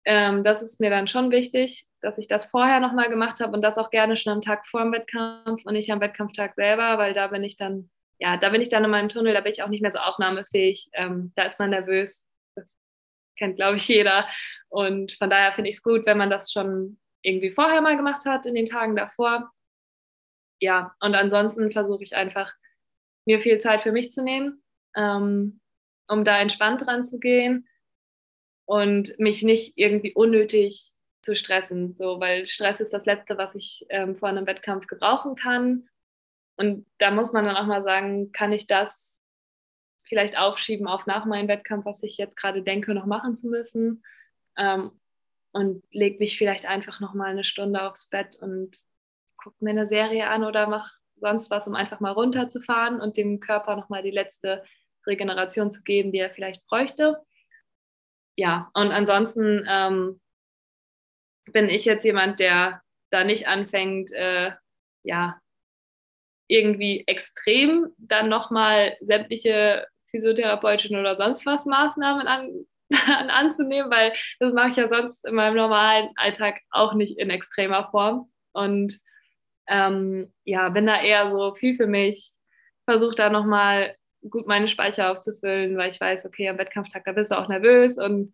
Ähm, 0.04 0.44
das 0.44 0.62
ist 0.62 0.80
mir 0.80 0.90
dann 0.90 1.08
schon 1.08 1.30
wichtig, 1.30 1.86
dass 2.00 2.18
ich 2.18 2.28
das 2.28 2.46
vorher 2.46 2.80
nochmal 2.80 3.10
gemacht 3.10 3.40
habe 3.40 3.52
und 3.52 3.62
das 3.62 3.76
auch 3.76 3.90
gerne 3.90 4.16
schon 4.16 4.32
am 4.32 4.40
Tag 4.40 4.66
vor 4.66 4.80
dem 4.80 4.92
Wettkampf 4.92 5.66
und 5.66 5.72
nicht 5.72 5.90
am 5.90 6.00
Wettkampftag 6.00 6.54
selber, 6.54 6.98
weil 6.98 7.12
da 7.14 7.26
bin 7.26 7.44
ich 7.44 7.56
dann 7.56 7.90
ja, 8.18 8.36
da 8.36 8.48
bin 8.50 8.60
ich 8.60 8.68
dann 8.68 8.84
in 8.84 8.90
meinem 8.90 9.08
Tunnel, 9.08 9.34
da 9.34 9.40
bin 9.40 9.52
ich 9.52 9.62
auch 9.62 9.68
nicht 9.68 9.82
mehr 9.82 9.92
so 9.92 10.00
aufnahmefähig. 10.00 10.88
Ähm, 10.92 11.32
da 11.36 11.44
ist 11.44 11.58
man 11.58 11.70
nervös. 11.70 12.22
Das 12.56 12.76
kennt, 13.38 13.56
glaube 13.56 13.76
ich, 13.76 13.86
jeder. 13.88 14.28
Und 14.68 15.12
von 15.12 15.30
daher 15.30 15.52
finde 15.52 15.70
ich 15.70 15.76
es 15.76 15.82
gut, 15.82 16.04
wenn 16.06 16.18
man 16.18 16.30
das 16.30 16.52
schon 16.52 16.98
irgendwie 17.22 17.50
vorher 17.50 17.80
mal 17.80 17.96
gemacht 17.96 18.24
hat, 18.26 18.46
in 18.46 18.54
den 18.54 18.66
Tagen 18.66 18.96
davor. 18.96 19.50
Ja, 20.60 20.94
und 21.00 21.14
ansonsten 21.14 21.70
versuche 21.70 22.02
ich 22.02 22.16
einfach, 22.16 22.52
mir 23.24 23.40
viel 23.40 23.58
Zeit 23.58 23.82
für 23.82 23.92
mich 23.92 24.10
zu 24.10 24.24
nehmen, 24.24 24.62
ähm, 24.96 25.60
um 26.08 26.24
da 26.24 26.40
entspannt 26.40 26.86
dran 26.86 27.04
zu 27.04 27.18
gehen 27.20 27.68
und 28.64 29.18
mich 29.18 29.42
nicht 29.42 29.74
irgendwie 29.76 30.14
unnötig 30.14 30.92
zu 31.22 31.36
stressen, 31.36 31.94
so, 31.94 32.20
weil 32.20 32.46
Stress 32.46 32.80
ist 32.80 32.92
das 32.92 33.04
Letzte, 33.04 33.36
was 33.36 33.54
ich 33.54 33.84
ähm, 33.90 34.16
vor 34.16 34.30
einem 34.30 34.46
Wettkampf 34.46 34.86
gebrauchen 34.86 35.36
kann. 35.36 35.88
Und 36.58 36.86
da 36.98 37.10
muss 37.12 37.32
man 37.32 37.44
dann 37.44 37.56
auch 37.56 37.66
mal 37.66 37.82
sagen, 37.82 38.32
kann 38.32 38.52
ich 38.52 38.66
das 38.66 39.20
vielleicht 40.04 40.38
aufschieben 40.38 40.88
auf 40.88 41.06
nach 41.06 41.24
meinem 41.24 41.48
Wettkampf, 41.48 41.84
was 41.84 42.02
ich 42.02 42.18
jetzt 42.18 42.36
gerade 42.36 42.62
denke, 42.62 42.94
noch 42.94 43.06
machen 43.06 43.36
zu 43.36 43.46
müssen. 43.46 44.02
Ähm, 44.56 44.90
und 45.52 45.84
leg 45.92 46.18
mich 46.20 46.36
vielleicht 46.36 46.66
einfach 46.66 47.00
noch 47.00 47.14
mal 47.14 47.30
eine 47.30 47.44
Stunde 47.44 47.82
aufs 47.82 48.08
Bett 48.08 48.36
und 48.40 48.76
gucke 49.36 49.56
mir 49.60 49.70
eine 49.70 49.86
Serie 49.86 50.28
an 50.28 50.44
oder 50.44 50.66
mache 50.66 50.90
sonst 51.16 51.50
was, 51.50 51.66
um 51.68 51.74
einfach 51.74 52.00
mal 52.00 52.12
runterzufahren 52.12 53.00
und 53.00 53.16
dem 53.16 53.40
Körper 53.40 53.76
noch 53.76 53.88
mal 53.88 54.02
die 54.02 54.10
letzte 54.10 54.64
Regeneration 55.06 55.70
zu 55.70 55.82
geben, 55.82 56.12
die 56.12 56.18
er 56.18 56.30
vielleicht 56.30 56.66
bräuchte. 56.66 57.22
Ja, 58.36 58.70
und 58.74 58.90
ansonsten 58.90 59.64
ähm, 59.68 60.20
bin 61.52 61.68
ich 61.68 61.84
jetzt 61.84 62.04
jemand, 62.04 62.40
der 62.40 62.82
da 63.10 63.24
nicht 63.24 63.48
anfängt, 63.48 64.12
äh, 64.12 64.52
ja, 65.02 65.40
irgendwie 66.48 67.04
extrem 67.06 67.88
dann 67.98 68.28
nochmal 68.28 68.96
sämtliche 69.00 69.86
physiotherapeutischen 70.10 70.98
oder 70.98 71.16
sonst 71.16 71.46
was 71.46 71.66
Maßnahmen 71.66 72.26
an, 72.26 72.66
an, 73.06 73.30
anzunehmen, 73.30 73.90
weil 73.90 74.12
das 74.40 74.52
mache 74.52 74.70
ich 74.70 74.76
ja 74.76 74.88
sonst 74.88 75.24
in 75.24 75.34
meinem 75.34 75.56
normalen 75.56 76.08
Alltag 76.16 76.60
auch 76.70 76.94
nicht 76.94 77.18
in 77.18 77.30
extremer 77.30 77.88
Form. 77.90 78.30
Und 78.52 78.98
ähm, 79.68 80.32
ja, 80.44 80.70
bin 80.70 80.86
da 80.86 81.00
eher 81.00 81.28
so 81.28 81.54
viel 81.54 81.74
für 81.74 81.86
mich, 81.86 82.30
versuche 82.86 83.14
da 83.14 83.28
nochmal 83.28 83.94
gut 84.28 84.46
meine 84.46 84.68
Speicher 84.68 85.10
aufzufüllen, 85.12 85.76
weil 85.76 85.90
ich 85.90 86.00
weiß, 86.00 86.24
okay, 86.26 86.48
am 86.48 86.58
Wettkampftag, 86.58 87.04
da 87.04 87.12
bist 87.12 87.30
du 87.30 87.38
auch 87.38 87.48
nervös 87.48 87.98
und 87.98 88.32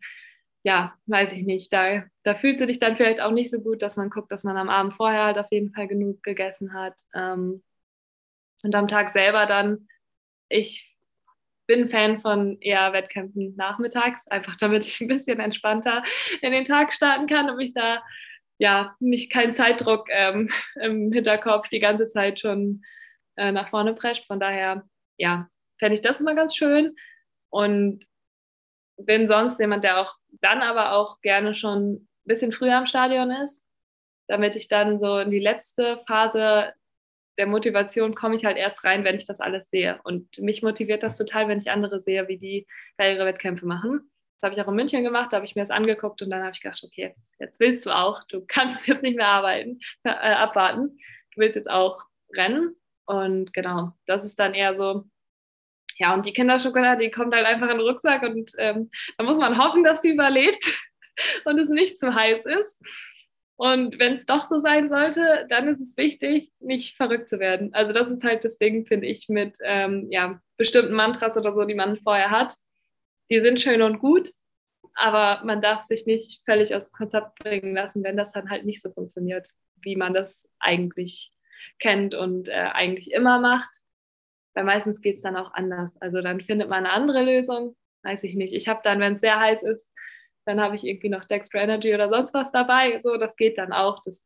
ja, 0.63 0.95
weiß 1.07 1.33
ich 1.33 1.43
nicht, 1.45 1.73
da, 1.73 2.05
da 2.23 2.35
fühlst 2.35 2.63
du 2.63 2.67
dich 2.67 2.79
dann 2.79 2.97
vielleicht 2.97 3.21
auch 3.21 3.33
nicht 3.33 3.51
so 3.51 3.61
gut, 3.61 3.83
dass 3.83 3.97
man 3.97 4.09
guckt, 4.09 4.33
dass 4.33 4.45
man 4.45 4.57
am 4.57 4.71
Abend 4.71 4.95
vorher 4.95 5.25
halt 5.25 5.39
auf 5.39 5.51
jeden 5.51 5.73
Fall 5.75 5.89
genug 5.89 6.23
gegessen 6.23 6.73
hat. 6.73 6.95
Ähm, 7.15 7.63
und 8.65 8.75
am 8.75 8.89
Tag 8.89 9.11
selber 9.11 9.47
dann, 9.47 9.89
ich 10.49 10.97
bin 11.67 11.89
Fan 11.89 12.19
von 12.19 12.61
eher 12.61 12.93
Wettkämpfen 12.93 13.55
nachmittags, 13.57 14.27
einfach 14.29 14.57
damit 14.57 14.85
ich 14.85 15.01
ein 15.01 15.09
bisschen 15.09 15.39
entspannter 15.39 16.03
in 16.43 16.53
den 16.53 16.65
Tag 16.65 16.93
starten 16.93 17.27
kann 17.27 17.49
und 17.49 17.57
mich 17.57 17.73
da 17.73 18.03
ja 18.59 18.95
nicht 19.01 19.31
kein 19.31 19.55
Zeitdruck 19.55 20.09
ähm, 20.11 20.49
im 20.81 21.13
Hinterkopf 21.13 21.69
die 21.69 21.81
ganze 21.81 22.09
Zeit 22.09 22.41
schon 22.41 22.83
äh, 23.37 23.53
nach 23.53 23.69
vorne 23.69 23.95
prescht. 23.95 24.27
Von 24.27 24.41
daher, 24.41 24.85
ja, 25.19 25.49
fände 25.79 25.95
ich 25.95 26.03
das 26.03 26.21
immer 26.21 26.35
ganz 26.35 26.57
schön 26.57 26.95
und 27.51 28.05
bin 28.97 29.27
sonst 29.27 29.59
jemand, 29.59 29.85
der 29.85 30.01
auch 30.01 30.17
dann 30.41 30.63
aber 30.63 30.93
auch 30.93 31.21
gerne 31.21 31.55
schon 31.55 31.95
ein 31.95 32.09
bisschen 32.25 32.53
früher 32.53 32.77
am 32.77 32.87
Stadion 32.87 33.31
ist, 33.31 33.63
damit 34.29 34.57
ich 34.57 34.69
dann 34.69 34.99
so 34.99 35.19
in 35.19 35.31
die 35.31 35.41
letzte 35.41 35.99
Phase 36.07 36.73
der 37.39 37.47
Motivation 37.47 38.15
komme 38.15 38.37
ich 38.37 38.45
halt 38.45 38.57
erst 38.57 38.85
rein, 38.85 39.05
wenn 39.05 39.17
ich 39.17 39.27
das 39.27 39.41
alles 39.41 39.69
sehe. 39.71 40.01
Und 40.05 40.39
mich 40.39 40.63
motiviert 40.63 41.03
das 41.03 41.17
total, 41.17 41.49
wenn 41.49 41.59
ich 41.59 41.71
andere 41.71 42.01
sehe, 42.01 42.29
wie 42.29 42.39
die 42.39 42.67
da 42.97 43.09
ihre 43.09 43.27
Wettkämpfe 43.27 43.67
machen. 43.67 44.11
Das 44.39 44.51
habe 44.51 44.55
ich 44.55 44.65
auch 44.65 44.69
in 44.69 44.77
München 44.77 45.05
gemacht, 45.05 45.33
da 45.33 45.37
habe 45.37 45.47
ich 45.47 45.55
mir 45.55 45.63
das 45.63 45.71
angeguckt 45.71 46.21
und 46.23 46.31
dann 46.31 46.43
habe 46.43 46.53
ich 46.55 46.61
gedacht, 46.61 46.83
okay, 46.85 47.03
jetzt, 47.03 47.35
jetzt 47.39 47.61
willst 47.61 47.87
du 47.87 47.91
auch, 47.91 48.25
du 48.29 48.45
kannst 48.49 48.81
es 48.81 48.87
jetzt 48.87 49.03
nicht 49.03 49.17
mehr 49.17 49.29
arbeiten, 49.29 49.81
äh, 50.05 50.11
abwarten. 50.11 50.99
Du 51.35 51.41
willst 51.41 51.57
jetzt 51.57 51.71
auch 51.71 52.05
rennen. 52.33 52.77
Und 53.07 53.53
genau, 53.53 53.93
das 54.07 54.25
ist 54.25 54.39
dann 54.39 54.55
eher 54.55 54.75
so, 54.75 55.05
ja, 55.99 56.15
und 56.15 56.27
die 56.27 56.33
Kinderschokolade, 56.33 57.05
die 57.05 57.11
kommt 57.11 57.35
halt 57.35 57.47
einfach 57.47 57.69
in 57.69 57.79
den 57.79 57.87
Rucksack 57.87 58.23
und 58.23 58.51
ähm, 58.59 58.91
da 59.17 59.25
muss 59.25 59.39
man 59.39 59.59
hoffen, 59.59 59.85
dass 59.85 60.03
sie 60.03 60.13
überlebt 60.13 60.65
und 61.45 61.59
es 61.59 61.69
nicht 61.69 61.99
zu 61.99 62.15
heiß 62.15 62.45
ist. 62.47 62.81
Und 63.57 63.99
wenn 64.01 64.15
es 64.15 64.27
doch 64.27 64.47
so 64.49 64.59
sein 64.59 64.89
sollte, 64.89 65.47
dann 65.49 65.69
ist 65.69 65.81
es 65.81 65.97
wichtig, 65.97 66.51
nicht 66.59 66.97
verrückt 66.97 67.29
zu 67.29 67.39
werden. 67.39 67.73
Also 67.73 67.93
das 67.93 68.09
ist 68.09 68.25
halt 68.25 68.45
das 68.45 68.59
Ding, 68.59 68.85
finde 68.85 69.07
ich, 69.07 69.29
mit 69.29 69.57
ähm, 69.63 70.09
ja, 70.11 70.41
bestimmten 70.57 70.95
Mantras 70.95 71.37
oder 71.37 71.55
so, 71.55 71.65
die 71.65 71.75
man 71.75 71.97
vorher 71.99 72.31
hat. 72.31 72.57
Die 73.31 73.41
sind 73.41 73.61
schön 73.61 73.81
und 73.83 74.01
gut, 74.01 74.31
aber 74.95 75.45
man 75.45 75.61
darf 75.61 75.83
sich 75.85 76.05
nicht 76.05 76.43
völlig 76.45 76.75
aus 76.75 76.89
dem 76.89 76.93
Konzept 76.93 77.37
bringen 77.39 77.75
lassen, 77.75 78.03
wenn 78.03 78.17
das 78.17 78.33
dann 78.33 78.51
halt 78.51 78.65
nicht 78.65 78.83
so 78.83 78.91
funktioniert, 78.91 79.49
wie 79.83 79.97
man 79.97 80.15
das 80.15 80.35
eigentlich 80.59 81.33
kennt 81.79 82.15
und 82.15 82.49
äh, 82.49 82.71
eigentlich 82.73 83.13
immer 83.13 83.41
macht. 83.41 83.71
Weil 84.55 84.65
meistens 84.65 85.01
geht 85.01 85.17
es 85.17 85.23
dann 85.23 85.37
auch 85.37 85.53
anders. 85.55 85.97
Also 86.01 86.21
dann 86.23 86.41
findet 86.41 86.69
man 86.69 86.87
eine 86.87 86.93
andere 86.93 87.23
Lösung. 87.23 87.77
Weiß 88.03 88.23
ich 88.25 88.35
nicht. 88.35 88.53
Ich 88.53 88.69
habe 88.69 88.81
dann, 88.85 89.01
wenn 89.01 89.15
es 89.15 89.21
sehr 89.21 89.39
heiß 89.39 89.63
ist, 89.63 89.87
dann 90.45 90.61
habe 90.61 90.77
ich 90.77 90.85
irgendwie 90.85 91.09
noch 91.09 91.25
Dextra 91.25 91.61
Energy 91.61 91.95
oder 91.95 92.09
sonst 92.09 92.35
was 92.35 92.53
dabei. 92.53 93.01
So, 93.01 93.17
das 93.17 93.37
geht 93.37 93.59
dann 93.59 93.73
auch. 93.73 94.01
Das 94.05 94.25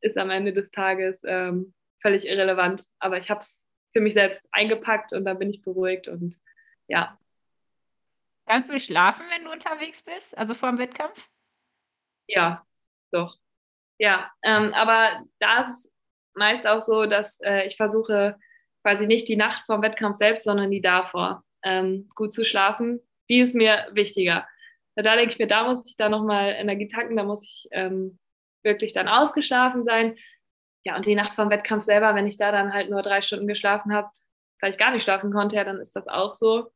ist 0.00 0.18
am 0.18 0.30
Ende 0.30 0.52
des 0.52 0.70
Tages 0.70 1.20
ähm, 1.24 1.74
völlig 2.00 2.26
irrelevant. 2.26 2.84
Aber 2.98 3.18
ich 3.18 3.30
habe 3.30 3.40
es 3.40 3.64
für 3.92 4.00
mich 4.00 4.14
selbst 4.14 4.42
eingepackt 4.52 5.12
und 5.12 5.24
dann 5.24 5.38
bin 5.38 5.50
ich 5.50 5.62
beruhigt 5.62 6.08
und 6.08 6.38
ja. 6.88 7.18
Kannst 8.46 8.70
du 8.70 8.78
schlafen, 8.78 9.24
wenn 9.34 9.44
du 9.44 9.52
unterwegs 9.52 10.02
bist, 10.02 10.36
also 10.36 10.52
vor 10.52 10.70
dem 10.70 10.78
Wettkampf? 10.78 11.30
Ja, 12.26 12.66
doch. 13.10 13.38
Ja, 13.98 14.30
ähm, 14.42 14.74
aber 14.74 15.24
da 15.38 15.62
ist 15.62 15.68
es 15.68 15.92
meist 16.34 16.66
auch 16.66 16.82
so, 16.82 17.06
dass 17.06 17.40
äh, 17.40 17.66
ich 17.66 17.76
versuche 17.76 18.36
quasi 18.82 19.06
nicht 19.06 19.28
die 19.28 19.36
Nacht 19.36 19.64
vor 19.66 19.76
dem 19.76 19.82
Wettkampf 19.82 20.18
selbst, 20.18 20.44
sondern 20.44 20.70
die 20.70 20.80
davor 20.80 21.44
ähm, 21.62 22.10
gut 22.14 22.34
zu 22.34 22.44
schlafen. 22.44 23.00
Die 23.30 23.40
ist 23.40 23.54
mir 23.54 23.88
wichtiger 23.92 24.46
da 25.02 25.16
denke 25.16 25.32
ich 25.32 25.38
mir, 25.38 25.46
da 25.46 25.64
muss 25.64 25.88
ich 25.88 25.96
dann 25.96 26.12
nochmal 26.12 26.52
Energie 26.52 26.88
tanken, 26.88 27.16
da 27.16 27.24
muss 27.24 27.42
ich 27.42 27.68
ähm, 27.72 28.18
wirklich 28.62 28.92
dann 28.92 29.08
ausgeschlafen 29.08 29.84
sein. 29.84 30.16
ja, 30.84 30.96
und 30.96 31.06
die 31.06 31.14
Nacht 31.14 31.34
vom 31.34 31.50
Wettkampf 31.50 31.84
selber, 31.84 32.14
wenn 32.14 32.26
ich 32.26 32.36
da 32.36 32.52
dann 32.52 32.72
halt 32.72 32.90
nur 32.90 33.02
drei 33.02 33.22
Stunden 33.22 33.46
geschlafen 33.46 33.94
habe, 33.94 34.10
weil 34.60 34.70
ich 34.70 34.78
gar 34.78 34.92
nicht 34.92 35.02
schlafen 35.02 35.32
konnte, 35.32 35.56
ja, 35.56 35.64
dann 35.64 35.80
ist 35.80 35.96
das 35.96 36.08
auch 36.08 36.34
so. 36.34 36.70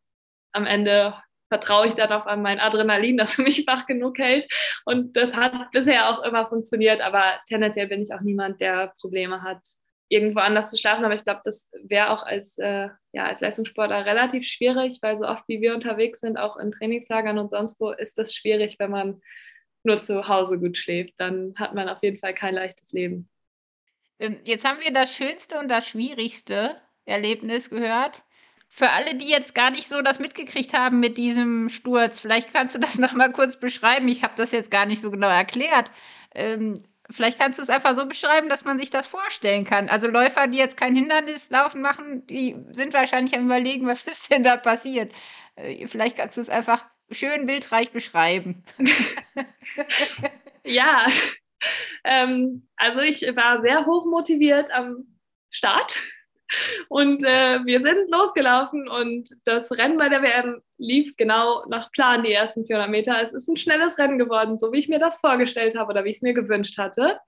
Am 0.52 0.66
Ende 0.66 1.14
vertraue 1.48 1.88
ich 1.88 1.94
dann 1.94 2.12
auf 2.12 2.24
mein 2.36 2.60
Adrenalin, 2.60 3.16
dass 3.16 3.38
mich 3.38 3.66
wach 3.66 3.86
genug 3.86 4.18
hält. 4.18 4.46
Und 4.84 5.16
das 5.16 5.34
hat 5.34 5.70
bisher 5.72 6.08
auch 6.10 6.22
immer 6.24 6.48
funktioniert, 6.48 7.00
aber 7.00 7.40
tendenziell 7.48 7.88
bin 7.88 8.02
ich 8.02 8.12
auch 8.12 8.20
niemand, 8.20 8.60
der 8.60 8.94
Probleme 9.00 9.42
hat, 9.42 9.60
irgendwo 10.08 10.40
anders 10.40 10.70
zu 10.70 10.78
schlafen. 10.78 11.04
Aber 11.04 11.14
ich 11.14 11.24
glaube, 11.24 11.42
das 11.44 11.68
wäre 11.82 12.10
auch 12.10 12.22
als, 12.22 12.58
äh, 12.58 12.88
ja, 13.12 13.26
als 13.26 13.40
Leistungssportler 13.40 14.06
relativ 14.06 14.46
schwierig, 14.46 14.98
weil 15.02 15.16
so 15.16 15.26
oft 15.26 15.44
wie 15.48 15.60
wir 15.60 15.74
unterwegs 15.74 16.20
sind, 16.20 16.38
auch 16.38 16.56
in 16.56 16.70
Trainingslagern 16.70 17.38
und 17.38 17.50
sonst 17.50 17.80
wo, 17.80 17.90
ist 17.90 18.18
das 18.18 18.34
schwierig, 18.34 18.76
wenn 18.78 18.90
man 18.90 19.20
nur 19.84 20.00
zu 20.00 20.28
Hause 20.28 20.58
gut 20.58 20.76
schläft. 20.78 21.14
Dann 21.18 21.54
hat 21.56 21.74
man 21.74 21.88
auf 21.88 22.02
jeden 22.02 22.18
Fall 22.18 22.34
kein 22.34 22.54
leichtes 22.54 22.90
Leben. 22.92 23.28
Ähm, 24.18 24.38
jetzt 24.44 24.64
haben 24.64 24.80
wir 24.82 24.92
das 24.92 25.14
schönste 25.14 25.58
und 25.58 25.68
das 25.68 25.88
schwierigste 25.88 26.76
Erlebnis 27.04 27.70
gehört. 27.70 28.24
Für 28.70 28.90
alle, 28.90 29.14
die 29.14 29.30
jetzt 29.30 29.54
gar 29.54 29.70
nicht 29.70 29.88
so 29.88 30.02
das 30.02 30.18
mitgekriegt 30.18 30.74
haben 30.74 31.00
mit 31.00 31.16
diesem 31.16 31.70
Sturz, 31.70 32.18
vielleicht 32.18 32.52
kannst 32.52 32.74
du 32.74 32.78
das 32.78 32.98
noch 32.98 33.14
mal 33.14 33.32
kurz 33.32 33.58
beschreiben. 33.58 34.08
Ich 34.08 34.22
habe 34.22 34.34
das 34.36 34.52
jetzt 34.52 34.70
gar 34.70 34.84
nicht 34.84 35.00
so 35.00 35.10
genau 35.10 35.28
erklärt. 35.28 35.90
Ähm, 36.34 36.82
vielleicht 37.10 37.38
kannst 37.38 37.58
du 37.58 37.62
es 37.62 37.70
einfach 37.70 37.94
so 37.94 38.06
beschreiben, 38.06 38.48
dass 38.48 38.64
man 38.64 38.78
sich 38.78 38.90
das 38.90 39.06
vorstellen 39.06 39.64
kann. 39.64 39.88
Also 39.88 40.08
Läufer, 40.08 40.46
die 40.46 40.58
jetzt 40.58 40.76
kein 40.76 40.94
Hindernislaufen 40.94 41.80
machen, 41.80 42.26
die 42.26 42.56
sind 42.72 42.92
wahrscheinlich 42.92 43.36
am 43.36 43.46
überlegen, 43.46 43.86
was 43.86 44.04
ist 44.04 44.30
denn 44.30 44.42
da 44.42 44.56
passiert. 44.56 45.12
Äh, 45.56 45.86
vielleicht 45.86 46.16
kannst 46.16 46.36
du 46.36 46.40
es 46.40 46.50
einfach 46.50 46.86
schön 47.10 47.46
bildreich 47.46 47.92
beschreiben. 47.92 48.62
ja, 50.64 51.06
ähm, 52.04 52.68
also 52.76 53.00
ich 53.00 53.22
war 53.22 53.62
sehr 53.62 53.86
hoch 53.86 54.06
motiviert 54.06 54.70
am 54.72 55.06
Start 55.50 56.02
und 56.88 57.24
äh, 57.24 57.64
wir 57.64 57.80
sind 57.80 58.10
losgelaufen 58.10 58.88
und 58.88 59.28
das 59.44 59.70
Rennen 59.70 59.98
bei 59.98 60.08
der 60.08 60.22
WM 60.22 60.62
lief 60.78 61.16
genau 61.16 61.64
nach 61.68 61.90
Plan, 61.92 62.22
die 62.22 62.32
ersten 62.32 62.66
400 62.66 62.90
Meter. 62.90 63.22
Es 63.22 63.32
ist 63.32 63.48
ein 63.48 63.56
schnelles 63.56 63.98
Rennen 63.98 64.18
geworden, 64.18 64.58
so 64.58 64.72
wie 64.72 64.78
ich 64.78 64.88
mir 64.88 64.98
das 64.98 65.18
vorgestellt 65.18 65.76
habe 65.76 65.90
oder 65.90 66.04
wie 66.04 66.10
ich 66.10 66.16
es 66.16 66.22
mir 66.22 66.34
gewünscht 66.34 66.78
hatte. 66.78 67.18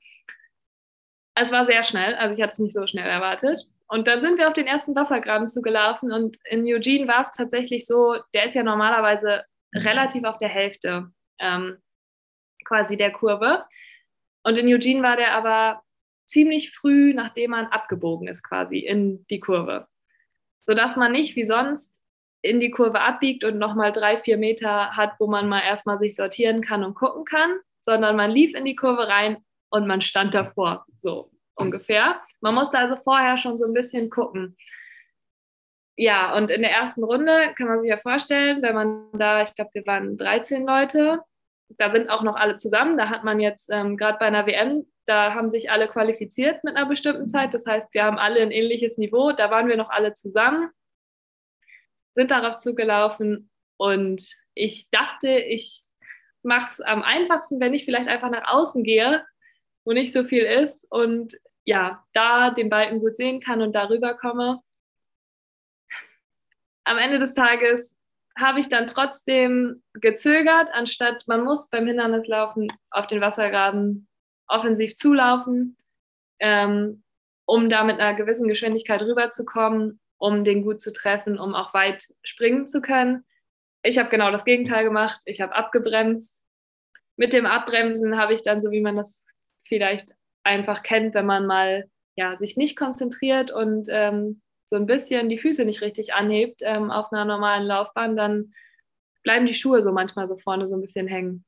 Es 1.35 1.53
war 1.53 1.67
sehr 1.67 1.85
schnell, 1.85 2.15
also 2.15 2.35
ich 2.35 2.43
hatte 2.43 2.53
es 2.53 2.59
nicht 2.59 2.75
so 2.75 2.87
schnell 2.87 3.09
erwartet. 3.09 3.61
Und 3.89 4.07
dann 4.07 4.21
sind 4.21 4.39
wir 4.39 4.47
auf 4.47 4.55
den 4.55 4.67
ersten 4.67 4.95
Wassergraben 4.95 5.49
zugelaufen 5.49 6.13
und 6.13 6.39
in 6.45 6.65
Eugene 6.65 7.09
war 7.09 7.23
es 7.23 7.31
tatsächlich 7.31 7.87
so, 7.87 8.17
der 8.35 8.45
ist 8.45 8.55
ja 8.55 8.63
normalerweise 8.63 9.45
relativ 9.75 10.25
auf 10.25 10.39
der 10.39 10.49
Hälfte 10.49 11.11
ähm, 11.39 11.79
quasi 12.65 12.97
der 12.97 13.13
Kurve. 13.13 13.65
Und 14.43 14.57
in 14.57 14.73
Eugene 14.73 15.03
war 15.03 15.17
der 15.17 15.33
aber 15.33 15.83
ziemlich 16.31 16.71
früh, 16.73 17.13
nachdem 17.13 17.51
man 17.51 17.67
abgebogen 17.67 18.29
ist, 18.29 18.43
quasi 18.43 18.79
in 18.79 19.27
die 19.29 19.41
Kurve. 19.41 19.89
Sodass 20.63 20.97
man 20.97 21.13
nicht 21.13 21.37
wie 21.37 21.45
sonst 21.45 22.01
in 22.43 22.61
die 22.61 22.71
Kurve 22.71 23.01
abbiegt 23.01 23.45
und 23.45 23.59
nochmal 23.59 23.93
drei, 23.93 24.17
vier 24.17 24.39
Meter 24.39 24.97
hat, 24.97 25.13
wo 25.19 25.27
man 25.27 25.49
mal 25.49 25.61
erstmal 25.61 25.99
sich 25.99 26.17
sortieren 26.17 26.63
kann 26.63 26.85
und 26.85 26.95
gucken 26.95 27.25
kann, 27.25 27.59
sondern 27.83 28.17
man 28.17 28.31
lief 28.31 28.55
in 28.55 28.65
die 28.65 28.77
Kurve 28.77 29.09
rein 29.09 29.45
und 29.69 29.87
man 29.87 30.01
stand 30.01 30.35
davor, 30.35 30.87
so 30.97 31.31
ungefähr. 31.55 32.21
Man 32.41 32.55
musste 32.55 32.79
also 32.79 32.97
vorher 32.97 33.37
schon 33.37 33.59
so 33.59 33.67
ein 33.67 33.75
bisschen 33.75 34.09
gucken. 34.09 34.57
Ja, 35.97 36.35
und 36.35 36.51
in 36.51 36.63
der 36.63 36.71
ersten 36.71 37.05
Runde 37.05 37.53
kann 37.57 37.67
man 37.67 37.81
sich 37.81 37.91
ja 37.91 37.99
vorstellen, 37.99 38.63
wenn 38.63 38.75
man 38.75 39.11
da, 39.13 39.43
ich 39.43 39.55
glaube, 39.55 39.71
wir 39.75 39.87
waren 39.87 40.17
13 40.17 40.67
Leute, 40.67 41.21
da 41.79 41.91
sind 41.91 42.11
auch 42.11 42.23
noch 42.23 42.37
alle 42.37 42.57
zusammen. 42.57 42.97
Da 42.97 43.09
hat 43.09 43.25
man 43.25 43.41
jetzt 43.41 43.69
ähm, 43.71 43.97
gerade 43.97 44.19
bei 44.19 44.27
einer 44.27 44.47
WM 44.47 44.87
da 45.11 45.35
haben 45.35 45.49
sich 45.49 45.73
alle 45.73 45.89
qualifiziert 45.89 46.63
mit 46.63 46.77
einer 46.77 46.87
bestimmten 46.87 47.29
Zeit. 47.29 47.53
Das 47.53 47.67
heißt, 47.67 47.89
wir 47.93 48.05
haben 48.05 48.17
alle 48.17 48.41
ein 48.43 48.53
ähnliches 48.53 48.97
Niveau. 48.97 49.33
Da 49.33 49.51
waren 49.51 49.67
wir 49.67 49.77
noch 49.77 49.91
alle 49.91 50.15
zusammen, 50.15 50.71
sind 52.15 52.31
darauf 52.31 52.59
zugelaufen 52.59 53.51
und 53.77 54.23
ich 54.55 54.89
dachte, 54.91 55.31
ich 55.31 55.83
mache 56.45 56.71
es 56.71 56.81
am 56.81 57.03
einfachsten, 57.03 57.59
wenn 57.59 57.75
ich 57.75 57.85
vielleicht 57.85 58.09
einfach 58.09 58.31
nach 58.31 58.53
außen 58.53 58.85
gehe, 58.85 59.27
wo 59.85 59.93
nicht 59.93 60.13
so 60.13 60.23
viel 60.23 60.45
ist 60.45 60.87
und 60.91 61.37
ja, 61.65 62.05
da 62.13 62.53
den 62.53 62.71
Balken 62.71 63.01
gut 63.01 63.17
sehen 63.17 63.41
kann 63.41 63.63
und 63.63 63.75
darüber 63.75 64.15
komme. 64.17 64.61
Am 66.85 66.99
Ende 66.99 67.19
des 67.19 67.35
Tages 67.35 67.93
habe 68.37 68.61
ich 68.61 68.69
dann 68.69 68.87
trotzdem 68.87 69.83
gezögert, 69.95 70.69
anstatt 70.73 71.25
man 71.27 71.45
muss 71.45 71.69
beim 71.69 71.87
Hindernislaufen 71.87 72.73
auf 72.91 73.07
den 73.07 73.21
Wassergraben 73.21 74.09
offensiv 74.47 74.97
zulaufen, 74.97 75.77
ähm, 76.39 77.03
um 77.45 77.69
da 77.69 77.85
mit 77.85 78.01
einer 78.01 78.15
gewissen 78.15 78.49
Geschwindigkeit 78.49 79.03
rüberzukommen, 79.03 80.01
um 80.19 80.45
den 80.45 80.63
gut 80.63 80.81
zu 80.81 80.93
treffen, 80.93 81.39
um 81.39 81.55
auch 81.55 81.75
weit 81.75 82.15
springen 82.23 82.69
zu 82.69 82.81
können. 82.81 83.25
Ich 83.83 83.99
habe 83.99 84.11
genau 84.11 84.31
das 84.31 84.45
Gegenteil 84.45 84.85
gemacht. 84.85 85.21
Ich 85.25 85.41
habe 85.41 85.55
abgebremst. 85.55 86.41
Mit 87.17 87.33
dem 87.33 87.47
Abbremsen 87.47 88.19
habe 88.19 88.35
ich 88.35 88.43
dann, 88.43 88.61
so 88.61 88.71
wie 88.71 88.81
man 88.81 88.97
das 88.97 89.23
vielleicht 89.65 90.11
einfach 90.43 90.83
kennt, 90.83 91.15
wenn 91.15 91.27
man 91.27 91.47
mal 91.47 91.89
ja, 92.17 92.37
sich 92.37 92.57
nicht 92.57 92.77
konzentriert 92.77 93.51
und 93.51 93.89
ähm, 93.91 94.43
so 94.71 94.77
ein 94.77 94.87
bisschen 94.87 95.29
die 95.29 95.39
Füße 95.39 95.65
nicht 95.65 95.83
richtig 95.83 96.15
anhebt 96.15 96.61
ähm, 96.63 96.91
auf 96.91 97.13
einer 97.13 97.25
normalen 97.25 97.67
Laufbahn, 97.67 98.17
dann 98.17 98.55
bleiben 99.25 99.45
die 99.45 99.55
Schuhe 99.55 99.83
so 99.83 99.93
manchmal 99.93 100.27
so 100.29 100.39
vorne 100.39 100.69
so 100.69 100.77
ein 100.77 100.81
bisschen 100.81 101.09
hängen. 101.09 101.45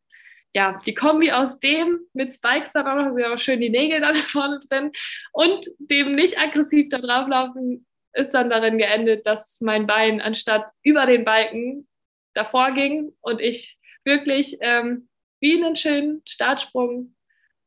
Ja, 0.54 0.80
die 0.84 0.92
Kombi 0.92 1.30
aus 1.30 1.60
dem 1.60 2.00
mit 2.12 2.34
Spikes 2.34 2.74
auch 2.74 2.84
noch, 2.84 3.14
sind 3.14 3.24
auch 3.24 3.38
schön 3.38 3.60
die 3.60 3.70
Nägel 3.70 4.00
da 4.00 4.12
vorne 4.26 4.60
drin 4.68 4.90
und 5.32 5.66
dem 5.78 6.16
nicht 6.16 6.38
aggressiv 6.38 6.88
da 6.90 6.98
drauflaufen, 6.98 7.86
ist 8.12 8.32
dann 8.32 8.50
darin 8.50 8.76
geendet, 8.76 9.24
dass 9.24 9.56
mein 9.60 9.86
Bein 9.86 10.20
anstatt 10.20 10.66
über 10.82 11.06
den 11.06 11.24
Balken 11.24 11.88
davor 12.34 12.72
ging 12.72 13.14
und 13.20 13.40
ich 13.40 13.78
wirklich 14.04 14.58
ähm, 14.60 15.08
wie 15.40 15.62
einen 15.62 15.76
schönen 15.76 16.22
Startsprung 16.26 17.14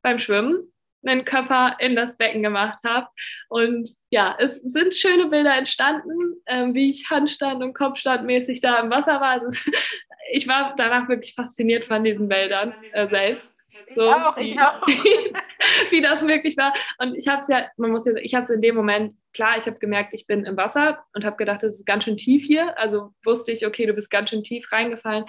beim 0.04 0.20
Schwimmen 0.20 0.72
einen 1.06 1.26
Körper 1.26 1.76
in 1.80 1.96
das 1.96 2.18
Becken 2.18 2.44
gemacht 2.44 2.80
habe. 2.86 3.08
Und 3.50 3.90
ja, 4.10 4.36
es 4.40 4.56
sind 4.62 4.96
schöne 4.96 5.28
Bilder 5.28 5.56
entstanden, 5.56 6.42
äh, 6.46 6.68
wie 6.74 6.90
ich 6.90 7.10
Handstand 7.10 7.64
und 7.64 7.74
Kopfstandmäßig 7.74 8.62
da 8.62 8.80
im 8.80 8.90
Wasser 8.90 9.22
war. 9.22 9.42
Also 9.42 9.72
ich 10.32 10.48
war 10.48 10.74
danach 10.78 11.08
wirklich 11.08 11.34
fasziniert 11.36 11.86
von 11.86 12.04
diesen 12.04 12.28
Bildern 12.28 12.74
äh, 12.92 13.08
selbst. 13.08 13.56
So, 13.96 14.10
ich 14.10 14.16
auch, 14.16 14.38
ich 14.38 14.60
auch. 14.60 14.88
wie 15.92 16.02
das 16.02 16.24
möglich 16.24 16.58
war. 16.58 16.74
Und 16.98 17.16
ich 17.16 17.28
habe 17.28 17.40
es 17.40 17.48
ja, 17.48 17.70
man 17.78 17.92
muss 17.92 18.06
ja, 18.06 18.14
ich 18.16 18.34
habe 18.34 18.44
es 18.44 18.50
in 18.50 18.62
dem 18.62 18.76
Moment, 18.76 19.16
klar, 19.34 19.58
ich 19.58 19.68
habe 19.68 19.78
gemerkt, 19.78 20.14
ich 20.14 20.26
bin 20.26 20.46
im 20.46 20.58
Wasser 20.58 21.04
und 21.14 21.24
habe 21.24 21.38
gedacht, 21.38 21.64
es 21.64 21.76
ist 21.76 21.86
ganz 21.86 22.06
schön 22.06 22.18
tief 22.18 22.44
hier. 22.44 22.78
Also 22.80 23.12
wusste 23.24 23.52
ich, 23.52 23.66
okay, 23.66 23.86
du 23.86 23.94
bist 23.94 24.10
ganz 24.10 24.32
schön 24.32 24.44
tief 24.44 24.72
reingefallen. 24.72 25.26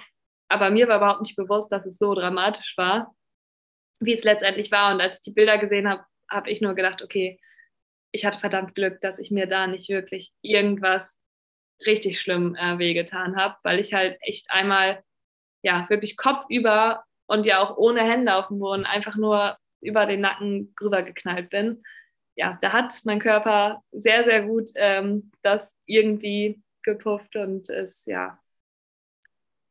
Aber 0.49 0.69
mir 0.69 0.87
war 0.87 0.97
überhaupt 0.97 1.21
nicht 1.21 1.35
bewusst, 1.35 1.71
dass 1.71 1.85
es 1.85 1.97
so 1.97 2.13
dramatisch 2.13 2.73
war 2.77 3.13
wie 3.99 4.13
es 4.13 4.23
letztendlich 4.23 4.71
war. 4.71 4.93
Und 4.93 5.01
als 5.01 5.17
ich 5.17 5.23
die 5.23 5.31
Bilder 5.31 5.57
gesehen 5.57 5.89
habe, 5.89 6.05
habe 6.29 6.49
ich 6.49 6.61
nur 6.61 6.75
gedacht, 6.75 7.01
okay, 7.01 7.39
ich 8.11 8.25
hatte 8.25 8.39
verdammt 8.39 8.75
Glück, 8.75 9.01
dass 9.01 9.19
ich 9.19 9.31
mir 9.31 9.47
da 9.47 9.67
nicht 9.67 9.89
wirklich 9.89 10.33
irgendwas 10.41 11.17
richtig 11.85 12.19
schlimm 12.19 12.55
äh, 12.55 12.79
wehgetan 12.79 13.35
habe, 13.35 13.55
weil 13.63 13.79
ich 13.79 13.93
halt 13.93 14.17
echt 14.21 14.51
einmal, 14.51 15.03
ja, 15.61 15.85
wirklich 15.89 16.17
kopfüber 16.17 17.03
und 17.27 17.45
ja 17.45 17.59
auch 17.59 17.77
ohne 17.77 18.01
Hände 18.01 18.35
auf 18.35 18.47
dem 18.47 18.59
Boden 18.59 18.85
einfach 18.85 19.15
nur 19.15 19.57
über 19.81 20.05
den 20.05 20.21
Nacken 20.21 20.73
drüber 20.75 21.03
geknallt 21.03 21.49
bin. 21.49 21.83
Ja, 22.35 22.57
da 22.61 22.73
hat 22.73 23.01
mein 23.03 23.19
Körper 23.19 23.83
sehr, 23.91 24.23
sehr 24.23 24.43
gut 24.43 24.71
ähm, 24.75 25.31
das 25.41 25.75
irgendwie 25.85 26.61
gepufft 26.83 27.35
und 27.35 27.69
ist, 27.69 28.07
ja, 28.07 28.39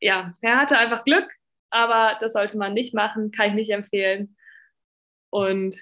ja, 0.00 0.32
er 0.42 0.58
hatte 0.58 0.78
einfach 0.78 1.04
Glück, 1.04 1.28
aber 1.76 2.18
das 2.20 2.32
sollte 2.32 2.56
man 2.56 2.74
nicht 2.74 2.94
machen, 2.94 3.30
kann 3.30 3.48
ich 3.50 3.54
nicht 3.54 3.70
empfehlen. 3.70 4.36
Und 5.30 5.76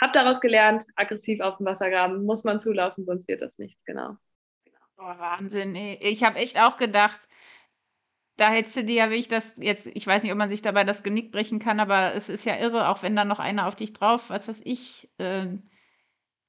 habe 0.00 0.12
daraus 0.12 0.40
gelernt, 0.40 0.84
aggressiv 0.94 1.40
auf 1.40 1.58
dem 1.58 1.66
Wassergraben 1.66 2.24
muss 2.24 2.44
man 2.44 2.60
zulaufen, 2.60 3.04
sonst 3.04 3.28
wird 3.28 3.42
das 3.42 3.58
nichts, 3.58 3.84
genau. 3.84 4.16
Oh, 4.98 5.02
Wahnsinn, 5.02 5.74
ey. 5.74 5.98
Ich 6.00 6.24
habe 6.24 6.38
echt 6.38 6.58
auch 6.58 6.76
gedacht, 6.76 7.28
da 8.36 8.50
hättest 8.50 8.76
du 8.76 8.84
dir 8.84 8.94
ja, 8.94 9.10
wie 9.10 9.16
ich 9.16 9.28
das 9.28 9.56
jetzt, 9.58 9.86
ich 9.86 10.06
weiß 10.06 10.22
nicht, 10.22 10.32
ob 10.32 10.38
man 10.38 10.48
sich 10.48 10.62
dabei 10.62 10.84
das 10.84 11.02
Genick 11.02 11.32
brechen 11.32 11.58
kann, 11.58 11.80
aber 11.80 12.14
es 12.14 12.28
ist 12.28 12.44
ja 12.44 12.56
irre, 12.56 12.88
auch 12.88 13.02
wenn 13.02 13.16
da 13.16 13.24
noch 13.24 13.38
einer 13.38 13.66
auf 13.66 13.76
dich 13.76 13.92
drauf, 13.92 14.30
was 14.30 14.48
weiß 14.48 14.62
ich, 14.64 15.10
äh, 15.18 15.46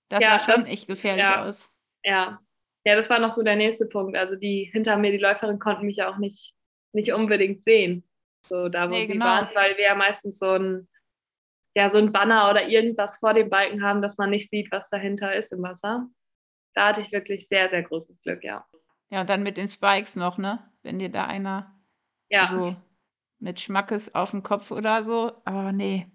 das 0.10 0.24
ja, 0.24 0.38
sah 0.38 0.40
schon 0.40 0.56
das, 0.56 0.70
echt 0.70 0.88
gefährlich 0.88 1.26
ja, 1.26 1.46
aus. 1.46 1.74
Ja. 2.04 2.42
Ja, 2.86 2.96
das 2.96 3.10
war 3.10 3.20
noch 3.20 3.34
so 3.34 3.44
der 3.44 3.58
nächste 3.58 3.86
Punkt. 3.86 4.16
Also 4.16 4.38
die 4.38 4.70
hinter 4.72 4.96
mir, 4.96 5.12
die 5.12 5.18
Läuferin, 5.18 5.60
konnten 5.60 5.86
mich 5.86 6.04
auch 6.04 6.18
nicht, 6.18 6.54
nicht 6.94 7.12
unbedingt 7.12 7.66
sehen. 7.66 8.07
So 8.48 8.70
da, 8.70 8.88
wo 8.88 8.94
nee, 8.94 9.06
sie 9.06 9.14
genau. 9.14 9.26
waren, 9.26 9.50
weil 9.54 9.78
wir 9.78 9.86
ja 9.86 9.96
meistens 9.96 10.40
so 10.40 10.52
ein, 10.52 10.88
ja, 11.76 11.90
so 11.90 11.98
ein 11.98 12.12
Banner 12.12 12.50
oder 12.50 12.68
irgendwas 12.68 13.18
vor 13.18 13.34
dem 13.34 13.50
Balken 13.50 13.84
haben, 13.84 14.02
dass 14.02 14.18
man 14.18 14.30
nicht 14.30 14.50
sieht, 14.50 14.72
was 14.72 14.90
dahinter 14.90 15.36
ist 15.36 15.54
im 15.54 15.62
Wasser. 15.62 16.08
Da 16.74 16.88
hatte 16.88 17.02
ich 17.02 17.12
wirklich 17.12 17.48
sehr, 17.48 17.70
sehr 17.70 17.84
großes 17.84 18.22
Glück, 18.22 18.44
ja. 18.44 18.66
Ja, 19.10 19.22
und 19.22 19.30
dann 19.30 19.44
mit 19.44 19.58
den 19.58 19.68
Spikes 19.68 20.16
noch, 20.16 20.38
ne? 20.38 20.60
Wenn 20.84 21.00
dir 21.00 21.10
da 21.10 21.26
einer 21.26 21.76
ja. 22.30 22.46
so 22.46 22.76
mit 23.40 23.60
Schmackes 23.60 24.14
auf 24.16 24.32
dem 24.32 24.44
Kopf 24.44 24.72
oder 24.72 25.04
so. 25.04 25.34
Aber 25.46 25.72
nee. 25.72 26.08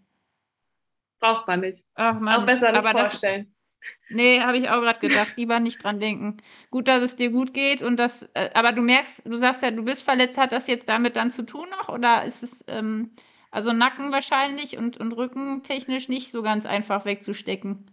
braucht 1.20 1.46
man 1.46 1.60
nicht. 1.60 1.86
Ach 1.94 2.18
man, 2.18 2.42
auch 2.42 2.46
besser 2.46 2.72
nicht 2.72 2.84
aber 2.84 2.98
vorstellen. 2.98 3.44
Das, 3.44 3.61
Nee, 4.08 4.40
habe 4.40 4.56
ich 4.56 4.68
auch 4.68 4.80
gerade 4.80 5.00
gedacht. 5.00 5.34
Lieber 5.36 5.58
nicht 5.60 5.82
dran 5.82 6.00
denken. 6.00 6.36
Gut, 6.70 6.88
dass 6.88 7.02
es 7.02 7.16
dir 7.16 7.30
gut 7.30 7.54
geht 7.54 7.82
und 7.82 7.96
das, 7.96 8.28
äh, 8.34 8.50
aber 8.54 8.72
du 8.72 8.82
merkst, 8.82 9.22
du 9.24 9.36
sagst 9.36 9.62
ja, 9.62 9.70
du 9.70 9.84
bist 9.84 10.02
verletzt. 10.02 10.38
Hat 10.38 10.52
das 10.52 10.66
jetzt 10.66 10.88
damit 10.88 11.16
dann 11.16 11.30
zu 11.30 11.44
tun 11.44 11.66
noch 11.78 11.88
oder 11.88 12.24
ist 12.24 12.42
es, 12.42 12.64
ähm, 12.68 13.10
also 13.50 13.72
Nacken 13.72 14.12
wahrscheinlich 14.12 14.78
und, 14.78 14.98
und 14.98 15.12
Rücken 15.12 15.62
technisch 15.62 16.08
nicht 16.08 16.30
so 16.30 16.42
ganz 16.42 16.66
einfach 16.66 17.04
wegzustecken? 17.04 17.90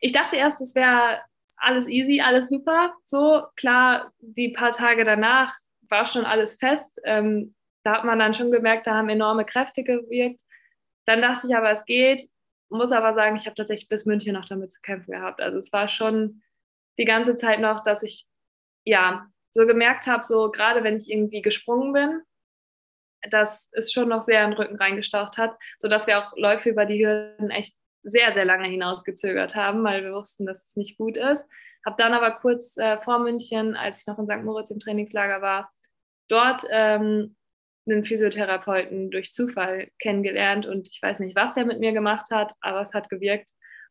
Ich 0.00 0.12
dachte 0.12 0.36
erst, 0.36 0.60
es 0.60 0.74
wäre 0.74 1.20
alles 1.56 1.88
easy, 1.88 2.20
alles 2.20 2.48
super. 2.48 2.94
So, 3.02 3.42
klar, 3.56 4.12
die 4.20 4.50
paar 4.50 4.70
Tage 4.70 5.04
danach 5.04 5.54
war 5.88 6.06
schon 6.06 6.24
alles 6.24 6.56
fest. 6.56 7.00
Ähm, 7.04 7.54
da 7.82 7.94
hat 7.94 8.04
man 8.04 8.18
dann 8.18 8.34
schon 8.34 8.50
gemerkt, 8.50 8.86
da 8.86 8.94
haben 8.94 9.08
enorme 9.08 9.44
Kräfte 9.44 9.82
gewirkt. 9.82 10.40
Dann 11.04 11.22
dachte 11.22 11.46
ich 11.48 11.56
aber, 11.56 11.70
es 11.70 11.84
geht 11.84 12.28
muss 12.70 12.92
aber 12.92 13.14
sagen, 13.14 13.36
ich 13.36 13.46
habe 13.46 13.54
tatsächlich 13.54 13.88
bis 13.88 14.06
München 14.06 14.34
noch 14.34 14.46
damit 14.46 14.72
zu 14.72 14.80
kämpfen 14.80 15.12
gehabt. 15.12 15.40
Also 15.40 15.58
es 15.58 15.72
war 15.72 15.88
schon 15.88 16.42
die 16.98 17.04
ganze 17.04 17.36
Zeit 17.36 17.60
noch, 17.60 17.82
dass 17.82 18.02
ich 18.02 18.26
ja 18.84 19.26
so 19.52 19.66
gemerkt 19.66 20.06
habe, 20.06 20.24
so 20.24 20.50
gerade 20.50 20.84
wenn 20.84 20.96
ich 20.96 21.10
irgendwie 21.10 21.42
gesprungen 21.42 21.92
bin, 21.92 22.22
dass 23.30 23.68
es 23.72 23.92
schon 23.92 24.08
noch 24.08 24.22
sehr 24.22 24.44
in 24.44 24.50
den 24.50 24.58
Rücken 24.58 24.76
reingestaucht 24.76 25.38
hat, 25.38 25.56
sodass 25.78 26.06
wir 26.06 26.18
auch 26.18 26.36
Läufe 26.36 26.70
über 26.70 26.86
die 26.86 27.04
Hürden 27.04 27.50
echt 27.50 27.76
sehr, 28.02 28.32
sehr 28.32 28.44
lange 28.44 28.68
hinausgezögert 28.68 29.56
haben, 29.56 29.82
weil 29.84 30.04
wir 30.04 30.12
wussten, 30.12 30.46
dass 30.46 30.64
es 30.64 30.76
nicht 30.76 30.98
gut 30.98 31.16
ist. 31.16 31.44
Habe 31.84 31.96
dann 31.98 32.14
aber 32.14 32.32
kurz 32.32 32.76
äh, 32.76 33.00
vor 33.00 33.18
München, 33.18 33.76
als 33.76 34.00
ich 34.00 34.06
noch 34.06 34.18
in 34.18 34.26
St. 34.26 34.44
Moritz 34.44 34.70
im 34.70 34.78
Trainingslager 34.78 35.42
war, 35.42 35.72
dort 36.28 36.64
ähm, 36.70 37.36
einen 37.90 38.04
Physiotherapeuten 38.04 39.10
durch 39.10 39.32
Zufall 39.32 39.88
kennengelernt 39.98 40.66
und 40.66 40.88
ich 40.88 41.00
weiß 41.02 41.20
nicht, 41.20 41.36
was 41.36 41.52
der 41.54 41.64
mit 41.64 41.80
mir 41.80 41.92
gemacht 41.92 42.26
hat, 42.30 42.54
aber 42.60 42.82
es 42.82 42.94
hat 42.94 43.08
gewirkt 43.08 43.48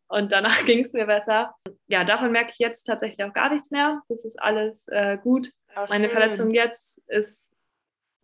und 0.08 0.32
danach 0.32 0.58
ging 0.66 0.86
es 0.86 0.94
mir 0.94 1.06
besser. 1.06 1.56
Ja, 1.88 2.04
davon 2.04 2.32
merke 2.32 2.52
ich 2.52 2.60
jetzt 2.60 2.84
tatsächlich 2.84 3.26
auch 3.26 3.34
gar 3.34 3.52
nichts 3.52 3.72
mehr. 3.72 4.02
Das 4.10 4.26
ist 4.26 4.40
alles 4.42 4.88
äh, 4.88 5.18
gut. 5.22 5.52
Ach, 5.76 5.90
Meine 5.90 6.06
schön. 6.06 6.18
Verletzung 6.18 6.52
jetzt 6.52 7.02
ist 7.08 7.52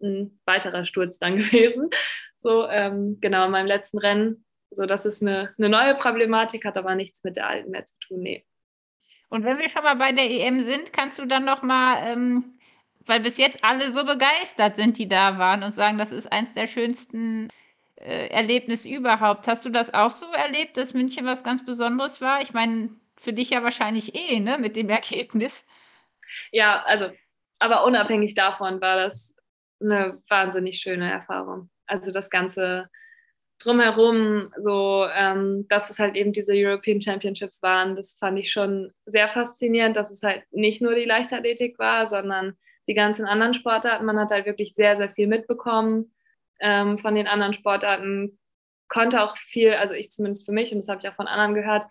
ein 0.02 0.40
weiterer 0.46 0.86
Sturz 0.86 1.20
dann 1.20 1.38
gewesen. 1.38 1.90
So, 2.38 2.68
ähm, 2.68 3.20
genau, 3.22 3.46
in 3.46 3.52
meinem 3.52 3.68
letzten 3.68 3.98
Rennen. 3.98 4.46
So, 4.72 4.86
das 4.86 5.06
ist 5.06 5.22
eine, 5.22 5.54
eine 5.58 5.70
neue 5.70 5.96
Problematik, 5.96 6.66
hat 6.66 6.78
aber 6.78 6.96
nichts 6.96 7.24
mit 7.24 7.38
der 7.38 7.48
alten 7.48 7.72
mehr 7.72 7.86
zu 7.86 7.98
tun. 8.00 8.22
Nee. 8.22 8.46
Und 9.30 9.46
wenn 9.46 9.60
wir 9.60 9.70
schon 9.70 9.84
mal 9.84 9.96
bei 9.96 10.12
der 10.12 10.30
EM 10.30 10.64
sind, 10.64 10.94
kannst 10.94 11.20
du 11.20 11.26
dann 11.26 11.46
noch 11.46 11.62
mal 11.62 11.98
ähm, 12.06 12.60
weil 13.06 13.20
bis 13.20 13.38
jetzt 13.38 13.64
alle 13.64 13.92
so 13.92 14.06
begeistert 14.06 14.76
sind, 14.76 14.98
die 14.98 15.08
da 15.08 15.38
waren 15.38 15.64
und 15.64 15.72
sagen, 15.72 15.98
das 15.98 16.12
ist 16.12 16.32
eins 16.32 16.54
der 16.54 16.68
schönsten 16.68 17.50
äh, 17.96 18.28
Erlebnisse 18.28 18.90
überhaupt. 18.90 19.48
Hast 19.48 19.66
du 19.66 19.70
das 19.70 19.94
auch 19.94 20.12
so 20.12 20.28
erlebt, 20.32 20.78
dass 20.78 20.94
München 20.94 21.26
was 21.26 21.44
ganz 21.44 21.66
Besonderes 21.66 22.22
war? 22.22 22.42
Ich 22.42 22.54
meine, 22.54 22.90
für 23.18 23.34
dich 23.34 23.52
ja 23.52 23.64
wahrscheinlich 23.64 24.16
eh, 24.16 24.40
ne, 24.40 24.58
mit 24.58 24.76
dem 24.76 24.90
Ergebnis. 24.90 25.66
Ja, 26.52 26.84
also, 26.86 27.12
aber 27.60 27.86
unabhängig 27.86 28.36
davon 28.36 28.82
war 28.82 28.98
das 28.98 29.34
eine 29.82 30.22
wahnsinnig 30.30 30.80
schöne 30.80 31.12
Erfahrung. 31.12 31.70
Also 31.86 32.12
das 32.12 32.30
ganze 32.30 32.90
drumherum, 33.60 34.52
so 34.58 35.08
ähm, 35.14 35.68
dass 35.70 35.90
es 35.90 36.00
halt 36.00 36.16
eben 36.16 36.34
diese 36.34 36.54
European 36.54 37.02
Championships 37.02 37.62
waren, 37.62 37.96
das 37.96 38.16
fand 38.20 38.40
ich 38.40 38.52
schon 38.52 38.92
sehr 39.06 39.30
faszinierend, 39.30 39.96
dass 39.96 40.12
es 40.12 40.22
halt 40.24 40.44
nicht 40.52 40.82
nur 40.82 40.96
die 40.96 41.06
Leichtathletik 41.06 41.80
war, 41.80 42.08
sondern 42.08 42.58
die 42.88 42.94
ganzen 42.94 43.26
anderen 43.26 43.54
Sportarten. 43.54 44.06
Man 44.06 44.20
hat 44.20 44.32
halt 44.32 44.46
wirklich 44.46 44.74
sehr, 44.74 44.98
sehr 44.98 45.10
viel 45.12 45.28
mitbekommen 45.28 46.14
ähm, 46.60 46.98
von 46.98 47.16
den 47.16 47.28
anderen 47.28 47.54
Sportarten. 47.54 48.40
Konnte 48.90 49.24
auch 49.24 49.38
viel, 49.38 49.74
also 49.74 49.94
ich 49.94 50.12
zumindest 50.12 50.46
für 50.46 50.52
mich, 50.52 50.72
und 50.72 50.80
das 50.80 50.88
habe 50.88 51.02
ich 51.02 51.08
auch 51.08 51.16
von 51.16 51.28
anderen 51.28 51.54
gehört, 51.54 51.86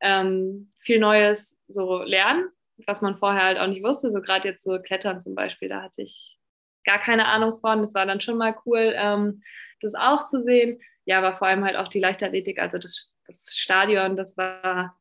ähm, 0.00 0.72
viel 0.78 1.00
Neues 1.00 1.56
so 1.66 2.02
lernen, 2.02 2.48
was 2.86 3.02
man 3.02 3.18
vorher 3.18 3.44
halt 3.44 3.58
auch 3.58 3.66
nicht 3.66 3.82
wusste. 3.82 4.10
So 4.10 4.20
gerade 4.20 4.48
jetzt 4.48 4.62
so 4.62 4.78
Klettern 4.78 5.20
zum 5.20 5.34
Beispiel, 5.34 5.68
da 5.68 5.82
hatte 5.82 6.02
ich 6.02 6.38
gar 6.84 6.98
keine 6.98 7.26
Ahnung 7.26 7.56
von. 7.56 7.80
Das 7.80 7.94
war 7.94 8.06
dann 8.06 8.20
schon 8.20 8.38
mal 8.38 8.56
cool, 8.64 8.94
ähm, 8.96 9.42
das 9.80 9.94
auch 9.94 10.24
zu 10.24 10.40
sehen. 10.40 10.80
Ja, 11.04 11.18
aber 11.18 11.36
vor 11.36 11.48
allem 11.48 11.64
halt 11.64 11.76
auch 11.76 11.88
die 11.88 12.00
Leichtathletik, 12.00 12.58
also 12.58 12.78
das, 12.78 13.14
das 13.26 13.56
Stadion, 13.56 14.16
das 14.16 14.36
war 14.36 14.98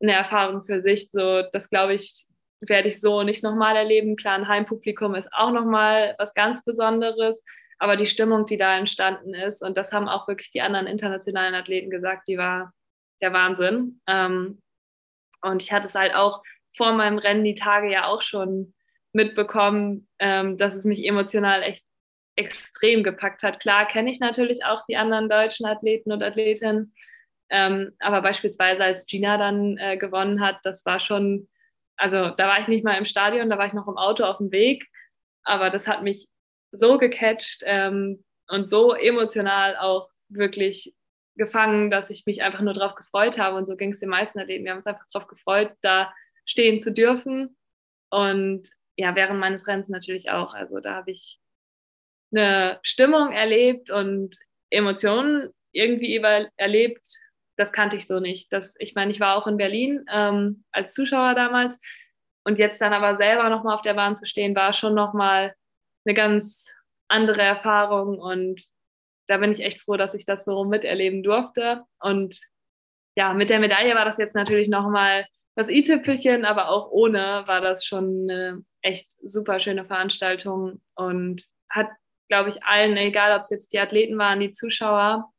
eine 0.00 0.12
Erfahrung 0.12 0.64
für 0.64 0.80
sich. 0.80 1.10
So, 1.10 1.42
das 1.52 1.70
glaube 1.70 1.94
ich, 1.94 2.26
werde 2.68 2.88
ich 2.88 3.00
so 3.00 3.22
nicht 3.22 3.42
nochmal 3.42 3.76
erleben. 3.76 4.16
Klar, 4.16 4.34
ein 4.34 4.48
Heimpublikum 4.48 5.14
ist 5.14 5.32
auch 5.32 5.50
nochmal 5.50 6.14
was 6.18 6.34
ganz 6.34 6.64
Besonderes, 6.64 7.42
aber 7.78 7.96
die 7.96 8.06
Stimmung, 8.06 8.46
die 8.46 8.56
da 8.56 8.76
entstanden 8.76 9.34
ist, 9.34 9.62
und 9.62 9.76
das 9.76 9.92
haben 9.92 10.08
auch 10.08 10.28
wirklich 10.28 10.50
die 10.50 10.62
anderen 10.62 10.86
internationalen 10.86 11.54
Athleten 11.54 11.90
gesagt, 11.90 12.28
die 12.28 12.38
war 12.38 12.72
der 13.20 13.32
Wahnsinn. 13.32 14.00
Ähm, 14.06 14.60
und 15.42 15.62
ich 15.62 15.72
hatte 15.72 15.88
es 15.88 15.94
halt 15.94 16.14
auch 16.14 16.42
vor 16.76 16.92
meinem 16.92 17.18
Rennen 17.18 17.44
die 17.44 17.54
Tage 17.54 17.90
ja 17.90 18.06
auch 18.06 18.22
schon 18.22 18.74
mitbekommen, 19.12 20.08
ähm, 20.18 20.56
dass 20.56 20.74
es 20.74 20.84
mich 20.84 21.06
emotional 21.06 21.62
echt 21.62 21.84
extrem 22.36 23.02
gepackt 23.02 23.42
hat. 23.42 23.60
Klar 23.60 23.86
kenne 23.86 24.10
ich 24.10 24.18
natürlich 24.18 24.64
auch 24.64 24.84
die 24.86 24.96
anderen 24.96 25.28
deutschen 25.28 25.66
Athleten 25.66 26.10
und 26.10 26.22
Athletinnen, 26.22 26.94
ähm, 27.48 27.92
aber 28.00 28.22
beispielsweise 28.22 28.82
als 28.82 29.06
Gina 29.06 29.36
dann 29.36 29.78
äh, 29.78 29.96
gewonnen 29.96 30.40
hat, 30.40 30.58
das 30.64 30.84
war 30.84 30.98
schon 30.98 31.48
also 31.96 32.30
da 32.30 32.48
war 32.48 32.60
ich 32.60 32.68
nicht 32.68 32.84
mal 32.84 32.98
im 32.98 33.06
Stadion, 33.06 33.50
da 33.50 33.58
war 33.58 33.66
ich 33.66 33.72
noch 33.72 33.88
im 33.88 33.96
Auto 33.96 34.24
auf 34.24 34.38
dem 34.38 34.50
Weg, 34.50 34.86
aber 35.44 35.70
das 35.70 35.86
hat 35.86 36.02
mich 36.02 36.28
so 36.72 36.98
gecatcht 36.98 37.62
ähm, 37.64 38.24
und 38.48 38.68
so 38.68 38.94
emotional 38.94 39.76
auch 39.76 40.08
wirklich 40.28 40.94
gefangen, 41.36 41.90
dass 41.90 42.10
ich 42.10 42.26
mich 42.26 42.42
einfach 42.42 42.60
nur 42.60 42.74
darauf 42.74 42.94
gefreut 42.94 43.38
habe 43.38 43.56
und 43.56 43.66
so 43.66 43.76
ging 43.76 43.92
es 43.92 44.00
den 44.00 44.08
meisten 44.08 44.38
Athleten. 44.38 44.64
Wir 44.64 44.72
haben 44.72 44.78
uns 44.78 44.86
einfach 44.86 45.06
darauf 45.12 45.28
gefreut, 45.28 45.72
da 45.82 46.12
stehen 46.44 46.80
zu 46.80 46.92
dürfen 46.92 47.56
und 48.10 48.68
ja, 48.96 49.16
während 49.16 49.40
meines 49.40 49.66
Rennens 49.66 49.88
natürlich 49.88 50.30
auch. 50.30 50.54
Also 50.54 50.78
da 50.78 50.94
habe 50.94 51.10
ich 51.10 51.40
eine 52.32 52.78
Stimmung 52.82 53.32
erlebt 53.32 53.90
und 53.90 54.36
Emotionen 54.70 55.50
irgendwie 55.72 56.16
erlebt, 56.56 57.08
das 57.56 57.72
kannte 57.72 57.96
ich 57.96 58.06
so 58.06 58.20
nicht. 58.20 58.52
Das, 58.52 58.74
ich 58.78 58.94
meine, 58.94 59.10
ich 59.10 59.20
war 59.20 59.36
auch 59.36 59.46
in 59.46 59.56
Berlin 59.56 60.04
ähm, 60.12 60.64
als 60.72 60.94
Zuschauer 60.94 61.34
damals 61.34 61.78
und 62.44 62.58
jetzt 62.58 62.80
dann 62.80 62.92
aber 62.92 63.16
selber 63.16 63.48
nochmal 63.48 63.74
auf 63.74 63.82
der 63.82 63.94
Bahn 63.94 64.16
zu 64.16 64.26
stehen, 64.26 64.54
war 64.54 64.74
schon 64.74 64.94
nochmal 64.94 65.54
eine 66.04 66.14
ganz 66.14 66.66
andere 67.08 67.42
Erfahrung 67.42 68.18
und 68.18 68.62
da 69.26 69.38
bin 69.38 69.52
ich 69.52 69.60
echt 69.60 69.80
froh, 69.80 69.96
dass 69.96 70.14
ich 70.14 70.26
das 70.26 70.44
so 70.44 70.64
miterleben 70.64 71.22
durfte. 71.22 71.82
Und 71.98 72.38
ja, 73.16 73.32
mit 73.32 73.48
der 73.50 73.60
Medaille 73.60 73.94
war 73.94 74.04
das 74.04 74.18
jetzt 74.18 74.34
natürlich 74.34 74.68
nochmal 74.68 75.26
das 75.54 75.68
i-Tüpfelchen, 75.68 76.44
aber 76.44 76.68
auch 76.68 76.90
ohne 76.90 77.44
war 77.46 77.60
das 77.60 77.84
schon 77.84 78.28
eine 78.28 78.64
echt 78.82 79.08
super 79.22 79.60
schöne 79.60 79.84
Veranstaltung 79.84 80.82
und 80.94 81.46
hat, 81.70 81.88
glaube 82.28 82.50
ich, 82.50 82.62
allen, 82.64 82.96
egal 82.96 83.36
ob 83.36 83.42
es 83.42 83.50
jetzt 83.50 83.72
die 83.72 83.78
Athleten 83.78 84.18
waren, 84.18 84.40
die 84.40 84.50
Zuschauer, 84.50 85.32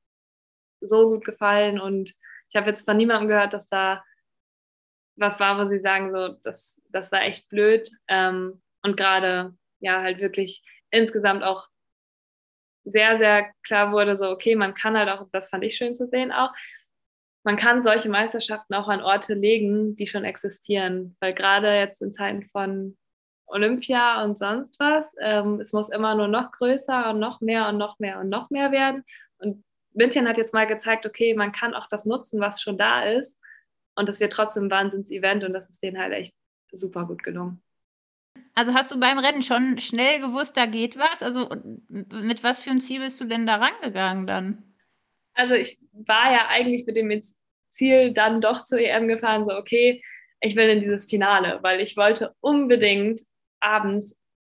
so 0.86 1.10
gut 1.10 1.26
gefallen 1.26 1.80
und 1.80 2.14
ich 2.50 2.56
habe 2.56 2.68
jetzt 2.68 2.86
von 2.86 2.98
niemandem 2.98 3.28
gehört, 3.28 3.54
dass 3.54 3.68
da 3.68 4.04
was 5.18 5.40
war, 5.40 5.58
wo 5.58 5.66
sie 5.66 5.80
sagen, 5.80 6.12
so, 6.12 6.36
das, 6.44 6.80
das 6.90 7.12
war 7.12 7.22
echt 7.22 7.50
blöd. 7.50 7.90
Ähm, 8.08 8.62
und 8.82 8.98
gerade, 8.98 9.56
ja, 9.80 10.02
halt 10.02 10.20
wirklich 10.20 10.64
insgesamt 10.92 11.44
auch 11.44 11.68
sehr, 12.84 13.18
sehr 13.18 13.52
klar 13.64 13.92
wurde, 13.92 14.16
so, 14.16 14.30
okay, 14.30 14.56
man 14.56 14.76
kann 14.76 14.98
halt 14.98 15.10
auch, 15.10 15.26
das 15.32 15.50
fand 15.50 15.64
ich 15.64 15.76
schön 15.76 15.96
zu 15.96 16.08
sehen 16.08 16.32
auch, 16.32 16.52
man 17.44 17.58
kann 17.58 17.84
solche 17.84 18.10
Meisterschaften 18.10 18.74
auch 18.74 18.90
an 18.90 19.02
Orte 19.02 19.36
legen, 19.36 19.96
die 19.96 20.08
schon 20.08 20.24
existieren. 20.24 21.16
Weil 21.20 21.34
gerade 21.34 21.76
jetzt 21.76 22.02
in 22.02 22.12
Zeiten 22.12 22.44
von 22.50 22.98
Olympia 23.46 24.24
und 24.24 24.36
sonst 24.36 24.80
was, 24.80 25.14
ähm, 25.22 25.60
es 25.62 25.72
muss 25.72 25.90
immer 25.90 26.16
nur 26.16 26.28
noch 26.28 26.52
größer 26.52 27.12
und 27.12 27.20
noch 27.20 27.42
mehr 27.42 27.70
und 27.70 27.78
noch 27.78 28.00
mehr 28.00 28.20
und 28.20 28.30
noch 28.30 28.50
mehr 28.50 28.72
werden. 28.72 29.04
Und 29.38 29.64
München 29.96 30.28
hat 30.28 30.38
jetzt 30.38 30.54
mal 30.54 30.68
gezeigt, 30.68 31.06
okay, 31.06 31.34
man 31.34 31.52
kann 31.52 31.74
auch 31.74 31.88
das 31.88 32.06
nutzen, 32.06 32.40
was 32.40 32.62
schon 32.62 32.78
da 32.78 33.04
ist. 33.04 33.38
Und 33.96 34.10
das 34.10 34.20
wird 34.20 34.34
trotzdem 34.34 34.66
ein 34.66 34.72
Wahnsinns-Event 34.72 35.44
und 35.44 35.54
das 35.54 35.70
ist 35.70 35.82
denen 35.82 35.98
halt 35.98 36.14
echt 36.14 36.34
super 36.72 37.06
gut 37.06 37.24
gelungen. 37.24 37.62
Also 38.54 38.74
hast 38.74 38.92
du 38.92 39.00
beim 39.00 39.20
Rennen 39.20 39.42
schon 39.42 39.80
schnell 39.80 40.20
gewusst, 40.20 40.58
da 40.58 40.66
geht 40.66 40.98
was? 40.98 41.24
Also 41.24 41.50
mit 41.90 42.44
was 42.44 42.60
für 42.60 42.72
ein 42.72 42.82
Ziel 42.82 43.00
bist 43.00 43.20
du 43.20 43.26
denn 43.26 43.46
da 43.46 43.56
rangegangen 43.56 44.28
dann? 44.28 44.76
Also 45.34 45.54
ich 45.54 45.78
war 45.92 46.32
ja 46.32 46.48
eigentlich 46.48 46.86
mit 46.86 46.96
dem 46.96 47.22
Ziel 47.72 48.14
dann 48.14 48.42
doch 48.42 48.64
zur 48.64 48.80
EM 48.80 49.08
gefahren, 49.08 49.46
so 49.46 49.56
okay, 49.56 50.02
ich 50.40 50.56
will 50.56 50.70
in 50.70 50.80
dieses 50.80 51.10
Finale, 51.10 51.60
weil 51.62 51.82
ich 51.82 51.98
wollte 51.98 52.34
unbedingt 52.40 53.22
abends 53.60 54.16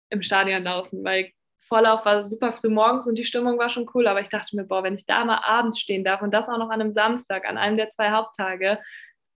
im 0.10 0.22
Stadion 0.22 0.64
laufen, 0.64 1.04
weil 1.04 1.32
Vorlauf 1.68 2.05
war 2.05 2.24
super 2.24 2.53
früh 2.53 2.70
morgens 2.70 3.07
und 3.07 3.15
die 3.15 3.26
Stimmung 3.26 3.57
war 3.57 3.70
schon 3.70 3.89
cool, 3.93 4.07
aber 4.07 4.22
ich 4.22 4.30
dachte 4.30 4.55
mir, 4.55 4.63
boah, 4.63 4.84
wenn 4.84 4.95
ich 4.95 5.05
da 5.05 5.26
mal 5.26 5.41
abends 5.43 5.80
stehen 5.80 6.03
darf 6.03 6.22
und 6.22 6.34
das 6.34 6.47
auch 6.47 6.57
noch 6.57 6.70
an 6.70 6.82
einem 6.82 6.91
Samstag, 6.91 7.47
an 7.47 7.57
einem 7.57 7.78
der 7.78 7.89
zwei 7.89 8.11
Haupttage, 8.11 8.80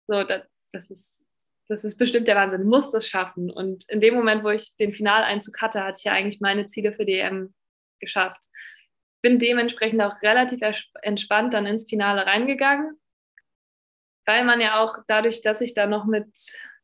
so, 0.08 0.24
das, 0.24 0.44
das 0.74 0.90
ist, 0.90 1.26
das 1.68 1.84
ist 1.84 1.98
bestimmt 1.98 2.28
der 2.28 2.36
Wahnsinn, 2.36 2.62
ich 2.62 2.68
muss 2.68 2.92
das 2.92 3.08
schaffen. 3.08 3.50
Und 3.50 3.90
in 3.90 4.02
dem 4.02 4.16
Moment, 4.16 4.44
wo 4.44 4.50
ich 4.50 4.76
den 4.78 4.94
Finaleinzug 4.94 5.62
hatte, 5.62 5.84
hatte 5.84 5.98
ich 6.00 6.04
ja 6.06 6.14
eigentlich 6.14 6.42
meine 6.42 6.68
Ziele 6.68 6.92
für 6.94 7.06
die 7.06 7.20
EM 7.20 7.54
geschafft. 8.00 8.44
bin 9.22 9.40
dementsprechend 9.40 10.02
auch 10.02 10.22
relativ 10.22 10.62
entspannt 11.02 11.54
dann 11.54 11.66
ins 11.66 11.90
Finale 11.90 12.26
reingegangen, 12.26 13.00
weil 14.26 14.44
man 14.44 14.62
ja 14.62 14.82
auch 14.82 14.98
dadurch, 15.08 15.42
dass 15.42 15.62
ich 15.62 15.74
da 15.74 15.88
noch 15.88 16.06
mit 16.06 16.28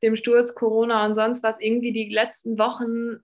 dem 0.02 0.16
Sturz, 0.16 0.56
Corona 0.56 1.06
und 1.06 1.14
sonst 1.14 1.44
was 1.44 1.60
irgendwie 1.60 1.92
die 1.92 2.10
letzten 2.10 2.58
Wochen 2.58 3.24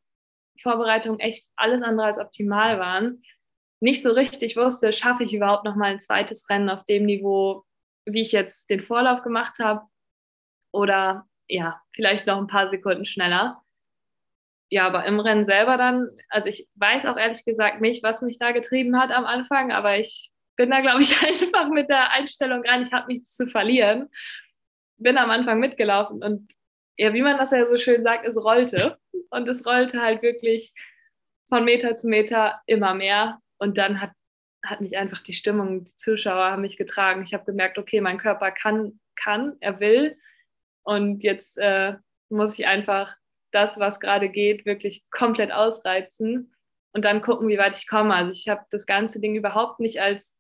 Vorbereitung 0.62 1.20
echt 1.20 1.48
alles 1.56 1.82
andere 1.82 2.08
als 2.08 2.20
optimal 2.20 2.80
waren, 2.80 3.24
nicht 3.82 4.04
so 4.04 4.12
richtig 4.12 4.58
wusste, 4.58 4.92
schaffe 4.94 5.24
ich 5.24 5.34
überhaupt 5.34 5.64
noch 5.64 5.76
mal 5.76 5.92
ein 5.92 6.00
zweites 6.00 6.50
Rennen 6.50 6.70
auf 6.70 6.86
dem 6.86 7.06
Niveau, 7.06 7.64
wie 8.06 8.22
ich 8.22 8.32
jetzt 8.32 8.70
den 8.70 8.82
Vorlauf 8.82 9.22
gemacht 9.22 9.60
habe 9.60 9.86
oder 10.72 11.26
ja, 11.48 11.82
vielleicht 11.94 12.28
noch 12.28 12.38
ein 12.38 12.48
paar 12.48 12.68
Sekunden 12.68 13.06
schneller. 13.06 13.62
Ja, 14.70 14.86
aber 14.86 15.06
im 15.06 15.20
Rennen 15.20 15.46
selber 15.46 15.78
dann, 15.78 16.08
also 16.30 16.48
ich 16.48 16.68
weiß 16.76 17.06
auch 17.08 17.18
ehrlich 17.18 17.44
gesagt 17.44 17.82
nicht, 17.82 18.04
was 18.04 18.22
mich 18.22 18.38
da 18.38 18.52
getrieben 18.52 19.00
hat 19.00 19.12
am 19.12 19.26
Anfang, 19.26 19.72
aber 19.72 19.98
ich 19.98 20.32
bin 20.58 20.70
da, 20.70 20.82
glaube 20.82 21.02
ich, 21.02 21.16
einfach 21.42 21.70
mit 21.70 21.90
der 21.90 22.12
Einstellung 22.12 22.64
rein, 22.66 22.84
ich 22.84 22.92
habe 22.92 23.08
nichts 23.08 23.36
zu 23.36 23.48
verlieren. 23.48 24.10
Bin 24.98 25.18
am 25.18 25.32
Anfang 25.32 25.60
mitgelaufen 25.60 26.22
und 26.22 26.52
ja, 27.00 27.14
wie 27.14 27.22
man 27.22 27.38
das 27.38 27.52
ja 27.52 27.66
so 27.66 27.78
schön 27.78 28.04
sagt, 28.04 28.28
es 28.28 28.36
rollte. 28.38 29.00
Und 29.30 29.48
es 29.48 29.66
rollte 29.66 30.02
halt 30.02 30.22
wirklich 30.22 30.74
von 31.48 31.64
Meter 31.64 31.96
zu 31.96 32.10
Meter 32.10 32.60
immer 32.66 32.94
mehr. 32.94 33.40
Und 33.58 33.78
dann 33.78 34.02
hat, 34.02 34.12
hat 34.66 34.82
mich 34.82 34.98
einfach 34.98 35.24
die 35.24 35.34
Stimmung, 35.34 35.86
die 35.86 35.96
Zuschauer 35.96 36.52
haben 36.52 36.62
mich 36.62 36.76
getragen. 36.76 37.24
Ich 37.24 37.34
habe 37.34 37.46
gemerkt, 37.46 37.78
okay, 37.78 38.02
mein 38.02 38.18
Körper 38.18 38.52
kann, 38.52 39.00
kann, 39.16 39.56
er 39.62 39.80
will. 39.80 40.18
Und 40.84 41.24
jetzt 41.24 41.58
äh, 41.58 41.96
muss 42.28 42.60
ich 42.60 42.68
einfach 42.68 43.16
das, 43.52 43.80
was 43.80 44.02
gerade 44.02 44.28
geht, 44.28 44.66
wirklich 44.66 45.10
komplett 45.10 45.54
ausreizen 45.54 46.54
und 46.92 47.06
dann 47.06 47.22
gucken, 47.22 47.48
wie 47.48 47.58
weit 47.58 47.78
ich 47.78 47.88
komme. 47.88 48.14
Also 48.14 48.32
ich 48.32 48.50
habe 48.50 48.66
das 48.72 48.86
ganze 48.86 49.22
Ding 49.22 49.36
überhaupt 49.36 49.80
nicht 49.80 50.02
als 50.02 50.36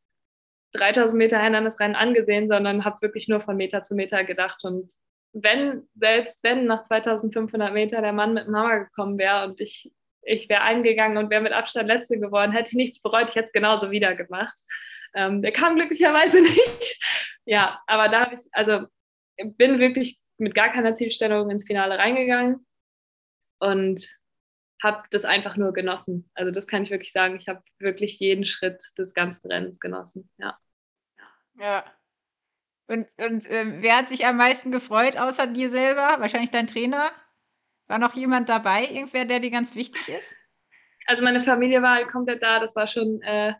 3000 0.73 1.17
Meter 1.17 1.41
Hindernisrennen 1.41 1.95
angesehen, 1.95 2.49
sondern 2.49 2.83
habe 2.83 3.01
wirklich 3.01 3.29
nur 3.29 3.39
von 3.39 3.55
Meter 3.55 3.81
zu 3.81 3.95
Meter 3.95 4.25
gedacht 4.25 4.65
und 4.65 4.93
wenn, 5.33 5.87
selbst 5.95 6.43
wenn 6.43 6.65
nach 6.65 6.81
2500 6.81 7.73
Meter 7.73 8.01
der 8.01 8.13
Mann 8.13 8.33
mit 8.33 8.47
dem 8.47 8.55
Hammer 8.55 8.85
gekommen 8.85 9.17
wäre 9.17 9.45
und 9.45 9.61
ich, 9.61 9.91
ich 10.23 10.49
wäre 10.49 10.61
eingegangen 10.61 11.17
und 11.17 11.29
wäre 11.29 11.41
mit 11.41 11.53
Abstand 11.53 11.87
Letzte 11.87 12.19
geworden, 12.19 12.51
hätte 12.51 12.69
ich 12.69 12.75
nichts 12.75 13.01
bereut, 13.01 13.29
ich 13.29 13.35
hätte 13.35 13.47
es 13.47 13.53
genauso 13.53 13.91
wieder 13.91 14.15
gemacht. 14.15 14.57
Ähm, 15.13 15.41
der 15.41 15.51
kam 15.51 15.75
glücklicherweise 15.75 16.41
nicht. 16.41 16.99
ja, 17.45 17.81
aber 17.87 18.09
da 18.09 18.21
habe 18.21 18.35
ich, 18.35 18.41
also 18.51 18.85
bin 19.37 19.79
wirklich 19.79 20.19
mit 20.37 20.55
gar 20.55 20.69
keiner 20.69 20.95
Zielstellung 20.95 21.49
ins 21.49 21.65
Finale 21.65 21.97
reingegangen 21.97 22.65
und 23.59 24.19
habe 24.81 25.03
das 25.11 25.25
einfach 25.25 25.57
nur 25.57 25.73
genossen. 25.73 26.29
Also 26.33 26.51
das 26.51 26.67
kann 26.67 26.83
ich 26.83 26.89
wirklich 26.89 27.11
sagen. 27.11 27.37
Ich 27.37 27.47
habe 27.47 27.61
wirklich 27.79 28.19
jeden 28.19 28.45
Schritt 28.45 28.81
des 28.97 29.13
ganzen 29.13 29.51
Rennens 29.51 29.79
genossen. 29.79 30.29
Ja. 30.37 30.57
Ja, 31.55 31.83
und, 32.89 33.07
und 33.17 33.45
äh, 33.45 33.81
wer 33.81 33.97
hat 33.97 34.09
sich 34.09 34.25
am 34.25 34.37
meisten 34.37 34.71
gefreut, 34.71 35.15
außer 35.17 35.47
dir 35.47 35.69
selber? 35.69 36.15
Wahrscheinlich 36.19 36.49
dein 36.49 36.67
Trainer? 36.67 37.11
War 37.87 37.99
noch 37.99 38.15
jemand 38.15 38.49
dabei? 38.49 38.85
Irgendwer, 38.85 39.25
der 39.25 39.39
dir 39.39 39.51
ganz 39.51 39.75
wichtig 39.75 40.09
ist? 40.09 40.35
Also 41.05 41.23
meine 41.23 41.41
Familie 41.41 41.81
war 41.81 41.95
halt 41.95 42.07
komplett 42.07 42.41
da. 42.41 42.59
Das 42.59 42.75
war 42.75 42.87
schon 42.87 43.21
äh, 43.21 43.53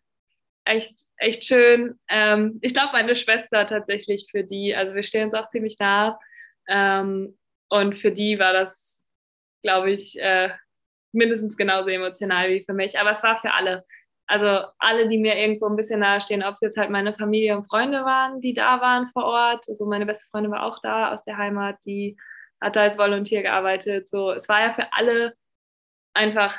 echt, 0.65 0.93
echt 1.17 1.43
schön. 1.43 1.99
Ähm, 2.07 2.59
ich 2.61 2.73
glaube, 2.73 2.89
meine 2.93 3.15
Schwester 3.15 3.67
tatsächlich 3.67 4.27
für 4.31 4.43
die, 4.43 4.75
also 4.75 4.95
wir 4.95 5.03
stehen 5.03 5.25
uns 5.25 5.33
auch 5.33 5.47
ziemlich 5.47 5.77
nah. 5.79 6.19
Ähm, 6.67 7.37
und 7.69 7.97
für 7.97 8.11
die 8.11 8.39
war 8.39 8.53
das, 8.53 8.75
glaube 9.61 9.91
ich, 9.91 10.19
äh, 10.19 10.49
mindestens 11.11 11.55
genauso 11.55 11.89
emotional 11.89 12.49
wie 12.49 12.63
für 12.63 12.73
mich. 12.73 12.99
Aber 12.99 13.11
es 13.11 13.23
war 13.23 13.37
für 13.37 13.53
alle 13.53 13.85
also 14.29 14.67
alle, 14.77 15.09
die 15.09 15.17
mir 15.17 15.35
irgendwo 15.35 15.65
ein 15.65 15.75
bisschen 15.75 16.01
nahestehen, 16.01 16.43
ob 16.43 16.53
es 16.53 16.61
jetzt 16.61 16.77
halt 16.77 16.91
meine 16.91 17.15
Familie 17.15 17.57
und 17.57 17.67
Freunde 17.67 18.05
waren, 18.05 18.41
die 18.41 18.53
da 18.53 18.79
waren 18.79 19.07
vor 19.07 19.23
Ort. 19.25 19.65
Also 19.67 19.87
meine 19.87 20.05
beste 20.05 20.27
Freundin 20.29 20.51
war 20.51 20.63
auch 20.63 20.79
da 20.83 21.11
aus 21.11 21.23
der 21.23 21.37
Heimat, 21.37 21.77
die 21.83 22.15
hat 22.61 22.75
da 22.75 22.83
als 22.83 22.99
Volontär 22.99 23.41
gearbeitet. 23.41 24.07
So, 24.07 24.31
es 24.31 24.47
war 24.47 24.61
ja 24.61 24.71
für 24.71 24.93
alle 24.93 25.33
einfach 26.13 26.55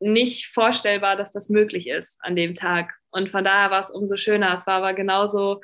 nicht 0.00 0.46
vorstellbar, 0.46 1.16
dass 1.16 1.30
das 1.30 1.50
möglich 1.50 1.88
ist 1.88 2.16
an 2.20 2.36
dem 2.36 2.54
Tag. 2.54 2.94
Und 3.10 3.28
von 3.28 3.44
daher 3.44 3.70
war 3.70 3.80
es 3.80 3.90
umso 3.90 4.16
schöner. 4.16 4.54
Es 4.54 4.66
war 4.66 4.76
aber 4.76 4.94
genauso 4.94 5.60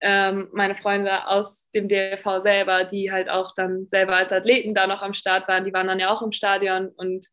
ähm, 0.00 0.48
meine 0.52 0.76
Freunde 0.76 1.26
aus 1.26 1.68
dem 1.72 1.88
DLV 1.88 2.40
selber, 2.40 2.84
die 2.84 3.10
halt 3.10 3.28
auch 3.28 3.52
dann 3.56 3.88
selber 3.88 4.14
als 4.14 4.30
Athleten 4.30 4.74
da 4.74 4.86
noch 4.86 5.02
am 5.02 5.14
Start 5.14 5.48
waren, 5.48 5.64
die 5.64 5.72
waren 5.72 5.88
dann 5.88 5.98
ja 5.98 6.10
auch 6.10 6.22
im 6.22 6.30
Stadion 6.30 6.88
und 6.88 7.26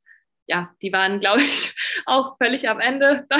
ja, 0.50 0.76
die 0.82 0.92
waren, 0.92 1.20
glaube 1.20 1.42
ich, 1.42 1.76
auch 2.06 2.38
völlig 2.38 2.68
am 2.68 2.80
Ende 2.80 3.26
dann 3.30 3.40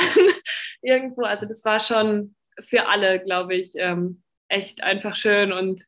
irgendwo. 0.82 1.24
Also 1.24 1.46
das 1.46 1.66
war 1.66 1.80
schon 1.80 2.36
für 2.62 2.88
alle, 2.88 3.20
glaube 3.20 3.56
ich, 3.56 3.74
ähm, 3.76 4.24
echt 4.48 4.84
einfach 4.84 5.16
schön. 5.16 5.52
Und 5.52 5.86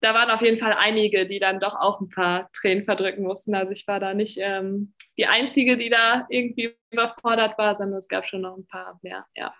da 0.00 0.14
waren 0.14 0.30
auf 0.30 0.42
jeden 0.42 0.58
Fall 0.58 0.72
einige, 0.72 1.26
die 1.26 1.40
dann 1.40 1.58
doch 1.58 1.74
auch 1.74 2.00
ein 2.00 2.08
paar 2.08 2.50
Tränen 2.52 2.84
verdrücken 2.84 3.24
mussten. 3.24 3.54
Also 3.54 3.72
ich 3.72 3.86
war 3.88 3.98
da 3.98 4.14
nicht 4.14 4.38
ähm, 4.40 4.94
die 5.18 5.26
Einzige, 5.26 5.76
die 5.76 5.90
da 5.90 6.26
irgendwie 6.28 6.76
überfordert 6.90 7.58
war, 7.58 7.76
sondern 7.76 7.98
es 7.98 8.08
gab 8.08 8.26
schon 8.26 8.42
noch 8.42 8.56
ein 8.56 8.66
paar 8.66 8.98
mehr, 9.02 9.26
ja. 9.34 9.54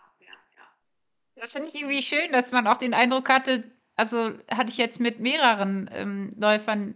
Das 1.39 1.53
finde 1.53 1.69
ich 1.69 1.75
irgendwie 1.75 2.01
schön, 2.01 2.33
dass 2.33 2.51
man 2.51 2.67
auch 2.67 2.79
den 2.79 2.95
Eindruck 2.95 3.29
hatte, 3.29 3.61
also 3.97 4.33
hatte 4.51 4.71
ich 4.71 4.77
jetzt 4.77 5.01
mit 5.01 5.21
mehreren 5.21 5.91
ähm, 5.93 6.35
Läufern, 6.39 6.95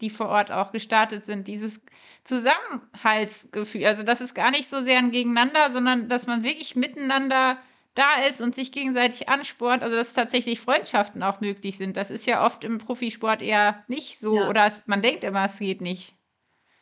die 0.00 0.10
vor 0.10 0.28
Ort 0.28 0.50
auch 0.50 0.72
gestartet 0.72 1.24
sind, 1.24 1.46
dieses 1.46 1.82
Zusammenhaltsgefühl. 2.24 3.86
Also 3.86 4.02
das 4.02 4.20
ist 4.20 4.34
gar 4.34 4.50
nicht 4.50 4.68
so 4.68 4.80
sehr 4.80 4.98
ein 4.98 5.12
Gegeneinander, 5.12 5.70
sondern 5.70 6.08
dass 6.08 6.26
man 6.26 6.42
wirklich 6.42 6.74
miteinander 6.74 7.58
da 7.94 8.22
ist 8.28 8.40
und 8.40 8.54
sich 8.54 8.72
gegenseitig 8.72 9.28
anspornt, 9.28 9.82
also 9.82 9.96
dass 9.96 10.12
tatsächlich 10.12 10.60
Freundschaften 10.60 11.22
auch 11.22 11.40
möglich 11.40 11.76
sind. 11.76 11.96
Das 11.96 12.10
ist 12.10 12.26
ja 12.26 12.44
oft 12.44 12.64
im 12.64 12.78
Profisport 12.78 13.42
eher 13.42 13.84
nicht 13.88 14.18
so 14.18 14.36
ja. 14.36 14.48
oder 14.48 14.66
es, 14.66 14.86
man 14.86 15.02
denkt 15.02 15.24
immer, 15.24 15.44
es 15.44 15.58
geht 15.58 15.80
nicht. 15.80 16.14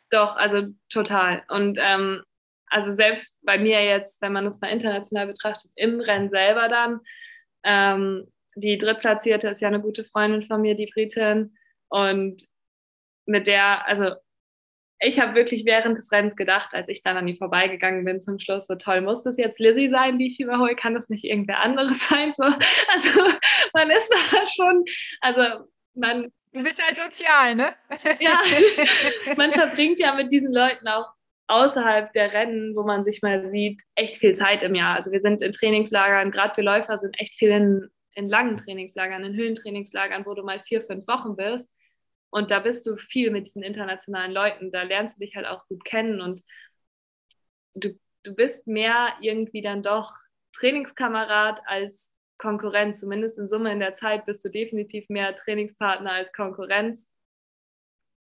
Doch, 0.09 0.35
also 0.35 0.67
total. 0.89 1.43
Und 1.47 1.77
ähm, 1.79 2.23
also 2.67 2.93
selbst 2.93 3.37
bei 3.43 3.57
mir 3.57 3.83
jetzt, 3.83 4.21
wenn 4.21 4.33
man 4.33 4.45
das 4.45 4.61
mal 4.61 4.69
international 4.69 5.27
betrachtet, 5.27 5.71
im 5.75 5.99
Rennen 5.99 6.29
selber 6.29 6.67
dann, 6.67 6.99
ähm, 7.63 8.31
die 8.59 8.77
Drittplatzierte 8.77 9.49
ist 9.49 9.61
ja 9.61 9.67
eine 9.67 9.81
gute 9.81 10.03
Freundin 10.03 10.41
von 10.43 10.61
mir, 10.61 10.75
die 10.75 10.89
Britin. 10.93 11.55
Und 11.89 12.43
mit 13.25 13.47
der, 13.47 13.87
also 13.87 14.15
ich 15.01 15.19
habe 15.19 15.35
wirklich 15.35 15.65
während 15.65 15.97
des 15.97 16.11
Rennens 16.11 16.35
gedacht, 16.35 16.73
als 16.73 16.89
ich 16.89 17.01
dann 17.01 17.15
an 17.15 17.25
die 17.25 17.37
vorbeigegangen 17.37 18.03
bin 18.03 18.21
zum 18.21 18.37
Schluss, 18.39 18.67
so 18.67 18.75
toll, 18.75 19.01
muss 19.01 19.23
das 19.23 19.37
jetzt 19.37 19.59
Lizzie 19.59 19.89
sein, 19.89 20.19
die 20.19 20.27
ich 20.27 20.39
überhole? 20.39 20.75
Kann 20.75 20.93
das 20.93 21.09
nicht 21.09 21.23
irgendwer 21.23 21.61
anderes 21.61 22.07
sein? 22.09 22.33
So, 22.35 22.43
also 22.43 23.21
man 23.73 23.89
ist 23.89 24.13
da 24.31 24.47
schon, 24.47 24.83
also 25.21 25.65
man. 25.93 26.31
Du 26.51 26.63
bist 26.63 26.83
halt 26.83 26.97
sozial, 26.97 27.55
ne? 27.55 27.75
ja, 28.19 28.41
man 29.37 29.53
verbringt 29.53 29.99
ja 29.99 30.15
mit 30.15 30.31
diesen 30.31 30.51
Leuten 30.51 30.87
auch 30.87 31.05
außerhalb 31.47 32.11
der 32.13 32.33
Rennen, 32.33 32.75
wo 32.75 32.83
man 32.83 33.03
sich 33.03 33.21
mal 33.21 33.49
sieht, 33.49 33.81
echt 33.95 34.17
viel 34.17 34.33
Zeit 34.35 34.63
im 34.63 34.75
Jahr. 34.75 34.95
Also 34.95 35.11
wir 35.11 35.19
sind 35.19 35.41
in 35.41 35.51
Trainingslagern, 35.51 36.31
gerade 36.31 36.55
für 36.55 36.61
Läufer 36.61 36.97
sind 36.97 37.19
echt 37.19 37.37
viel 37.37 37.49
in 37.49 37.89
in 38.19 38.29
langen 38.29 38.57
Trainingslagern, 38.57 39.23
in 39.23 39.35
Höhentrainingslagern, 39.35 40.25
wo 40.25 40.33
du 40.33 40.43
mal 40.43 40.59
vier, 40.59 40.83
fünf 40.83 41.07
Wochen 41.07 41.35
bist. 41.35 41.69
Und 42.29 42.51
da 42.51 42.59
bist 42.59 42.85
du 42.85 42.97
viel 42.97 43.31
mit 43.31 43.47
diesen 43.47 43.63
internationalen 43.63 44.31
Leuten. 44.31 44.71
Da 44.71 44.83
lernst 44.83 45.17
du 45.17 45.25
dich 45.25 45.35
halt 45.35 45.47
auch 45.47 45.65
gut 45.67 45.83
kennen 45.85 46.21
und 46.21 46.43
du, 47.73 47.97
du 48.23 48.35
bist 48.35 48.67
mehr 48.67 49.15
irgendwie 49.21 49.61
dann 49.61 49.81
doch 49.81 50.13
Trainingskamerad 50.53 51.61
als 51.65 52.11
Konkurrent. 52.37 52.97
Zumindest 52.97 53.39
in 53.39 53.47
Summe 53.47 53.71
in 53.71 53.79
der 53.79 53.95
Zeit 53.95 54.25
bist 54.25 54.43
du 54.43 54.49
definitiv 54.49 55.07
mehr 55.09 55.35
Trainingspartner 55.35 56.11
als 56.11 56.31
Konkurrenz. 56.33 57.07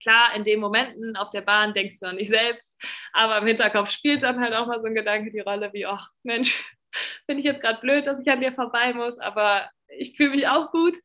Klar, 0.02 0.34
in 0.36 0.44
den 0.44 0.60
Momenten 0.60 1.16
auf 1.16 1.30
der 1.30 1.40
Bahn 1.40 1.72
denkst 1.72 2.00
du 2.00 2.06
noch 2.06 2.12
nicht 2.12 2.28
selbst, 2.28 2.70
aber 3.14 3.38
im 3.38 3.46
Hinterkopf 3.46 3.90
spielt 3.90 4.22
dann 4.22 4.40
halt 4.40 4.52
auch 4.52 4.66
mal 4.66 4.78
so 4.78 4.86
ein 4.86 4.94
Gedanke 4.94 5.30
die 5.30 5.40
Rolle 5.40 5.72
wie, 5.72 5.86
ach 5.86 6.10
Mensch, 6.22 6.70
finde 7.26 7.40
ich 7.40 7.46
jetzt 7.46 7.62
gerade 7.62 7.80
blöd, 7.80 8.06
dass 8.06 8.20
ich 8.20 8.30
an 8.30 8.42
dir 8.42 8.52
vorbei 8.52 8.92
muss, 8.92 9.18
aber 9.18 9.70
ich 9.88 10.16
fühle 10.16 10.30
mich 10.30 10.48
auch 10.48 10.70
gut. 10.70 10.98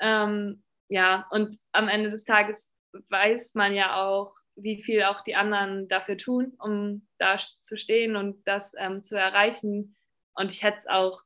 Ähm, 0.00 0.62
ja, 0.88 1.26
und 1.30 1.56
am 1.72 1.88
Ende 1.88 2.10
des 2.10 2.24
Tages 2.24 2.70
weiß 3.10 3.54
man 3.54 3.74
ja 3.74 4.02
auch, 4.02 4.34
wie 4.56 4.82
viel 4.82 5.02
auch 5.04 5.20
die 5.22 5.36
anderen 5.36 5.88
dafür 5.88 6.16
tun, 6.16 6.54
um 6.58 7.06
da 7.18 7.36
zu 7.60 7.76
stehen 7.76 8.16
und 8.16 8.46
das 8.46 8.72
ähm, 8.78 9.02
zu 9.02 9.16
erreichen. 9.16 9.96
Und 10.34 10.52
ich 10.52 10.62
hätte 10.62 10.78
es 10.78 10.86
auch 10.86 11.22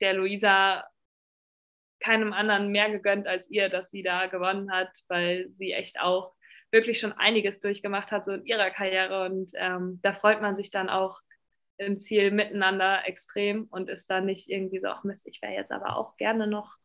der 0.00 0.14
Luisa 0.14 0.84
keinem 2.00 2.32
anderen 2.32 2.68
mehr 2.70 2.90
gegönnt 2.90 3.26
als 3.26 3.50
ihr, 3.50 3.68
dass 3.68 3.90
sie 3.90 4.02
da 4.02 4.26
gewonnen 4.26 4.72
hat, 4.72 4.90
weil 5.08 5.48
sie 5.50 5.72
echt 5.72 6.00
auch 6.00 6.34
wirklich 6.72 6.98
schon 6.98 7.12
einiges 7.12 7.60
durchgemacht 7.60 8.10
hat, 8.10 8.24
so 8.24 8.32
in 8.32 8.46
ihrer 8.46 8.70
Karriere. 8.70 9.26
Und 9.26 9.52
ähm, 9.54 10.00
da 10.02 10.12
freut 10.12 10.40
man 10.40 10.56
sich 10.56 10.70
dann 10.70 10.88
auch, 10.88 11.20
im 11.80 11.98
Ziel 11.98 12.30
miteinander 12.30 13.06
extrem 13.06 13.64
und 13.64 13.88
ist 13.88 14.10
dann 14.10 14.26
nicht 14.26 14.48
irgendwie 14.48 14.80
so, 14.80 14.88
ach 14.88 15.04
Mist, 15.04 15.26
ich 15.26 15.40
wäre 15.42 15.54
jetzt 15.54 15.72
aber 15.72 15.96
auch 15.96 16.16
gerne 16.16 16.46
noch 16.46 16.76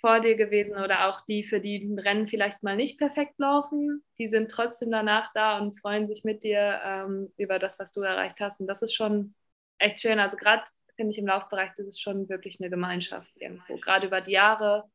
vor 0.00 0.20
dir 0.20 0.34
gewesen 0.34 0.76
oder 0.78 1.08
auch 1.08 1.20
die, 1.20 1.44
für 1.44 1.60
die 1.60 1.78
ein 1.78 1.98
Rennen 1.98 2.26
vielleicht 2.26 2.64
mal 2.64 2.74
nicht 2.74 2.98
perfekt 2.98 3.38
laufen, 3.38 4.04
die 4.18 4.26
sind 4.26 4.50
trotzdem 4.50 4.90
danach 4.90 5.32
da 5.32 5.58
und 5.58 5.78
freuen 5.78 6.08
sich 6.08 6.24
mit 6.24 6.42
dir 6.42 6.80
ähm, 6.84 7.32
über 7.36 7.60
das, 7.60 7.78
was 7.78 7.92
du 7.92 8.00
erreicht 8.00 8.40
hast. 8.40 8.60
Und 8.60 8.66
das 8.66 8.82
ist 8.82 8.94
schon 8.94 9.34
echt 9.78 10.00
schön. 10.00 10.18
Also 10.18 10.36
gerade 10.36 10.64
finde 10.96 11.12
ich 11.12 11.18
im 11.18 11.26
Laufbereich, 11.28 11.70
das 11.76 11.86
ist 11.86 12.00
schon 12.00 12.28
wirklich 12.28 12.60
eine 12.60 12.68
Gemeinschaft 12.68 13.30
irgendwo, 13.36 13.76
gerade 13.76 14.08
über 14.08 14.20
die 14.20 14.32
Jahre. 14.32 14.90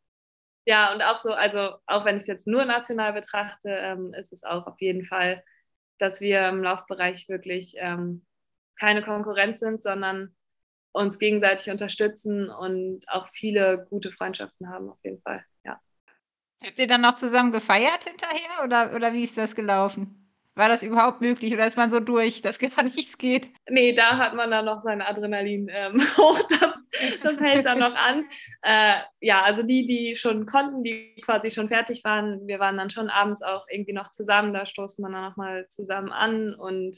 Ja, 0.66 0.93
und 0.93 1.01
auch 1.01 1.16
so, 1.16 1.32
also 1.32 1.76
auch 1.86 2.03
wenn 2.03 2.18
ich 2.18 2.24
es 2.24 2.28
jetzt 2.28 2.45
nur 2.45 2.66
national 2.66 3.14
betrachte, 3.14 3.70
ähm, 3.70 4.14
ist 4.14 4.34
es 4.34 4.43
auch 4.43 4.68
auf 4.68 4.82
jeden 4.82 5.05
Fall, 5.05 5.41
dass 5.97 6.20
wir 6.20 6.49
im 6.49 6.62
Laufbereich 6.62 7.30
wirklich 7.30 7.76
ähm, 7.78 8.26
keine 8.80 9.01
Konkurrenz 9.01 9.59
sind, 9.59 9.84
sondern 9.84 10.36
uns 10.91 11.19
gegenseitig 11.19 11.69
unterstützen 11.69 12.49
und 12.49 13.05
auch 13.07 13.28
viele 13.30 13.86
gute 13.89 14.11
Freundschaften 14.11 14.69
haben, 14.69 14.89
auf 14.89 14.99
jeden 15.03 15.21
Fall, 15.21 15.43
ja. 15.63 15.80
Habt 16.63 16.80
ihr 16.80 16.88
dann 16.88 17.01
noch 17.01 17.13
zusammen 17.13 17.51
gefeiert 17.51 18.05
hinterher 18.05 18.63
oder, 18.63 18.95
oder 18.95 19.13
wie 19.13 19.23
ist 19.23 19.38
das 19.38 19.55
gelaufen? 19.55 20.23
War 20.57 20.69
das 20.69 20.82
überhaupt 20.82 21.21
möglich 21.21 21.53
oder 21.53 21.67
ist 21.67 21.78
man 21.78 21.91
so 21.91 21.99
durch, 21.99 22.41
dass 22.41 22.57
gar 22.75 22.84
nichts 22.84 23.19
geht? 23.19 23.51
Nee, 23.69 23.93
da 23.93 24.17
hat 24.17 24.34
man 24.34 24.49
dann 24.49 24.65
noch 24.65 24.82
sein 24.82 25.03
Adrenalin 25.03 25.69
ähm, 25.71 26.01
hoch, 26.17 26.41
das, 26.49 26.84
das 27.21 27.39
hält 27.39 27.65
dann 27.65 27.80
noch 27.80 27.95
an. 27.95 28.25
Äh, 28.63 28.95
ja, 29.21 29.43
also 29.43 29.63
die, 29.63 29.86
die 29.86 30.15
schon 30.15 30.45
konnten, 30.45 30.84
die 30.84 31.21
quasi 31.23 31.51
schon 31.51 31.69
fertig 31.69 32.03
waren, 32.03 32.45
wir 32.47 32.59
waren 32.59 32.75
dann 32.75 32.89
schon 32.89 33.09
abends 33.09 33.41
auch 33.41 33.65
irgendwie 33.69 33.93
noch 33.93 34.11
zusammen, 34.11 34.51
da 34.51 34.65
stoßt 34.65 34.99
man 34.99 35.13
dann 35.13 35.23
nochmal 35.23 35.67
zusammen 35.69 36.11
an 36.11 36.53
und 36.53 36.97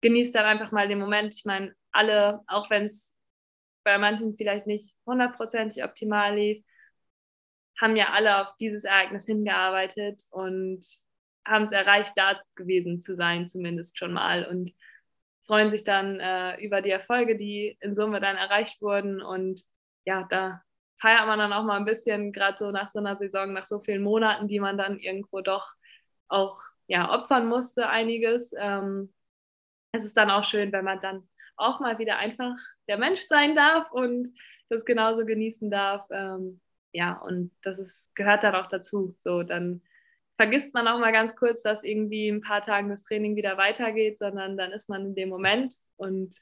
genießt 0.00 0.34
dann 0.34 0.46
einfach 0.46 0.72
mal 0.72 0.88
den 0.88 0.98
Moment. 0.98 1.34
Ich 1.34 1.44
meine, 1.44 1.74
alle, 1.92 2.40
auch 2.46 2.70
wenn 2.70 2.84
es 2.84 3.12
bei 3.84 3.98
manchen 3.98 4.36
vielleicht 4.36 4.66
nicht 4.66 4.94
hundertprozentig 5.06 5.84
optimal 5.84 6.36
lief, 6.36 6.64
haben 7.80 7.96
ja 7.96 8.10
alle 8.10 8.42
auf 8.42 8.56
dieses 8.56 8.84
Ereignis 8.84 9.26
hingearbeitet 9.26 10.24
und 10.30 10.84
haben 11.46 11.64
es 11.64 11.72
erreicht, 11.72 12.12
da 12.16 12.40
gewesen 12.54 13.00
zu 13.00 13.16
sein, 13.16 13.48
zumindest 13.48 13.98
schon 13.98 14.12
mal. 14.12 14.44
Und 14.44 14.72
freuen 15.46 15.70
sich 15.70 15.84
dann 15.84 16.20
äh, 16.20 16.62
über 16.64 16.82
die 16.82 16.90
Erfolge, 16.90 17.36
die 17.36 17.76
in 17.80 17.94
Summe 17.94 18.20
dann 18.20 18.36
erreicht 18.36 18.82
wurden. 18.82 19.22
Und 19.22 19.62
ja, 20.04 20.26
da 20.28 20.62
feiert 21.00 21.26
man 21.26 21.38
dann 21.38 21.52
auch 21.52 21.64
mal 21.64 21.76
ein 21.76 21.86
bisschen, 21.86 22.32
gerade 22.32 22.58
so 22.58 22.70
nach 22.70 22.88
so 22.88 22.98
einer 22.98 23.16
Saison, 23.16 23.52
nach 23.52 23.64
so 23.64 23.80
vielen 23.80 24.02
Monaten, 24.02 24.46
die 24.46 24.60
man 24.60 24.76
dann 24.76 24.98
irgendwo 24.98 25.40
doch 25.40 25.72
auch 26.28 26.60
ja, 26.86 27.12
opfern 27.12 27.46
musste, 27.46 27.88
einiges. 27.88 28.52
Ähm, 28.56 29.12
es 29.92 30.04
ist 30.04 30.16
dann 30.16 30.30
auch 30.30 30.44
schön, 30.44 30.72
wenn 30.72 30.84
man 30.84 31.00
dann 31.00 31.28
auch 31.56 31.80
mal 31.80 31.98
wieder 31.98 32.18
einfach 32.18 32.56
der 32.88 32.98
Mensch 32.98 33.20
sein 33.22 33.54
darf 33.54 33.90
und 33.92 34.28
das 34.68 34.84
genauso 34.84 35.24
genießen 35.26 35.70
darf. 35.70 36.06
Ähm, 36.10 36.60
ja, 36.92 37.14
und 37.18 37.52
das 37.62 37.78
ist, 37.78 38.14
gehört 38.14 38.44
dann 38.44 38.54
auch 38.54 38.66
dazu. 38.66 39.14
So, 39.18 39.42
dann 39.42 39.82
vergisst 40.36 40.72
man 40.74 40.88
auch 40.88 40.98
mal 40.98 41.12
ganz 41.12 41.36
kurz, 41.36 41.62
dass 41.62 41.84
irgendwie 41.84 42.28
ein 42.28 42.40
paar 42.40 42.62
Tagen 42.62 42.88
das 42.88 43.02
Training 43.02 43.36
wieder 43.36 43.58
weitergeht, 43.58 44.18
sondern 44.18 44.56
dann 44.56 44.72
ist 44.72 44.88
man 44.88 45.06
in 45.06 45.14
dem 45.14 45.28
Moment 45.28 45.74
und 45.96 46.40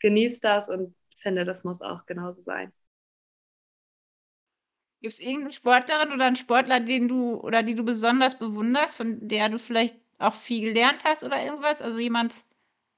genießt 0.00 0.42
das 0.42 0.68
und 0.68 0.94
finde, 1.22 1.44
das 1.44 1.64
muss 1.64 1.82
auch 1.82 2.06
genauso 2.06 2.40
sein. 2.40 2.72
Gibt 5.02 5.12
es 5.12 5.20
irgendeine 5.20 5.52
Sportlerin 5.52 6.12
oder 6.12 6.24
einen 6.24 6.36
Sportler, 6.36 6.80
den 6.80 7.08
du 7.08 7.34
oder 7.40 7.62
die 7.62 7.74
du 7.74 7.84
besonders 7.84 8.38
bewunderst, 8.38 8.96
von 8.96 9.28
der 9.28 9.48
du 9.48 9.58
vielleicht 9.58 9.96
auch 10.18 10.34
viel 10.34 10.72
gelernt 10.72 11.04
hast 11.04 11.22
oder 11.22 11.44
irgendwas? 11.44 11.82
Also 11.82 11.98
jemand, 11.98 12.44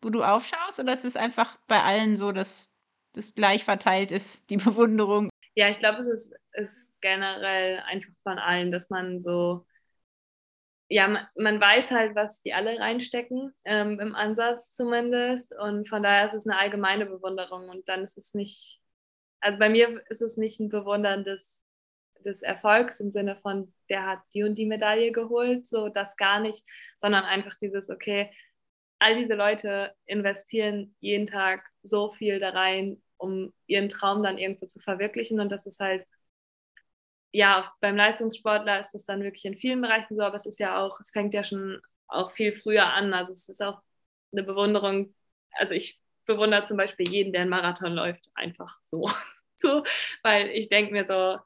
wo 0.02 0.10
du 0.10 0.22
aufschaust, 0.22 0.80
oder 0.80 0.92
ist 0.92 1.04
es 1.04 1.16
einfach 1.16 1.56
bei 1.66 1.82
allen 1.82 2.16
so, 2.16 2.32
dass 2.32 2.70
das 3.14 3.34
gleich 3.34 3.64
verteilt 3.64 4.12
ist, 4.12 4.48
die 4.50 4.56
Bewunderung? 4.58 5.30
Ja, 5.54 5.68
ich 5.68 5.78
glaube, 5.78 5.98
es 5.98 6.06
ist, 6.06 6.34
ist 6.52 6.92
generell 7.00 7.80
einfach 7.80 8.12
von 8.22 8.38
allen, 8.38 8.70
dass 8.70 8.90
man 8.90 9.18
so 9.18 9.66
ja, 10.88 11.06
man, 11.06 11.26
man, 11.36 11.60
weiß 11.60 11.90
halt, 11.90 12.14
was 12.14 12.40
die 12.42 12.54
alle 12.54 12.78
reinstecken, 12.78 13.54
ähm, 13.64 14.00
im 14.00 14.14
Ansatz 14.14 14.72
zumindest. 14.72 15.54
Und 15.58 15.88
von 15.88 16.02
daher 16.02 16.26
ist 16.26 16.34
es 16.34 16.46
eine 16.46 16.58
allgemeine 16.58 17.06
Bewunderung. 17.06 17.68
Und 17.68 17.88
dann 17.88 18.02
ist 18.02 18.16
es 18.16 18.34
nicht, 18.34 18.80
also 19.40 19.58
bei 19.58 19.68
mir 19.68 20.02
ist 20.08 20.22
es 20.22 20.36
nicht 20.36 20.60
ein 20.60 20.70
Bewundern 20.70 21.24
des, 21.24 21.62
des 22.24 22.42
Erfolgs 22.42 23.00
im 23.00 23.10
Sinne 23.10 23.36
von, 23.36 23.72
der 23.90 24.06
hat 24.06 24.20
die 24.34 24.44
und 24.44 24.56
die 24.56 24.66
Medaille 24.66 25.12
geholt, 25.12 25.68
so 25.68 25.88
das 25.88 26.16
gar 26.16 26.40
nicht, 26.40 26.64
sondern 26.96 27.24
einfach 27.24 27.56
dieses, 27.58 27.90
okay, 27.90 28.30
all 28.98 29.16
diese 29.16 29.34
Leute 29.34 29.94
investieren 30.06 30.94
jeden 31.00 31.26
Tag 31.26 31.64
so 31.82 32.12
viel 32.12 32.40
da 32.40 32.50
rein, 32.50 33.02
um 33.16 33.52
ihren 33.66 33.88
Traum 33.88 34.22
dann 34.22 34.38
irgendwo 34.38 34.66
zu 34.66 34.80
verwirklichen. 34.80 35.40
Und 35.40 35.52
das 35.52 35.66
ist 35.66 35.80
halt 35.80 36.06
ja, 37.32 37.72
beim 37.80 37.96
Leistungssportler 37.96 38.80
ist 38.80 38.92
das 38.92 39.04
dann 39.04 39.22
wirklich 39.22 39.44
in 39.44 39.56
vielen 39.56 39.80
Bereichen 39.80 40.14
so, 40.14 40.22
aber 40.22 40.36
es 40.36 40.46
ist 40.46 40.58
ja 40.58 40.82
auch, 40.82 40.98
es 41.00 41.10
fängt 41.10 41.34
ja 41.34 41.44
schon 41.44 41.80
auch 42.06 42.32
viel 42.32 42.52
früher 42.52 42.86
an. 42.86 43.12
Also 43.14 43.32
es 43.32 43.48
ist 43.48 43.62
auch 43.62 43.80
eine 44.32 44.42
Bewunderung. 44.42 45.14
Also 45.52 45.74
ich 45.74 46.00
bewundere 46.26 46.64
zum 46.64 46.76
Beispiel 46.76 47.08
jeden, 47.08 47.32
der 47.32 47.42
einen 47.42 47.50
Marathon 47.50 47.92
läuft, 47.92 48.30
einfach 48.34 48.78
so. 48.82 49.10
so 49.56 49.84
weil 50.22 50.48
ich 50.50 50.68
denke 50.68 50.92
mir 50.92 51.06
so, 51.06 51.38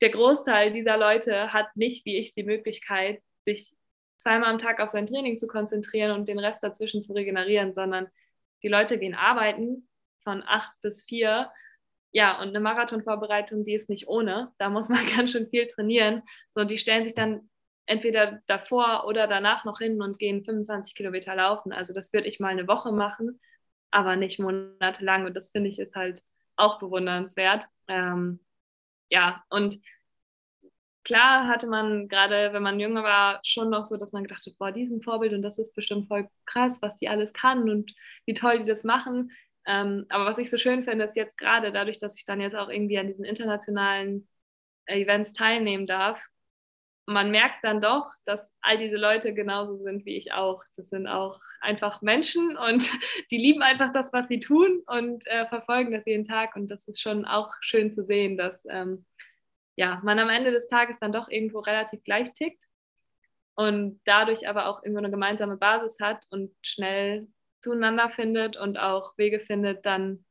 der 0.00 0.10
Großteil 0.10 0.72
dieser 0.72 0.96
Leute 0.96 1.52
hat 1.52 1.74
nicht 1.76 2.04
wie 2.06 2.16
ich 2.18 2.32
die 2.32 2.44
Möglichkeit, 2.44 3.22
sich 3.44 3.75
zweimal 4.18 4.50
am 4.50 4.58
Tag 4.58 4.80
auf 4.80 4.90
sein 4.90 5.06
Training 5.06 5.38
zu 5.38 5.46
konzentrieren 5.46 6.12
und 6.12 6.28
den 6.28 6.38
Rest 6.38 6.62
dazwischen 6.62 7.02
zu 7.02 7.12
regenerieren, 7.12 7.72
sondern 7.72 8.08
die 8.62 8.68
Leute 8.68 8.98
gehen 8.98 9.14
arbeiten 9.14 9.88
von 10.22 10.42
acht 10.46 10.72
bis 10.82 11.04
vier 11.04 11.50
ja, 12.16 12.40
und 12.40 12.48
eine 12.48 12.60
Marathonvorbereitung, 12.60 13.64
die 13.64 13.74
ist 13.74 13.90
nicht 13.90 14.08
ohne. 14.08 14.50
Da 14.56 14.70
muss 14.70 14.88
man 14.88 15.00
ganz 15.16 15.32
schön 15.32 15.48
viel 15.48 15.66
trainieren. 15.66 16.22
So, 16.54 16.64
die 16.64 16.78
stellen 16.78 17.04
sich 17.04 17.14
dann 17.14 17.50
entweder 17.84 18.40
davor 18.46 19.04
oder 19.06 19.26
danach 19.26 19.66
noch 19.66 19.80
hin 19.80 20.00
und 20.00 20.18
gehen 20.18 20.42
25 20.42 20.94
Kilometer 20.94 21.36
laufen. 21.36 21.72
Also 21.72 21.92
das 21.92 22.14
würde 22.14 22.28
ich 22.28 22.40
mal 22.40 22.48
eine 22.48 22.66
Woche 22.66 22.90
machen, 22.90 23.38
aber 23.90 24.16
nicht 24.16 24.40
monatelang. 24.40 25.26
Und 25.26 25.36
das 25.36 25.50
finde 25.50 25.68
ich 25.68 25.78
ist 25.78 25.94
halt 25.94 26.24
auch 26.56 26.78
bewundernswert. 26.78 27.66
Ähm, 27.86 28.40
ja, 29.10 29.44
und 29.50 29.78
klar 31.06 31.46
hatte 31.46 31.68
man 31.68 32.08
gerade, 32.08 32.52
wenn 32.52 32.62
man 32.64 32.80
jünger 32.80 33.04
war, 33.04 33.40
schon 33.44 33.70
noch 33.70 33.84
so, 33.84 33.96
dass 33.96 34.12
man 34.12 34.24
gedacht 34.24 34.44
hat, 34.44 34.58
boah, 34.58 34.72
diesen 34.72 35.02
Vorbild 35.02 35.32
und 35.32 35.42
das 35.42 35.56
ist 35.56 35.72
bestimmt 35.72 36.08
voll 36.08 36.28
krass, 36.46 36.82
was 36.82 36.98
die 36.98 37.08
alles 37.08 37.32
kann 37.32 37.70
und 37.70 37.94
wie 38.26 38.34
toll 38.34 38.58
die 38.58 38.64
das 38.68 38.82
machen. 38.82 39.30
Ähm, 39.66 40.06
aber 40.08 40.24
was 40.26 40.38
ich 40.38 40.50
so 40.50 40.58
schön 40.58 40.84
finde, 40.84 41.04
ist 41.04 41.16
jetzt 41.16 41.38
gerade 41.38 41.70
dadurch, 41.70 42.00
dass 42.00 42.18
ich 42.18 42.24
dann 42.26 42.40
jetzt 42.40 42.56
auch 42.56 42.68
irgendwie 42.68 42.98
an 42.98 43.06
diesen 43.06 43.24
internationalen 43.24 44.28
Events 44.86 45.32
teilnehmen 45.32 45.86
darf, 45.86 46.20
man 47.06 47.30
merkt 47.30 47.62
dann 47.62 47.80
doch, 47.80 48.10
dass 48.24 48.52
all 48.60 48.78
diese 48.78 48.96
Leute 48.96 49.32
genauso 49.32 49.76
sind 49.76 50.04
wie 50.06 50.16
ich 50.16 50.32
auch. 50.32 50.64
Das 50.76 50.88
sind 50.88 51.06
auch 51.06 51.40
einfach 51.60 52.02
Menschen 52.02 52.56
und 52.56 52.90
die 53.30 53.38
lieben 53.38 53.62
einfach 53.62 53.92
das, 53.92 54.12
was 54.12 54.26
sie 54.26 54.40
tun 54.40 54.82
und 54.86 55.24
äh, 55.28 55.46
verfolgen 55.46 55.92
das 55.92 56.04
jeden 56.04 56.24
Tag. 56.24 56.56
Und 56.56 56.68
das 56.68 56.88
ist 56.88 57.00
schon 57.00 57.24
auch 57.24 57.54
schön 57.60 57.92
zu 57.92 58.04
sehen, 58.04 58.36
dass 58.36 58.64
ähm, 58.68 59.04
ja, 59.76 60.00
man 60.02 60.18
am 60.18 60.30
Ende 60.30 60.50
des 60.50 60.66
Tages 60.66 60.98
dann 61.00 61.12
doch 61.12 61.28
irgendwo 61.28 61.60
relativ 61.60 62.02
gleich 62.02 62.32
tickt 62.32 62.64
und 63.54 64.00
dadurch 64.04 64.48
aber 64.48 64.66
auch 64.66 64.82
irgendwo 64.82 64.98
eine 64.98 65.10
gemeinsame 65.10 65.56
Basis 65.56 65.98
hat 66.00 66.26
und 66.30 66.54
schnell 66.62 67.28
zueinander 67.60 68.10
findet 68.10 68.56
und 68.56 68.78
auch 68.78 69.16
Wege 69.16 69.40
findet, 69.40 69.86
dann 69.86 70.24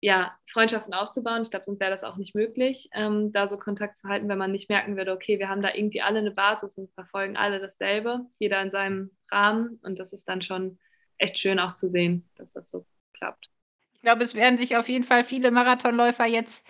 ja, 0.00 0.36
Freundschaften 0.52 0.94
aufzubauen. 0.94 1.42
Ich 1.42 1.50
glaube, 1.50 1.64
sonst 1.64 1.80
wäre 1.80 1.90
das 1.90 2.04
auch 2.04 2.16
nicht 2.16 2.34
möglich, 2.34 2.88
ähm, 2.92 3.32
da 3.32 3.48
so 3.48 3.58
Kontakt 3.58 3.98
zu 3.98 4.08
halten, 4.08 4.28
wenn 4.28 4.38
man 4.38 4.52
nicht 4.52 4.68
merken 4.68 4.96
würde, 4.96 5.12
okay, 5.12 5.38
wir 5.38 5.48
haben 5.48 5.62
da 5.62 5.74
irgendwie 5.74 6.02
alle 6.02 6.20
eine 6.20 6.30
Basis 6.30 6.78
und 6.78 6.92
verfolgen 6.94 7.36
alle 7.36 7.58
dasselbe, 7.58 8.20
jeder 8.38 8.62
in 8.62 8.70
seinem 8.70 9.10
Rahmen. 9.30 9.80
Und 9.82 9.98
das 9.98 10.12
ist 10.12 10.28
dann 10.28 10.40
schon 10.40 10.78
echt 11.16 11.38
schön 11.38 11.58
auch 11.58 11.74
zu 11.74 11.88
sehen, 11.88 12.28
dass 12.36 12.52
das 12.52 12.70
so 12.70 12.86
klappt. 13.12 13.50
Ich 13.94 14.02
glaube, 14.02 14.22
es 14.22 14.36
werden 14.36 14.56
sich 14.56 14.76
auf 14.76 14.88
jeden 14.88 15.02
Fall 15.02 15.24
viele 15.24 15.50
Marathonläufer 15.50 16.26
jetzt 16.26 16.64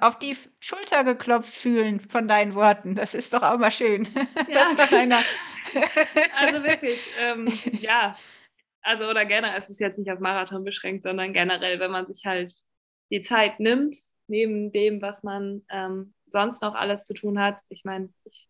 auf 0.00 0.18
die 0.18 0.36
Schulter 0.60 1.04
geklopft 1.04 1.54
fühlen 1.54 2.00
von 2.00 2.28
deinen 2.28 2.54
Worten. 2.54 2.94
Das 2.94 3.14
ist 3.14 3.32
doch 3.32 3.42
auch 3.42 3.58
mal 3.58 3.70
schön. 3.70 4.08
Ja. 4.48 4.66
also 6.36 6.64
wirklich, 6.64 7.14
ähm, 7.18 7.46
ja, 7.80 8.16
also 8.82 9.08
oder 9.08 9.26
gerne, 9.26 9.54
es 9.56 9.68
ist 9.68 9.80
jetzt 9.80 9.98
nicht 9.98 10.10
auf 10.10 10.18
Marathon 10.18 10.64
beschränkt, 10.64 11.02
sondern 11.02 11.32
generell, 11.32 11.78
wenn 11.78 11.90
man 11.90 12.06
sich 12.06 12.24
halt 12.24 12.54
die 13.10 13.20
Zeit 13.20 13.60
nimmt, 13.60 13.96
neben 14.28 14.72
dem, 14.72 15.02
was 15.02 15.22
man 15.22 15.62
ähm, 15.70 16.14
sonst 16.26 16.62
noch 16.62 16.74
alles 16.74 17.04
zu 17.04 17.14
tun 17.14 17.38
hat. 17.40 17.60
Ich 17.68 17.84
meine, 17.84 18.10
ich 18.24 18.48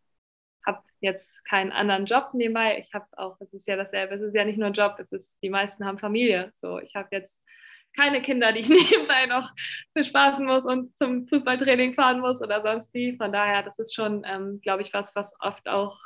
habe 0.67 0.83
jetzt 1.01 1.31
keinen 1.45 1.73
anderen 1.73 2.07
Job 2.07 2.31
nebenbei. 2.35 2.79
Ich 2.79 2.93
habe 2.93 3.07
auch, 3.17 3.37
es 3.41 3.53
ist 3.53 3.67
ja 3.67 3.77
dasselbe, 3.77 4.15
es 4.15 4.23
ist 4.23 4.35
ja 4.35 4.45
nicht 4.45 4.59
nur 4.59 4.69
ein 4.69 4.75
Job, 4.75 4.97
es 4.99 5.11
ist, 5.13 5.37
die 5.43 5.51
meisten 5.51 5.85
haben 5.85 5.99
Familie. 5.99 6.53
So, 6.61 6.79
ich 6.79 6.95
habe 6.95 7.09
jetzt 7.13 7.39
keine 7.99 8.23
Kinder, 8.23 8.53
die 8.53 8.61
ich 8.61 8.69
nebenbei 8.91 9.27
noch 9.27 9.51
bespaßen 9.95 10.47
muss 10.47 10.65
und 10.65 10.97
zum 10.99 11.27
Fußballtraining 11.29 11.95
fahren 11.95 12.21
muss 12.21 12.41
oder 12.41 12.63
sonst 12.63 12.95
wie. 12.95 13.17
Von 13.17 13.33
daher, 13.33 13.63
das 13.63 13.79
ist 13.79 13.95
schon, 13.95 14.23
ähm, 14.25 14.61
glaube 14.63 14.83
ich, 14.83 14.95
was, 14.95 15.15
was 15.15 15.33
oft 15.41 15.69
auch 15.69 15.99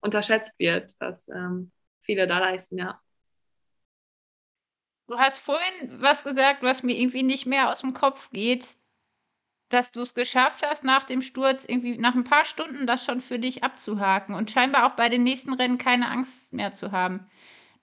unterschätzt 0.00 0.58
wird, 0.58 0.92
was 0.98 1.26
ähm, 1.28 1.72
viele 2.02 2.26
da 2.26 2.38
leisten, 2.38 2.78
ja. 2.78 3.00
Du 5.08 5.18
hast 5.18 5.40
vorhin 5.40 6.00
was 6.00 6.22
gesagt, 6.22 6.62
was 6.62 6.84
mir 6.84 6.96
irgendwie 6.96 7.24
nicht 7.24 7.44
mehr 7.44 7.68
aus 7.68 7.80
dem 7.80 7.94
Kopf 7.94 8.30
geht, 8.30 8.76
dass 9.68 9.90
du 9.90 10.02
es 10.02 10.14
geschafft 10.14 10.64
hast, 10.64 10.84
nach 10.84 11.04
dem 11.04 11.20
Sturz 11.20 11.64
irgendwie 11.64 11.98
nach 11.98 12.14
ein 12.14 12.24
paar 12.24 12.44
Stunden 12.44 12.86
das 12.86 13.04
schon 13.04 13.20
für 13.20 13.40
dich 13.40 13.64
abzuhaken 13.64 14.36
und 14.36 14.52
scheinbar 14.52 14.86
auch 14.86 14.94
bei 14.94 15.08
den 15.08 15.24
nächsten 15.24 15.52
Rennen 15.52 15.78
keine 15.78 16.08
Angst 16.08 16.52
mehr 16.52 16.70
zu 16.70 16.92
haben. 16.92 17.28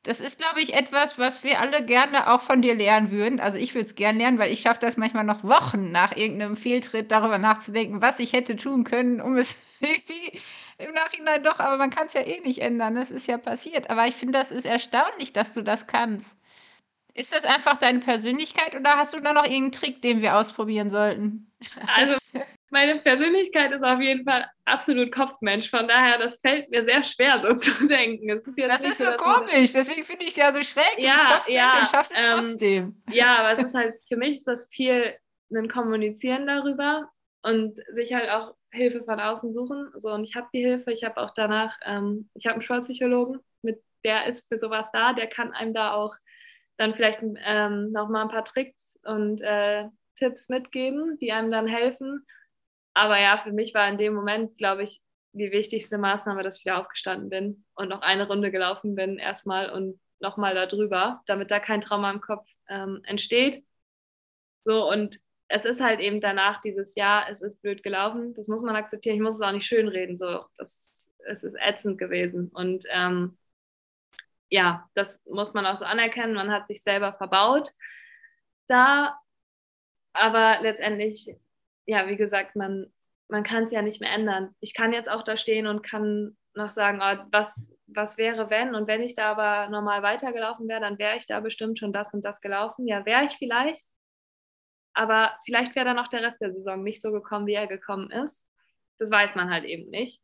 Das 0.08 0.22
ist, 0.22 0.40
glaube 0.40 0.62
ich, 0.62 0.74
etwas, 0.74 1.20
was 1.20 1.44
wir 1.44 1.60
alle 1.60 1.84
gerne 1.84 2.32
auch 2.32 2.40
von 2.40 2.62
dir 2.62 2.76
lernen 2.76 3.12
würden. 3.12 3.42
Also 3.42 3.58
ich 3.58 3.76
würde 3.76 3.88
es 3.88 3.96
gerne 3.96 4.20
lernen, 4.20 4.40
weil 4.40 4.54
ich 4.54 4.62
schaffe 4.62 4.80
das 4.80 4.96
manchmal 4.96 5.26
noch 5.26 5.44
Wochen 5.44 5.92
nach 5.92 6.16
irgendeinem 6.16 6.56
Fehltritt 6.56 7.12
darüber 7.12 7.38
nachzudenken, 7.38 8.02
was 8.02 8.20
ich 8.20 8.32
hätte 8.32 8.56
tun 8.56 8.86
können, 8.86 9.20
um 9.20 9.36
es 9.36 9.58
irgendwie 9.82 10.40
im 10.78 10.94
Nachhinein 10.94 11.44
doch, 11.44 11.60
aber 11.60 11.76
man 11.76 11.90
kann 11.90 12.08
es 12.08 12.14
ja 12.14 12.22
eh 12.22 12.40
nicht 12.40 12.60
ändern. 12.60 12.96
Das 12.96 13.12
ist 13.12 13.28
ja 13.28 13.38
passiert. 13.38 13.90
Aber 13.90 14.08
ich 14.08 14.16
finde, 14.16 14.40
das 14.40 14.54
ist 14.54 14.64
erstaunlich, 14.64 15.34
dass 15.34 15.54
du 15.54 15.62
das 15.62 15.88
kannst. 15.88 16.38
Ist 17.14 17.36
das 17.36 17.44
einfach 17.44 17.76
deine 17.76 18.00
Persönlichkeit 18.00 18.76
oder 18.76 18.92
hast 18.96 19.14
du 19.14 19.20
da 19.20 19.34
noch 19.34 19.44
irgendeinen 19.44 19.74
Trick, 19.74 20.02
den 20.02 20.22
wir 20.22 20.38
ausprobieren 20.38 20.90
sollten? 20.90 21.52
Also 21.98 22.18
meine 22.70 23.00
Persönlichkeit 23.00 23.72
ist 23.72 23.84
auf 23.84 24.02
jeden 24.02 24.26
Fall 24.26 24.46
absolut 24.66 25.12
Kopfmensch. 25.12 25.70
Von 25.70 25.88
daher, 25.88 26.18
das 26.18 26.40
fällt 26.42 26.70
mir 26.70 26.84
sehr 26.84 27.04
schwer, 27.04 27.40
so 27.40 27.54
zu 27.56 27.88
denken. 27.88 28.28
das 28.28 28.82
ist 28.82 28.98
so, 28.98 29.06
so 29.06 29.12
komisch. 29.14 29.74
Deswegen 29.74 30.04
finde 30.04 30.24
ich 30.24 30.32
es 30.32 30.38
ja 30.38 30.52
so 30.52 30.62
schräg. 30.62 30.98
Du 30.98 31.04
ja, 31.04 31.14
bist 31.14 31.26
Kopfmensch 31.26 31.74
ja, 31.74 31.80
und 31.80 31.88
schaffst 31.88 32.12
es 32.12 32.22
ähm, 32.22 32.38
trotzdem. 32.38 33.02
Ja, 33.12 33.38
aber 33.40 33.52
es 33.58 33.64
ist 33.64 33.76
halt, 33.76 33.96
für 34.08 34.18
mich 34.18 34.38
ist 34.38 34.48
das 34.48 34.68
viel 34.72 35.16
ein 35.54 35.70
Kommunizieren 35.70 36.46
darüber 36.46 37.10
und 37.42 37.80
sich 37.94 38.14
halt 38.14 38.30
auch 38.30 38.56
Hilfe 38.72 39.04
von 39.04 39.20
außen 39.20 39.54
suchen. 39.54 39.92
So, 39.96 40.12
und 40.12 40.26
ich 40.26 40.36
habe 40.36 40.48
die 40.54 40.62
Hilfe. 40.62 40.92
Ich 40.92 41.04
habe 41.04 41.22
auch 41.22 41.32
danach, 41.34 41.78
ähm, 41.86 42.30
ich 42.34 42.46
habe 42.46 42.56
einen 42.56 42.64
Sportpsychologen, 42.64 43.40
mit 43.62 43.82
der 44.04 44.26
ist 44.28 44.46
für 44.48 44.58
sowas 44.58 44.88
da. 44.92 45.14
Der 45.14 45.28
kann 45.28 45.54
einem 45.54 45.74
da 45.74 45.94
auch 45.94 46.16
dann 46.78 46.94
vielleicht 46.94 47.22
ähm, 47.24 47.92
nochmal 47.92 48.24
ein 48.24 48.30
paar 48.30 48.46
Tricks 48.46 49.00
und 49.04 49.42
äh, 49.42 49.86
Tipps 50.16 50.50
mitgeben, 50.50 51.18
die 51.20 51.32
einem 51.32 51.52
dann 51.52 51.68
helfen. 51.68 52.26
Aber 52.98 53.20
ja, 53.20 53.38
für 53.38 53.52
mich 53.52 53.76
war 53.76 53.88
in 53.88 54.00
dem 54.00 54.16
Moment, 54.16 54.58
glaube 54.58 54.82
ich, 54.82 55.04
die 55.32 55.52
wichtigste 55.52 56.00
Maßnahme, 56.00 56.42
dass 56.42 56.58
ich 56.58 56.66
wieder 56.66 56.80
aufgestanden 56.80 57.30
bin 57.30 57.64
und 57.76 57.90
noch 57.90 58.02
eine 58.02 58.26
Runde 58.26 58.50
gelaufen 58.50 58.96
bin 58.96 59.20
erstmal 59.20 59.70
und 59.70 60.00
nochmal 60.20 60.56
darüber, 60.56 61.22
damit 61.28 61.52
da 61.52 61.60
kein 61.60 61.80
Trauma 61.80 62.10
im 62.10 62.22
Kopf 62.22 62.48
ähm, 62.68 63.02
entsteht. 63.06 63.62
So, 64.66 64.90
und 64.90 65.20
es 65.48 65.64
ist 65.64 65.80
halt 65.80 66.00
eben 66.00 66.22
danach 66.22 66.60
dieses 66.62 66.96
Jahr, 66.96 67.30
es 67.30 67.42
ist 67.44 67.62
blöd 67.62 67.84
gelaufen, 67.84 68.34
das 68.34 68.48
muss 68.48 68.64
man 68.64 68.76
akzeptieren. 68.76 69.18
Ich 69.18 69.22
muss 69.22 69.36
es 69.36 69.42
auch 69.42 69.52
nicht 69.52 69.68
schönreden, 69.68 70.18
so, 70.18 70.46
das, 70.58 70.90
es 71.28 71.44
ist 71.44 71.56
ätzend 71.62 72.00
gewesen. 72.00 72.50
Und 72.52 72.86
ähm, 72.90 73.38
ja, 74.50 74.90
das 74.96 75.24
muss 75.28 75.54
man 75.54 75.68
auch 75.68 75.78
so 75.78 75.86
anerkennen. 75.86 76.34
Man 76.34 76.50
hat 76.52 76.66
sich 76.66 76.82
selber 76.82 77.14
verbaut 77.14 77.70
da, 78.66 79.20
aber 80.14 80.58
letztendlich, 80.62 81.30
ja, 81.88 82.08
wie 82.08 82.18
gesagt, 82.18 82.56
man, 82.56 82.94
man 83.30 83.44
kann 83.44 83.64
es 83.64 83.72
ja 83.72 83.82
nicht 83.82 84.02
mehr 84.02 84.12
ändern. 84.12 84.54
Ich 84.60 84.76
kann 84.76 84.94
jetzt 84.94 85.10
auch 85.10 85.24
da 85.24 85.38
stehen 85.38 85.66
und 85.66 85.82
kann 85.82 86.38
noch 86.54 86.72
sagen, 86.72 87.00
oh, 87.02 87.26
was, 87.32 87.68
was 87.88 88.18
wäre, 88.18 88.50
wenn? 88.50 88.76
Und 88.76 88.88
wenn 88.88 89.02
ich 89.02 89.16
da 89.16 89.32
aber 89.32 89.70
normal 89.70 90.04
weitergelaufen 90.04 90.68
wäre, 90.68 90.82
dann 90.82 91.00
wäre 91.00 91.18
ich 91.18 91.26
da 91.26 91.40
bestimmt 91.40 91.80
schon 91.80 91.94
das 91.94 92.14
und 92.14 92.24
das 92.24 92.42
gelaufen. 92.42 92.88
Ja, 92.88 93.06
wäre 93.06 93.24
ich 93.24 93.38
vielleicht, 93.38 93.84
aber 94.94 95.38
vielleicht 95.46 95.76
wäre 95.76 95.86
dann 95.86 96.00
auch 96.00 96.08
der 96.08 96.24
Rest 96.24 96.42
der 96.42 96.52
Saison 96.54 96.84
nicht 96.84 97.02
so 97.02 97.12
gekommen, 97.12 97.48
wie 97.48 97.54
er 97.54 97.68
gekommen 97.68 98.12
ist. 98.12 98.46
Das 98.98 99.12
weiß 99.12 99.36
man 99.36 99.50
halt 99.50 99.64
eben 99.64 99.90
nicht. 99.90 100.22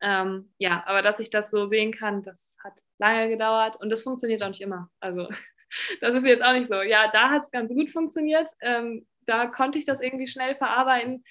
Ähm, 0.00 0.54
ja, 0.58 0.82
aber 0.86 1.02
dass 1.02 1.20
ich 1.20 1.30
das 1.30 1.50
so 1.50 1.66
sehen 1.66 1.92
kann, 1.92 2.22
das 2.22 2.54
hat 2.62 2.74
lange 2.98 3.28
gedauert 3.28 3.80
und 3.80 3.90
das 3.90 4.02
funktioniert 4.02 4.42
auch 4.42 4.48
nicht 4.48 4.60
immer. 4.60 4.90
Also 5.00 5.28
das 6.00 6.14
ist 6.14 6.26
jetzt 6.26 6.42
auch 6.42 6.52
nicht 6.52 6.68
so. 6.68 6.82
Ja, 6.82 7.08
da 7.08 7.30
hat 7.30 7.44
es 7.44 7.50
ganz 7.50 7.72
gut 7.72 7.90
funktioniert. 7.90 8.48
Ähm, 8.60 9.06
da 9.32 9.46
konnte 9.46 9.78
ich 9.78 9.84
das 9.86 10.00
irgendwie 10.00 10.28
schnell 10.28 10.54
verarbeiten, 10.56 11.24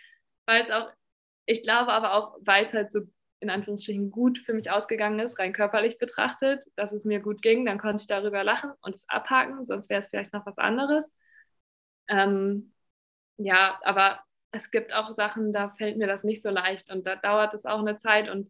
weil 0.45 0.63
es 0.63 0.71
auch, 0.71 0.89
ich 1.45 1.63
glaube 1.63 1.91
aber 1.93 2.13
auch, 2.13 2.37
weil 2.41 2.65
es 2.65 2.73
halt 2.73 2.91
so 2.91 3.01
in 3.39 3.49
Anführungsstrichen 3.49 4.11
gut 4.11 4.39
für 4.39 4.53
mich 4.53 4.69
ausgegangen 4.71 5.19
ist, 5.19 5.39
rein 5.39 5.53
körperlich 5.53 5.97
betrachtet, 5.97 6.65
dass 6.75 6.93
es 6.93 7.05
mir 7.05 7.19
gut 7.19 7.41
ging, 7.41 7.65
dann 7.65 7.79
konnte 7.79 8.01
ich 8.01 8.07
darüber 8.07 8.43
lachen 8.43 8.71
und 8.81 8.95
es 8.95 9.07
abhaken, 9.09 9.65
sonst 9.65 9.89
wäre 9.89 10.01
es 10.01 10.07
vielleicht 10.09 10.33
noch 10.33 10.45
was 10.45 10.57
anderes. 10.57 11.11
Ähm, 12.07 12.73
ja, 13.37 13.79
aber 13.83 14.21
es 14.51 14.71
gibt 14.71 14.93
auch 14.93 15.11
Sachen, 15.11 15.53
da 15.53 15.69
fällt 15.71 15.97
mir 15.97 16.07
das 16.07 16.23
nicht 16.23 16.43
so 16.43 16.49
leicht 16.49 16.91
und 16.91 17.05
da 17.07 17.15
dauert 17.15 17.53
es 17.53 17.65
auch 17.65 17.79
eine 17.79 17.97
Zeit 17.97 18.29
und 18.29 18.49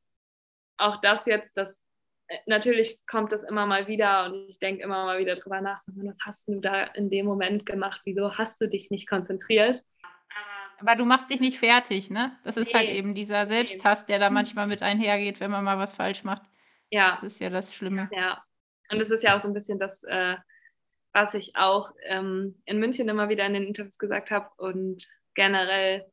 auch 0.77 0.99
das 1.01 1.25
jetzt, 1.25 1.57
das 1.57 1.80
natürlich 2.45 2.99
kommt 3.07 3.31
das 3.31 3.43
immer 3.43 3.65
mal 3.65 3.87
wieder 3.87 4.25
und 4.25 4.49
ich 4.49 4.59
denke 4.59 4.83
immer 4.83 5.05
mal 5.05 5.19
wieder 5.19 5.35
drüber 5.35 5.61
nach, 5.61 5.79
was 5.87 6.15
hast 6.23 6.47
du 6.47 6.59
da 6.59 6.83
in 6.83 7.09
dem 7.09 7.25
Moment 7.25 7.65
gemacht? 7.65 8.01
Wieso 8.05 8.37
hast 8.37 8.61
du 8.61 8.67
dich 8.67 8.89
nicht 8.91 9.07
konzentriert? 9.07 9.83
Aber 10.79 10.95
du 10.95 11.05
machst 11.05 11.29
dich 11.29 11.39
nicht 11.39 11.59
fertig, 11.59 12.09
ne? 12.09 12.35
Das 12.43 12.57
ist 12.57 12.73
halt 12.73 12.85
nee. 12.85 12.89
halt 12.89 12.97
eben 12.97 13.13
dieser 13.13 13.45
Selbsthass, 13.45 14.05
der 14.07 14.17
da 14.17 14.27
hm. 14.27 14.33
manchmal 14.33 14.65
mit 14.65 14.81
einhergeht, 14.81 15.39
wenn 15.39 15.51
man 15.51 15.63
mal 15.63 15.77
was 15.77 15.93
falsch 15.93 16.23
macht. 16.23 16.43
Ja. 16.89 17.11
Das 17.11 17.23
ist 17.23 17.39
ja 17.39 17.49
das 17.49 17.75
Schlimme. 17.75 18.09
Ja. 18.11 18.43
Und 18.89 18.99
das 18.99 19.11
ist 19.11 19.23
ja 19.23 19.35
auch 19.35 19.39
so 19.39 19.47
ein 19.47 19.53
bisschen 19.53 19.77
das, 19.77 20.03
äh, 20.03 20.35
was 21.13 21.35
ich 21.35 21.55
auch 21.55 21.91
ähm, 22.05 22.61
in 22.65 22.79
München 22.79 23.07
immer 23.09 23.29
wieder 23.29 23.45
in 23.45 23.53
den 23.53 23.67
Interviews 23.67 23.99
gesagt 23.99 24.31
habe 24.31 24.49
und 24.57 25.07
generell 25.35 26.11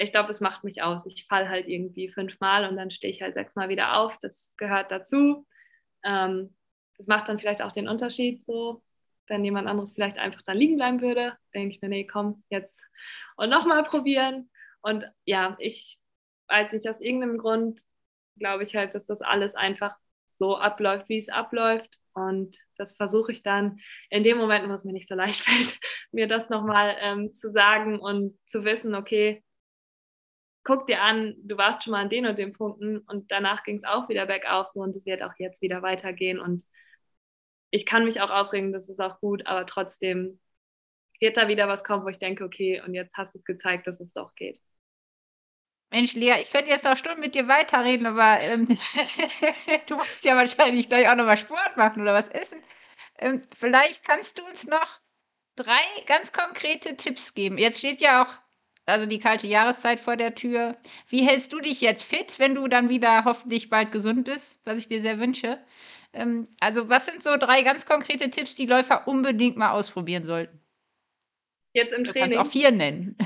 ich 0.00 0.12
glaube, 0.12 0.30
es 0.30 0.40
macht 0.40 0.64
mich 0.64 0.82
aus. 0.82 1.04
Ich 1.06 1.26
falle 1.28 1.48
halt 1.48 1.68
irgendwie 1.68 2.08
fünfmal 2.08 2.66
und 2.66 2.76
dann 2.76 2.90
stehe 2.90 3.12
ich 3.12 3.20
halt 3.20 3.34
sechsmal 3.34 3.68
wieder 3.68 3.98
auf. 3.98 4.16
Das 4.22 4.54
gehört 4.56 4.90
dazu. 4.90 5.46
Ähm, 6.04 6.54
das 6.96 7.06
macht 7.06 7.28
dann 7.28 7.38
vielleicht 7.38 7.62
auch 7.62 7.72
den 7.72 7.88
Unterschied 7.88 8.44
so. 8.44 8.82
Wenn 9.26 9.44
jemand 9.44 9.68
anderes 9.68 9.92
vielleicht 9.92 10.18
einfach 10.18 10.42
da 10.42 10.52
liegen 10.52 10.76
bleiben 10.76 11.00
würde, 11.00 11.36
denke 11.54 11.74
ich 11.74 11.80
mir, 11.80 11.88
nee, 11.88 12.06
komm, 12.06 12.42
jetzt 12.50 12.78
und 13.36 13.48
nochmal 13.48 13.82
probieren. 13.84 14.50
Und 14.82 15.10
ja, 15.24 15.56
ich 15.60 15.98
weiß 16.48 16.72
nicht, 16.72 16.88
aus 16.88 17.00
irgendeinem 17.00 17.38
Grund 17.38 17.80
glaube 18.36 18.64
ich 18.64 18.74
halt, 18.76 18.94
dass 18.94 19.06
das 19.06 19.22
alles 19.22 19.54
einfach 19.54 19.96
so 20.32 20.56
abläuft, 20.56 21.08
wie 21.08 21.18
es 21.18 21.28
abläuft. 21.28 21.98
Und 22.12 22.58
das 22.76 22.96
versuche 22.96 23.32
ich 23.32 23.42
dann 23.42 23.78
in 24.10 24.24
dem 24.24 24.36
Moment, 24.38 24.68
wo 24.68 24.72
es 24.72 24.84
mir 24.84 24.92
nicht 24.92 25.08
so 25.08 25.14
leicht 25.14 25.40
fällt, 25.46 25.78
mir 26.12 26.26
das 26.26 26.50
nochmal 26.50 26.96
ähm, 27.00 27.32
zu 27.34 27.50
sagen 27.50 27.98
und 27.98 28.38
zu 28.46 28.64
wissen, 28.64 28.94
okay, 28.94 29.42
guck 30.64 30.86
dir 30.86 31.02
an, 31.02 31.36
du 31.42 31.56
warst 31.56 31.82
schon 31.84 31.92
mal 31.92 32.02
an 32.02 32.10
den 32.10 32.26
und 32.26 32.38
den 32.38 32.52
Punkten 32.52 32.98
und 32.98 33.30
danach 33.30 33.64
ging 33.64 33.76
es 33.76 33.84
auch 33.84 34.08
wieder 34.08 34.26
bergauf 34.26 34.68
so 34.70 34.80
und 34.80 34.94
es 34.94 35.06
wird 35.06 35.22
auch 35.22 35.32
jetzt 35.38 35.62
wieder 35.62 35.82
weitergehen 35.82 36.38
und 36.38 36.64
ich 37.70 37.86
kann 37.86 38.04
mich 38.04 38.20
auch 38.20 38.30
aufregen, 38.30 38.72
das 38.72 38.88
ist 38.88 39.00
auch 39.00 39.20
gut, 39.20 39.46
aber 39.46 39.64
trotzdem 39.64 40.40
wird 41.20 41.36
da 41.36 41.48
wieder 41.48 41.68
was 41.68 41.84
kommen, 41.84 42.04
wo 42.04 42.08
ich 42.08 42.18
denke, 42.18 42.44
okay, 42.44 42.82
und 42.84 42.94
jetzt 42.94 43.16
hast 43.16 43.34
du 43.34 43.38
es 43.38 43.44
gezeigt, 43.44 43.86
dass 43.86 44.00
es 44.00 44.12
doch 44.12 44.34
geht. 44.34 44.60
Mensch, 45.90 46.14
Lea, 46.14 46.36
ich 46.40 46.50
könnte 46.50 46.70
jetzt 46.70 46.84
noch 46.84 46.96
Stunden 46.96 47.20
mit 47.20 47.34
dir 47.34 47.48
weiterreden, 47.48 48.06
aber 48.06 48.40
ähm, 48.40 48.66
du 49.86 49.96
musst 49.96 50.24
ja 50.24 50.36
wahrscheinlich 50.36 50.88
gleich 50.88 51.08
auch 51.08 51.16
nochmal 51.16 51.36
Sport 51.36 51.76
machen 51.76 52.02
oder 52.02 52.14
was 52.14 52.28
essen. 52.28 52.62
Ähm, 53.18 53.42
vielleicht 53.58 54.04
kannst 54.04 54.38
du 54.38 54.46
uns 54.46 54.66
noch 54.66 55.00
drei 55.56 55.80
ganz 56.06 56.32
konkrete 56.32 56.96
Tipps 56.96 57.34
geben. 57.34 57.58
Jetzt 57.58 57.78
steht 57.78 58.00
ja 58.00 58.22
auch 58.22 58.49
also 58.90 59.06
die 59.06 59.18
kalte 59.18 59.46
Jahreszeit 59.46 59.98
vor 59.98 60.16
der 60.16 60.34
Tür. 60.34 60.76
Wie 61.08 61.26
hältst 61.26 61.52
du 61.52 61.60
dich 61.60 61.80
jetzt 61.80 62.02
fit, 62.02 62.38
wenn 62.38 62.54
du 62.54 62.68
dann 62.68 62.88
wieder 62.88 63.24
hoffentlich 63.24 63.70
bald 63.70 63.92
gesund 63.92 64.24
bist, 64.24 64.60
was 64.64 64.78
ich 64.78 64.88
dir 64.88 65.00
sehr 65.00 65.18
wünsche? 65.18 65.58
Ähm, 66.12 66.46
also 66.60 66.88
was 66.88 67.06
sind 67.06 67.22
so 67.22 67.36
drei 67.36 67.62
ganz 67.62 67.86
konkrete 67.86 68.30
Tipps, 68.30 68.54
die 68.54 68.66
Läufer 68.66 69.06
unbedingt 69.06 69.56
mal 69.56 69.72
ausprobieren 69.72 70.24
sollten? 70.24 70.60
Jetzt 71.72 71.92
im 71.92 72.04
Training. 72.04 72.30
Du 72.30 72.36
kannst 72.36 72.48
auch 72.48 72.52
vier 72.52 72.72
nennen. 72.72 73.16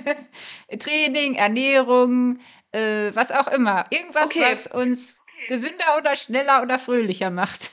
Training, 0.78 1.36
Ernährung, 1.36 2.38
äh, 2.72 3.10
was 3.14 3.32
auch 3.32 3.48
immer. 3.48 3.84
Irgendwas, 3.90 4.26
okay. 4.26 4.42
was 4.42 4.66
uns 4.66 5.22
gesünder 5.48 5.96
oder 5.96 6.16
schneller 6.16 6.62
oder 6.62 6.78
fröhlicher 6.78 7.30
macht. 7.30 7.70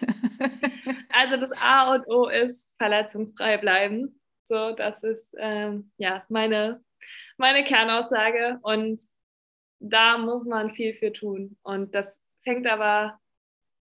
also 1.12 1.38
das 1.38 1.52
A 1.62 1.94
und 1.94 2.08
O 2.08 2.30
ist 2.30 2.70
verletzungsfrei 2.78 3.58
bleiben. 3.58 4.20
So, 4.46 4.72
das 4.72 5.04
ist 5.04 5.28
ähm, 5.38 5.92
ja 5.98 6.24
meine 6.30 6.85
meine 7.38 7.64
Kernaussage. 7.64 8.60
Und 8.62 9.02
da 9.80 10.18
muss 10.18 10.46
man 10.46 10.74
viel 10.74 10.94
für 10.94 11.12
tun. 11.12 11.58
Und 11.64 11.96
das 11.96 12.20
fängt 12.44 12.68
aber 12.68 13.20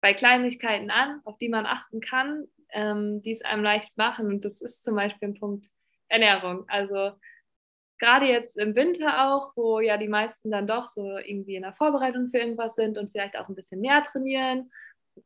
bei 0.01 0.15
Kleinigkeiten 0.15 0.91
an, 0.91 1.21
auf 1.25 1.39
die 1.39 1.49
man 1.49 1.67
achten 1.67 2.01
kann, 2.01 2.47
ähm, 2.71 3.23
die 3.23 3.33
es 3.33 3.43
einem 3.43 3.63
leicht 3.63 3.97
machen. 3.97 4.27
Und 4.27 4.45
das 4.45 4.61
ist 4.61 4.83
zum 4.83 4.95
Beispiel 4.95 5.29
ein 5.29 5.39
Punkt 5.39 5.67
Ernährung. 6.09 6.65
Also 6.69 7.13
gerade 7.99 8.27
jetzt 8.27 8.57
im 8.57 8.75
Winter 8.75 9.29
auch, 9.29 9.53
wo 9.57 9.81
ja 9.81 9.97
die 9.97 10.09
meisten 10.09 10.51
dann 10.51 10.67
doch 10.67 10.85
so 10.85 11.19
irgendwie 11.19 11.57
in 11.57 11.63
der 11.63 11.75
Vorbereitung 11.75 12.29
für 12.29 12.39
irgendwas 12.39 12.75
sind 12.75 12.99
und 12.99 13.13
vielleicht 13.13 13.37
auch 13.37 13.49
ein 13.49 13.55
bisschen 13.55 13.81
mehr 13.81 14.03
trainieren, 14.03 14.71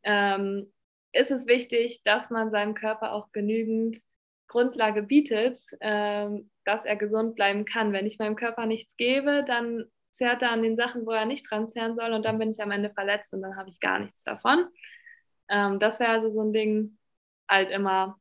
ähm, 0.02 0.72
ist 1.12 1.30
es 1.30 1.46
wichtig, 1.46 2.02
dass 2.04 2.30
man 2.30 2.50
seinem 2.50 2.74
Körper 2.74 3.12
auch 3.12 3.30
genügend 3.32 4.00
Grundlage 4.48 5.02
bietet, 5.02 5.58
ähm, 5.80 6.50
dass 6.64 6.84
er 6.84 6.96
gesund 6.96 7.34
bleiben 7.34 7.64
kann. 7.64 7.92
Wenn 7.92 8.06
ich 8.06 8.18
meinem 8.18 8.36
Körper 8.36 8.66
nichts 8.66 8.96
gebe, 8.96 9.44
dann 9.46 9.84
zerrt 10.12 10.42
er 10.42 10.52
an 10.52 10.62
den 10.62 10.76
Sachen, 10.76 11.06
wo 11.06 11.10
er 11.10 11.26
nicht 11.26 11.50
dran 11.50 11.68
zehren 11.68 11.96
soll 11.96 12.12
und 12.12 12.24
dann 12.24 12.38
bin 12.38 12.50
ich 12.50 12.62
am 12.62 12.70
Ende 12.70 12.90
verletzt 12.90 13.32
und 13.32 13.42
dann 13.42 13.56
habe 13.56 13.70
ich 13.70 13.80
gar 13.80 13.98
nichts 13.98 14.22
davon. 14.22 14.66
Ähm, 15.48 15.78
das 15.78 16.00
wäre 16.00 16.12
also 16.12 16.30
so 16.30 16.42
ein 16.42 16.52
Ding, 16.52 16.98
halt 17.48 17.70
immer 17.70 18.18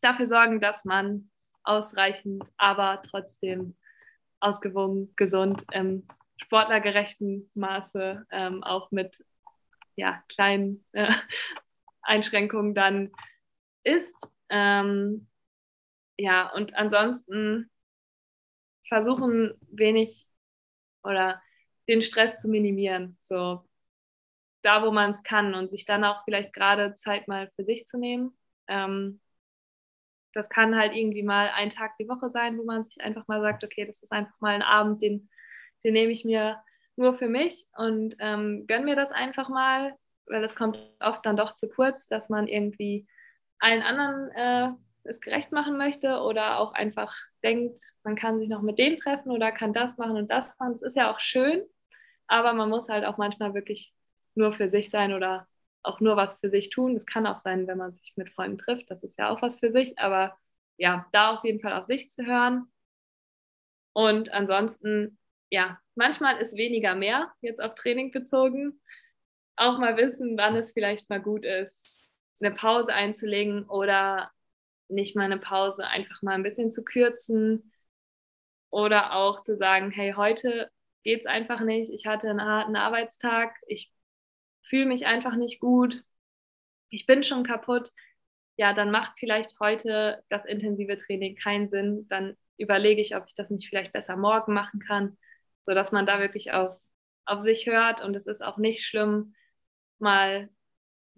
dafür 0.00 0.26
sorgen, 0.26 0.60
dass 0.60 0.84
man 0.84 1.30
ausreichend, 1.62 2.44
aber 2.56 3.02
trotzdem 3.02 3.76
ausgewogen, 4.40 5.12
gesund, 5.16 5.64
im 5.72 6.06
sportlergerechten 6.36 7.50
Maße, 7.54 8.26
ähm, 8.30 8.62
auch 8.62 8.90
mit 8.90 9.24
ja, 9.96 10.22
kleinen 10.28 10.84
äh, 10.92 11.12
Einschränkung 12.02 12.74
dann 12.74 13.12
ist. 13.82 14.14
Ähm, 14.50 15.28
ja, 16.16 16.52
und 16.52 16.74
ansonsten 16.76 17.70
versuchen 18.88 19.54
wenig 19.70 20.26
oder 21.02 21.40
den 21.88 22.02
Stress 22.02 22.40
zu 22.40 22.48
minimieren. 22.48 23.18
So 23.24 23.64
da, 24.62 24.84
wo 24.84 24.90
man 24.90 25.12
es 25.12 25.22
kann 25.22 25.54
und 25.54 25.70
sich 25.70 25.84
dann 25.84 26.04
auch 26.04 26.24
vielleicht 26.24 26.52
gerade 26.52 26.96
Zeit 26.96 27.28
mal 27.28 27.50
für 27.56 27.64
sich 27.64 27.86
zu 27.86 27.98
nehmen. 27.98 28.36
Ähm, 28.66 29.20
das 30.34 30.48
kann 30.48 30.76
halt 30.76 30.94
irgendwie 30.94 31.22
mal 31.22 31.50
ein 31.54 31.70
Tag 31.70 31.96
die 31.98 32.08
Woche 32.08 32.30
sein, 32.30 32.58
wo 32.58 32.64
man 32.64 32.84
sich 32.84 33.00
einfach 33.00 33.26
mal 33.28 33.40
sagt, 33.40 33.64
okay, 33.64 33.86
das 33.86 34.02
ist 34.02 34.12
einfach 34.12 34.38
mal 34.40 34.54
ein 34.54 34.62
Abend, 34.62 35.02
den, 35.02 35.28
den 35.84 35.94
nehme 35.94 36.12
ich 36.12 36.24
mir 36.24 36.62
nur 36.96 37.14
für 37.14 37.28
mich 37.28 37.66
und 37.76 38.16
ähm, 38.18 38.66
gönn 38.66 38.84
mir 38.84 38.96
das 38.96 39.12
einfach 39.12 39.48
mal, 39.48 39.96
weil 40.26 40.44
es 40.44 40.56
kommt 40.56 40.78
oft 41.00 41.24
dann 41.24 41.36
doch 41.36 41.54
zu 41.54 41.68
kurz, 41.68 42.08
dass 42.08 42.28
man 42.28 42.48
irgendwie 42.48 43.06
allen 43.58 43.82
anderen 43.82 44.30
äh, 44.32 44.72
es 45.04 45.20
gerecht 45.20 45.52
machen 45.52 45.78
möchte 45.78 46.20
oder 46.20 46.58
auch 46.58 46.72
einfach 46.72 47.14
denkt, 47.42 47.80
man 48.02 48.16
kann 48.16 48.38
sich 48.38 48.48
noch 48.48 48.62
mit 48.62 48.78
dem 48.78 48.96
treffen 48.96 49.30
oder 49.30 49.52
kann 49.52 49.72
das 49.72 49.96
machen 49.96 50.16
und 50.16 50.30
das 50.30 50.50
machen. 50.58 50.72
Das 50.72 50.82
ist 50.82 50.96
ja 50.96 51.12
auch 51.12 51.20
schön, 51.20 51.62
aber 52.26 52.52
man 52.52 52.68
muss 52.68 52.88
halt 52.88 53.04
auch 53.04 53.16
manchmal 53.16 53.54
wirklich 53.54 53.94
nur 54.34 54.52
für 54.52 54.68
sich 54.68 54.90
sein 54.90 55.12
oder 55.12 55.46
auch 55.82 56.00
nur 56.00 56.16
was 56.16 56.38
für 56.38 56.50
sich 56.50 56.70
tun. 56.70 56.94
Das 56.94 57.06
kann 57.06 57.26
auch 57.26 57.38
sein, 57.38 57.66
wenn 57.66 57.78
man 57.78 57.92
sich 57.92 58.14
mit 58.16 58.30
Freunden 58.30 58.58
trifft. 58.58 58.90
Das 58.90 59.02
ist 59.02 59.18
ja 59.18 59.30
auch 59.30 59.42
was 59.42 59.58
für 59.58 59.72
sich. 59.72 59.98
Aber 59.98 60.36
ja, 60.76 61.06
da 61.12 61.32
auf 61.32 61.44
jeden 61.44 61.60
Fall 61.60 61.72
auf 61.72 61.84
sich 61.84 62.10
zu 62.10 62.24
hören. 62.26 62.70
Und 63.92 64.32
ansonsten, 64.32 65.18
ja, 65.50 65.78
manchmal 65.94 66.36
ist 66.38 66.56
weniger 66.56 66.94
mehr, 66.94 67.32
jetzt 67.40 67.60
auf 67.60 67.74
Training 67.74 68.12
bezogen. 68.12 68.80
Auch 69.56 69.78
mal 69.78 69.96
wissen, 69.96 70.36
wann 70.36 70.56
es 70.56 70.72
vielleicht 70.72 71.10
mal 71.10 71.20
gut 71.20 71.44
ist, 71.44 71.97
eine 72.42 72.54
Pause 72.54 72.92
einzulegen 72.94 73.64
oder 73.64 74.30
nicht 74.88 75.16
mal 75.16 75.24
eine 75.24 75.38
Pause 75.38 75.86
einfach 75.86 76.22
mal 76.22 76.34
ein 76.34 76.42
bisschen 76.42 76.72
zu 76.72 76.84
kürzen. 76.84 77.72
Oder 78.70 79.14
auch 79.14 79.42
zu 79.42 79.56
sagen, 79.56 79.90
hey, 79.90 80.12
heute 80.16 80.70
geht 81.02 81.20
es 81.20 81.26
einfach 81.26 81.60
nicht. 81.60 81.90
Ich 81.90 82.06
hatte 82.06 82.28
einen 82.28 82.44
harten 82.44 82.76
Arbeitstag. 82.76 83.54
Ich 83.66 83.90
fühle 84.62 84.86
mich 84.86 85.06
einfach 85.06 85.34
nicht 85.36 85.60
gut, 85.60 86.02
ich 86.90 87.06
bin 87.06 87.22
schon 87.22 87.44
kaputt, 87.44 87.92
ja, 88.56 88.72
dann 88.72 88.90
macht 88.90 89.14
vielleicht 89.18 89.58
heute 89.60 90.22
das 90.28 90.44
intensive 90.44 90.96
Training 90.96 91.36
keinen 91.36 91.68
Sinn. 91.68 92.06
Dann 92.08 92.36
überlege 92.56 93.00
ich, 93.00 93.14
ob 93.16 93.26
ich 93.28 93.34
das 93.34 93.50
nicht 93.50 93.68
vielleicht 93.68 93.92
besser 93.92 94.16
morgen 94.16 94.52
machen 94.52 94.80
kann, 94.80 95.16
sodass 95.62 95.92
man 95.92 96.06
da 96.06 96.18
wirklich 96.20 96.52
auf, 96.52 96.76
auf 97.24 97.40
sich 97.40 97.66
hört. 97.66 98.02
Und 98.02 98.16
es 98.16 98.26
ist 98.26 98.42
auch 98.42 98.56
nicht 98.58 98.84
schlimm, 98.84 99.34
mal 99.98 100.48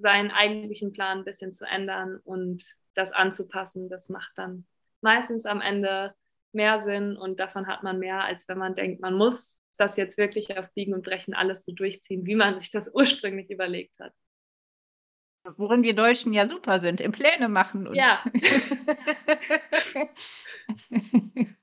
seinen 0.01 0.31
eigentlichen 0.31 0.93
Plan 0.93 1.19
ein 1.19 1.25
bisschen 1.25 1.55
zu 1.55 1.67
ändern 1.67 2.19
und 2.25 2.65
das 2.95 3.13
anzupassen. 3.13 3.89
Das 3.89 4.09
macht 4.09 4.33
dann 4.37 4.67
meistens 5.01 5.47
am 5.47 5.61
Ende 5.61 6.15
mehr 6.53 6.83
Sinn 6.83 7.17
und 7.17 7.39
davon 7.41 7.67
hat 7.67 7.83
man 7.83 7.99
mehr, 7.99 8.25
als 8.25 8.49
wenn 8.49 8.59
man 8.59 8.75
denkt, 8.75 9.01
man 9.01 9.15
muss 9.15 9.57
das 9.77 9.97
jetzt 9.97 10.19
wirklich 10.19 10.59
auf 10.59 10.73
Biegen 10.75 10.95
und 10.95 11.05
Brechen 11.05 11.35
alles 11.35 11.65
so 11.65 11.73
durchziehen, 11.73 12.27
wie 12.27 12.35
man 12.35 12.59
sich 12.59 12.71
das 12.71 12.91
ursprünglich 12.95 13.51
überlegt 13.51 13.99
hat. 13.99 14.13
Worin 15.57 15.83
wir 15.83 15.95
Deutschen 15.95 16.35
ja 16.35 16.45
super 16.47 16.81
sind, 16.81 17.01
im 17.01 17.13
Pläne 17.13 17.49
machen. 17.49 17.87
Und 17.87 17.95
ja. 17.95 18.23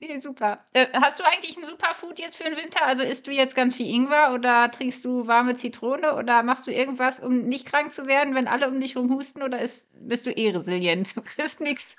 nee, 0.00 0.18
super. 0.18 0.64
Äh, 0.72 0.86
hast 0.94 1.20
du 1.20 1.24
eigentlich 1.24 1.56
ein 1.56 1.64
Superfood 1.64 2.18
jetzt 2.18 2.36
für 2.36 2.44
den 2.44 2.56
Winter? 2.56 2.84
Also 2.84 3.02
isst 3.02 3.26
du 3.26 3.30
jetzt 3.30 3.54
ganz 3.54 3.76
viel 3.76 3.92
Ingwer 3.94 4.32
oder 4.34 4.70
trinkst 4.70 5.04
du 5.04 5.26
warme 5.26 5.54
Zitrone 5.56 6.14
oder 6.16 6.42
machst 6.42 6.66
du 6.66 6.72
irgendwas, 6.72 7.20
um 7.20 7.42
nicht 7.48 7.66
krank 7.66 7.92
zu 7.92 8.06
werden, 8.06 8.34
wenn 8.34 8.48
alle 8.48 8.68
um 8.68 8.80
dich 8.80 8.96
rum 8.96 9.10
husten 9.12 9.42
oder 9.42 9.60
ist, 9.60 9.88
bist 9.92 10.26
du 10.26 10.30
eh 10.30 10.50
resilient? 10.50 11.16
Du 11.16 11.22
kriegst 11.22 11.60
nichts. 11.60 11.96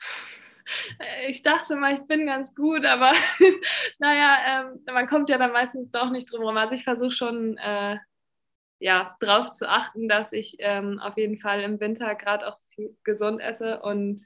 Ich 1.28 1.42
dachte 1.42 1.76
mal, 1.76 1.94
ich 1.94 2.02
bin 2.08 2.26
ganz 2.26 2.56
gut, 2.56 2.86
aber 2.86 3.12
naja, 4.00 4.38
ähm, 4.48 4.80
man 4.94 5.08
kommt 5.08 5.30
ja 5.30 5.38
dann 5.38 5.52
meistens 5.52 5.92
doch 5.92 6.10
nicht 6.12 6.32
drum 6.32 6.44
rum. 6.44 6.58
Also 6.58 6.76
ich 6.76 6.84
versuche 6.84 7.12
schon 7.12 7.58
äh, 7.58 7.98
ja, 8.80 9.16
darauf 9.20 9.52
zu 9.52 9.70
achten, 9.70 10.08
dass 10.10 10.34
ich 10.34 10.56
ähm, 10.60 11.00
auf 11.00 11.18
jeden 11.18 11.40
Fall 11.40 11.62
im 11.62 11.80
Winter 11.80 12.16
gerade 12.16 12.48
auch 12.48 12.58
gesund 13.04 13.42
esse 13.42 13.82
und 13.82 14.26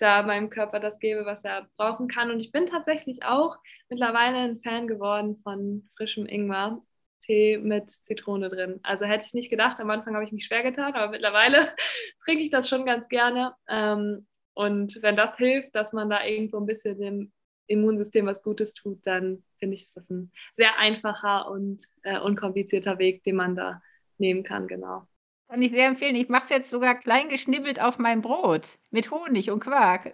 da 0.00 0.22
meinem 0.22 0.50
Körper 0.50 0.80
das 0.80 0.98
gebe, 0.98 1.24
was 1.26 1.44
er 1.44 1.68
brauchen 1.76 2.08
kann. 2.08 2.30
Und 2.30 2.40
ich 2.40 2.52
bin 2.52 2.66
tatsächlich 2.66 3.24
auch 3.24 3.56
mittlerweile 3.88 4.38
ein 4.38 4.58
Fan 4.58 4.86
geworden 4.86 5.40
von 5.42 5.88
frischem 5.96 6.26
Ingwer. 6.26 6.82
Tee 7.22 7.58
mit 7.58 7.90
Zitrone 7.90 8.48
drin. 8.48 8.80
Also 8.82 9.04
hätte 9.04 9.26
ich 9.26 9.34
nicht 9.34 9.50
gedacht, 9.50 9.78
am 9.80 9.90
Anfang 9.90 10.14
habe 10.14 10.24
ich 10.24 10.32
mich 10.32 10.46
schwer 10.46 10.62
getan, 10.62 10.94
aber 10.94 11.10
mittlerweile 11.10 11.72
trinke 12.24 12.42
ich 12.42 12.50
das 12.50 12.68
schon 12.68 12.86
ganz 12.86 13.08
gerne. 13.08 13.54
Ähm, 13.68 14.26
und 14.54 14.98
wenn 15.02 15.16
das 15.16 15.36
hilft, 15.36 15.74
dass 15.74 15.92
man 15.92 16.10
da 16.10 16.24
irgendwo 16.24 16.58
ein 16.58 16.66
bisschen 16.66 16.98
dem 16.98 17.32
Immunsystem 17.66 18.26
was 18.26 18.42
Gutes 18.42 18.74
tut, 18.74 19.06
dann 19.06 19.44
finde 19.58 19.76
ich 19.76 19.92
das 19.92 20.08
ein 20.10 20.32
sehr 20.54 20.78
einfacher 20.78 21.50
und 21.50 21.84
äh, 22.02 22.18
unkomplizierter 22.18 22.98
Weg, 22.98 23.22
den 23.24 23.36
man 23.36 23.54
da 23.54 23.80
nehmen 24.18 24.42
kann, 24.42 24.66
genau. 24.66 25.06
Kann 25.50 25.62
ich 25.62 25.72
sehr 25.72 25.88
empfehlen. 25.88 26.14
Ich 26.14 26.28
mache 26.28 26.44
es 26.44 26.48
jetzt 26.50 26.70
sogar 26.70 26.94
klein 26.94 27.28
geschnibbelt 27.28 27.82
auf 27.82 27.98
mein 27.98 28.22
Brot 28.22 28.68
mit 28.92 29.10
Honig 29.10 29.50
und 29.50 29.58
Quark. 29.58 30.12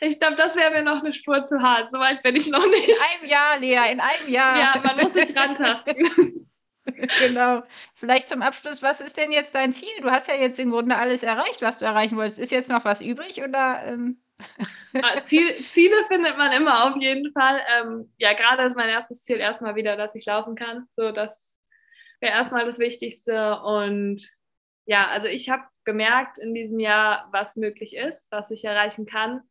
Ich 0.00 0.20
glaube, 0.20 0.36
das 0.36 0.54
wäre 0.54 0.70
mir 0.70 0.84
noch 0.84 1.02
eine 1.02 1.12
Spur 1.12 1.44
zu 1.44 1.60
hart. 1.60 1.90
Soweit 1.90 2.22
bin 2.22 2.36
ich 2.36 2.48
noch 2.50 2.64
nicht. 2.64 2.88
In 2.88 2.94
einem 2.94 3.28
Jahr, 3.28 3.58
Lea, 3.58 3.92
in 3.92 3.98
einem 3.98 4.28
Jahr. 4.28 4.60
Ja, 4.60 4.80
man 4.84 4.96
muss 4.98 5.12
sich 5.12 5.36
rantasten. 5.36 6.48
genau. 7.18 7.64
Vielleicht 7.94 8.28
zum 8.28 8.42
Abschluss, 8.42 8.80
was 8.80 9.00
ist 9.00 9.16
denn 9.16 9.32
jetzt 9.32 9.56
dein 9.56 9.72
Ziel? 9.72 9.90
Du 10.02 10.08
hast 10.08 10.28
ja 10.28 10.36
jetzt 10.36 10.60
im 10.60 10.70
Grunde 10.70 10.96
alles 10.96 11.24
erreicht, 11.24 11.62
was 11.62 11.80
du 11.80 11.84
erreichen 11.84 12.16
wolltest. 12.16 12.38
Ist 12.38 12.52
jetzt 12.52 12.70
noch 12.70 12.84
was 12.84 13.00
übrig 13.00 13.42
oder? 13.42 13.82
Ähm? 13.88 14.22
Ah, 15.02 15.20
Ziel, 15.20 15.52
Ziele 15.64 16.04
findet 16.04 16.38
man 16.38 16.52
immer 16.52 16.88
auf 16.88 16.96
jeden 17.02 17.32
Fall. 17.32 17.60
Ähm, 17.76 18.12
ja, 18.18 18.34
gerade 18.34 18.62
ist 18.62 18.76
mein 18.76 18.88
erstes 18.88 19.20
Ziel 19.22 19.38
erstmal 19.38 19.74
wieder, 19.74 19.96
dass 19.96 20.14
ich 20.14 20.26
laufen 20.26 20.54
kann. 20.54 20.86
So, 20.94 21.10
das 21.10 21.32
wäre 22.20 22.34
erstmal 22.34 22.64
das 22.64 22.78
Wichtigste. 22.78 23.60
Und 23.62 24.35
ja, 24.86 25.08
also 25.08 25.28
ich 25.28 25.50
habe 25.50 25.64
gemerkt 25.84 26.38
in 26.38 26.54
diesem 26.54 26.80
Jahr, 26.80 27.28
was 27.32 27.56
möglich 27.56 27.96
ist, 27.96 28.26
was 28.30 28.50
ich 28.50 28.64
erreichen 28.64 29.06
kann 29.06 29.42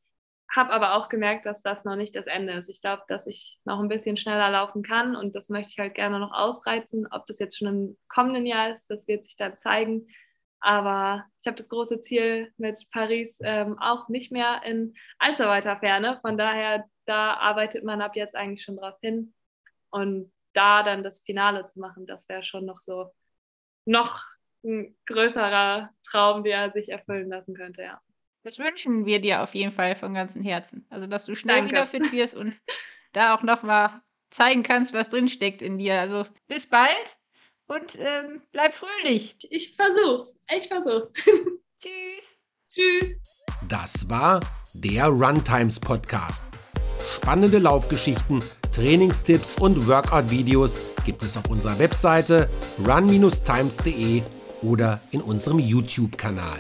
habe 0.56 0.72
aber 0.72 0.96
auch 0.96 1.10
gemerkt, 1.10 1.46
dass 1.46 1.62
das 1.62 1.84
noch 1.84 1.96
nicht 1.96 2.16
das 2.16 2.28
Ende 2.28 2.54
ist. 2.54 2.70
Ich 2.70 2.82
glaube, 2.82 3.04
dass 3.08 3.28
ich 3.28 3.60
noch 3.66 3.80
ein 3.80 3.88
bisschen 3.88 4.18
schneller 4.18 4.50
laufen 4.50 4.84
kann 4.84 5.16
und 5.16 5.36
das 5.36 5.50
möchte 5.50 5.72
ich 5.72 5.80
halt 5.80 5.96
gerne 5.96 6.20
noch 6.20 6.32
ausreizen. 6.32 7.08
Ob 7.12 7.26
das 7.26 7.40
jetzt 7.40 7.58
schon 7.58 7.68
im 7.68 7.98
kommenden 8.08 8.46
Jahr 8.46 8.76
ist, 8.76 8.88
das 8.90 9.08
wird 9.08 9.26
sich 9.26 9.36
dann 9.36 9.58
zeigen. 9.58 10.08
Aber 10.60 11.26
ich 11.42 11.48
habe 11.48 11.58
das 11.58 11.70
große 11.70 12.02
Ziel 12.02 12.54
mit 12.58 12.88
Paris 12.92 13.38
ähm, 13.42 13.78
auch 13.80 14.08
nicht 14.08 14.32
mehr 14.32 14.62
in 14.64 14.96
allzu 15.20 15.44
weiter 15.44 15.78
Ferne. 15.78 16.20
Von 16.22 16.38
daher, 16.38 16.86
da 17.06 17.36
arbeitet 17.36 17.84
man 17.84 18.02
ab 18.02 18.16
jetzt 18.16 18.36
eigentlich 18.36 18.64
schon 18.64 18.78
drauf 18.78 18.96
hin. 19.02 19.34
Und 19.90 20.32
da 20.54 20.84
dann 20.84 21.04
das 21.04 21.22
Finale 21.24 21.66
zu 21.66 21.80
machen, 21.80 22.08
das 22.08 22.30
wäre 22.30 22.44
schon 22.44 22.66
noch 22.66 22.80
so 22.80 23.14
noch 23.86 24.24
ein 24.66 24.96
größerer 25.06 25.90
Traum, 26.10 26.44
der 26.44 26.72
sich 26.72 26.90
erfüllen 26.90 27.30
lassen 27.30 27.56
könnte, 27.56 27.84
ja. 27.84 28.02
Das 28.44 28.60
wünschen 28.60 29.06
wir 29.06 29.20
dir 29.20 29.42
auf 29.42 29.56
jeden 29.56 29.72
Fall 29.72 29.96
von 29.96 30.14
ganzem 30.14 30.44
Herzen. 30.44 30.86
Also, 30.90 31.08
dass 31.08 31.26
du 31.26 31.36
schnell 31.36 31.58
Danke. 31.58 31.72
wieder 31.72 31.86
fit 31.86 32.12
wirst 32.12 32.36
und 32.36 32.62
da 33.12 33.34
auch 33.36 33.42
noch 33.42 33.64
mal 33.64 34.02
zeigen 34.30 34.62
kannst, 34.62 34.94
was 34.94 35.10
drinsteckt 35.10 35.62
in 35.62 35.80
dir. 35.80 36.00
Also, 36.00 36.26
bis 36.48 36.70
bald 36.70 37.18
und 37.68 37.98
ähm, 37.98 38.42
bleib 38.52 38.74
fröhlich. 38.74 39.36
Ich 39.50 39.76
versuch's. 39.76 40.38
Ich 40.56 40.68
versuch's. 40.68 41.12
Tschüss. 41.82 42.40
Tschüss. 42.72 43.16
Das 43.68 44.08
war 44.10 44.42
der 44.74 45.08
Runtimes 45.08 45.80
Podcast. 45.80 46.46
Spannende 47.16 47.60
Laufgeschichten, 47.60 48.44
Trainingstipps 48.72 49.56
und 49.60 49.88
Workout-Videos 49.88 50.78
gibt 51.06 51.24
es 51.24 51.38
auf 51.38 51.50
unserer 51.50 51.80
Webseite 51.80 52.50
run-times.de 52.86 54.22
oder 54.66 55.00
in 55.12 55.22
unserem 55.22 55.60
YouTube-Kanal. 55.60 56.60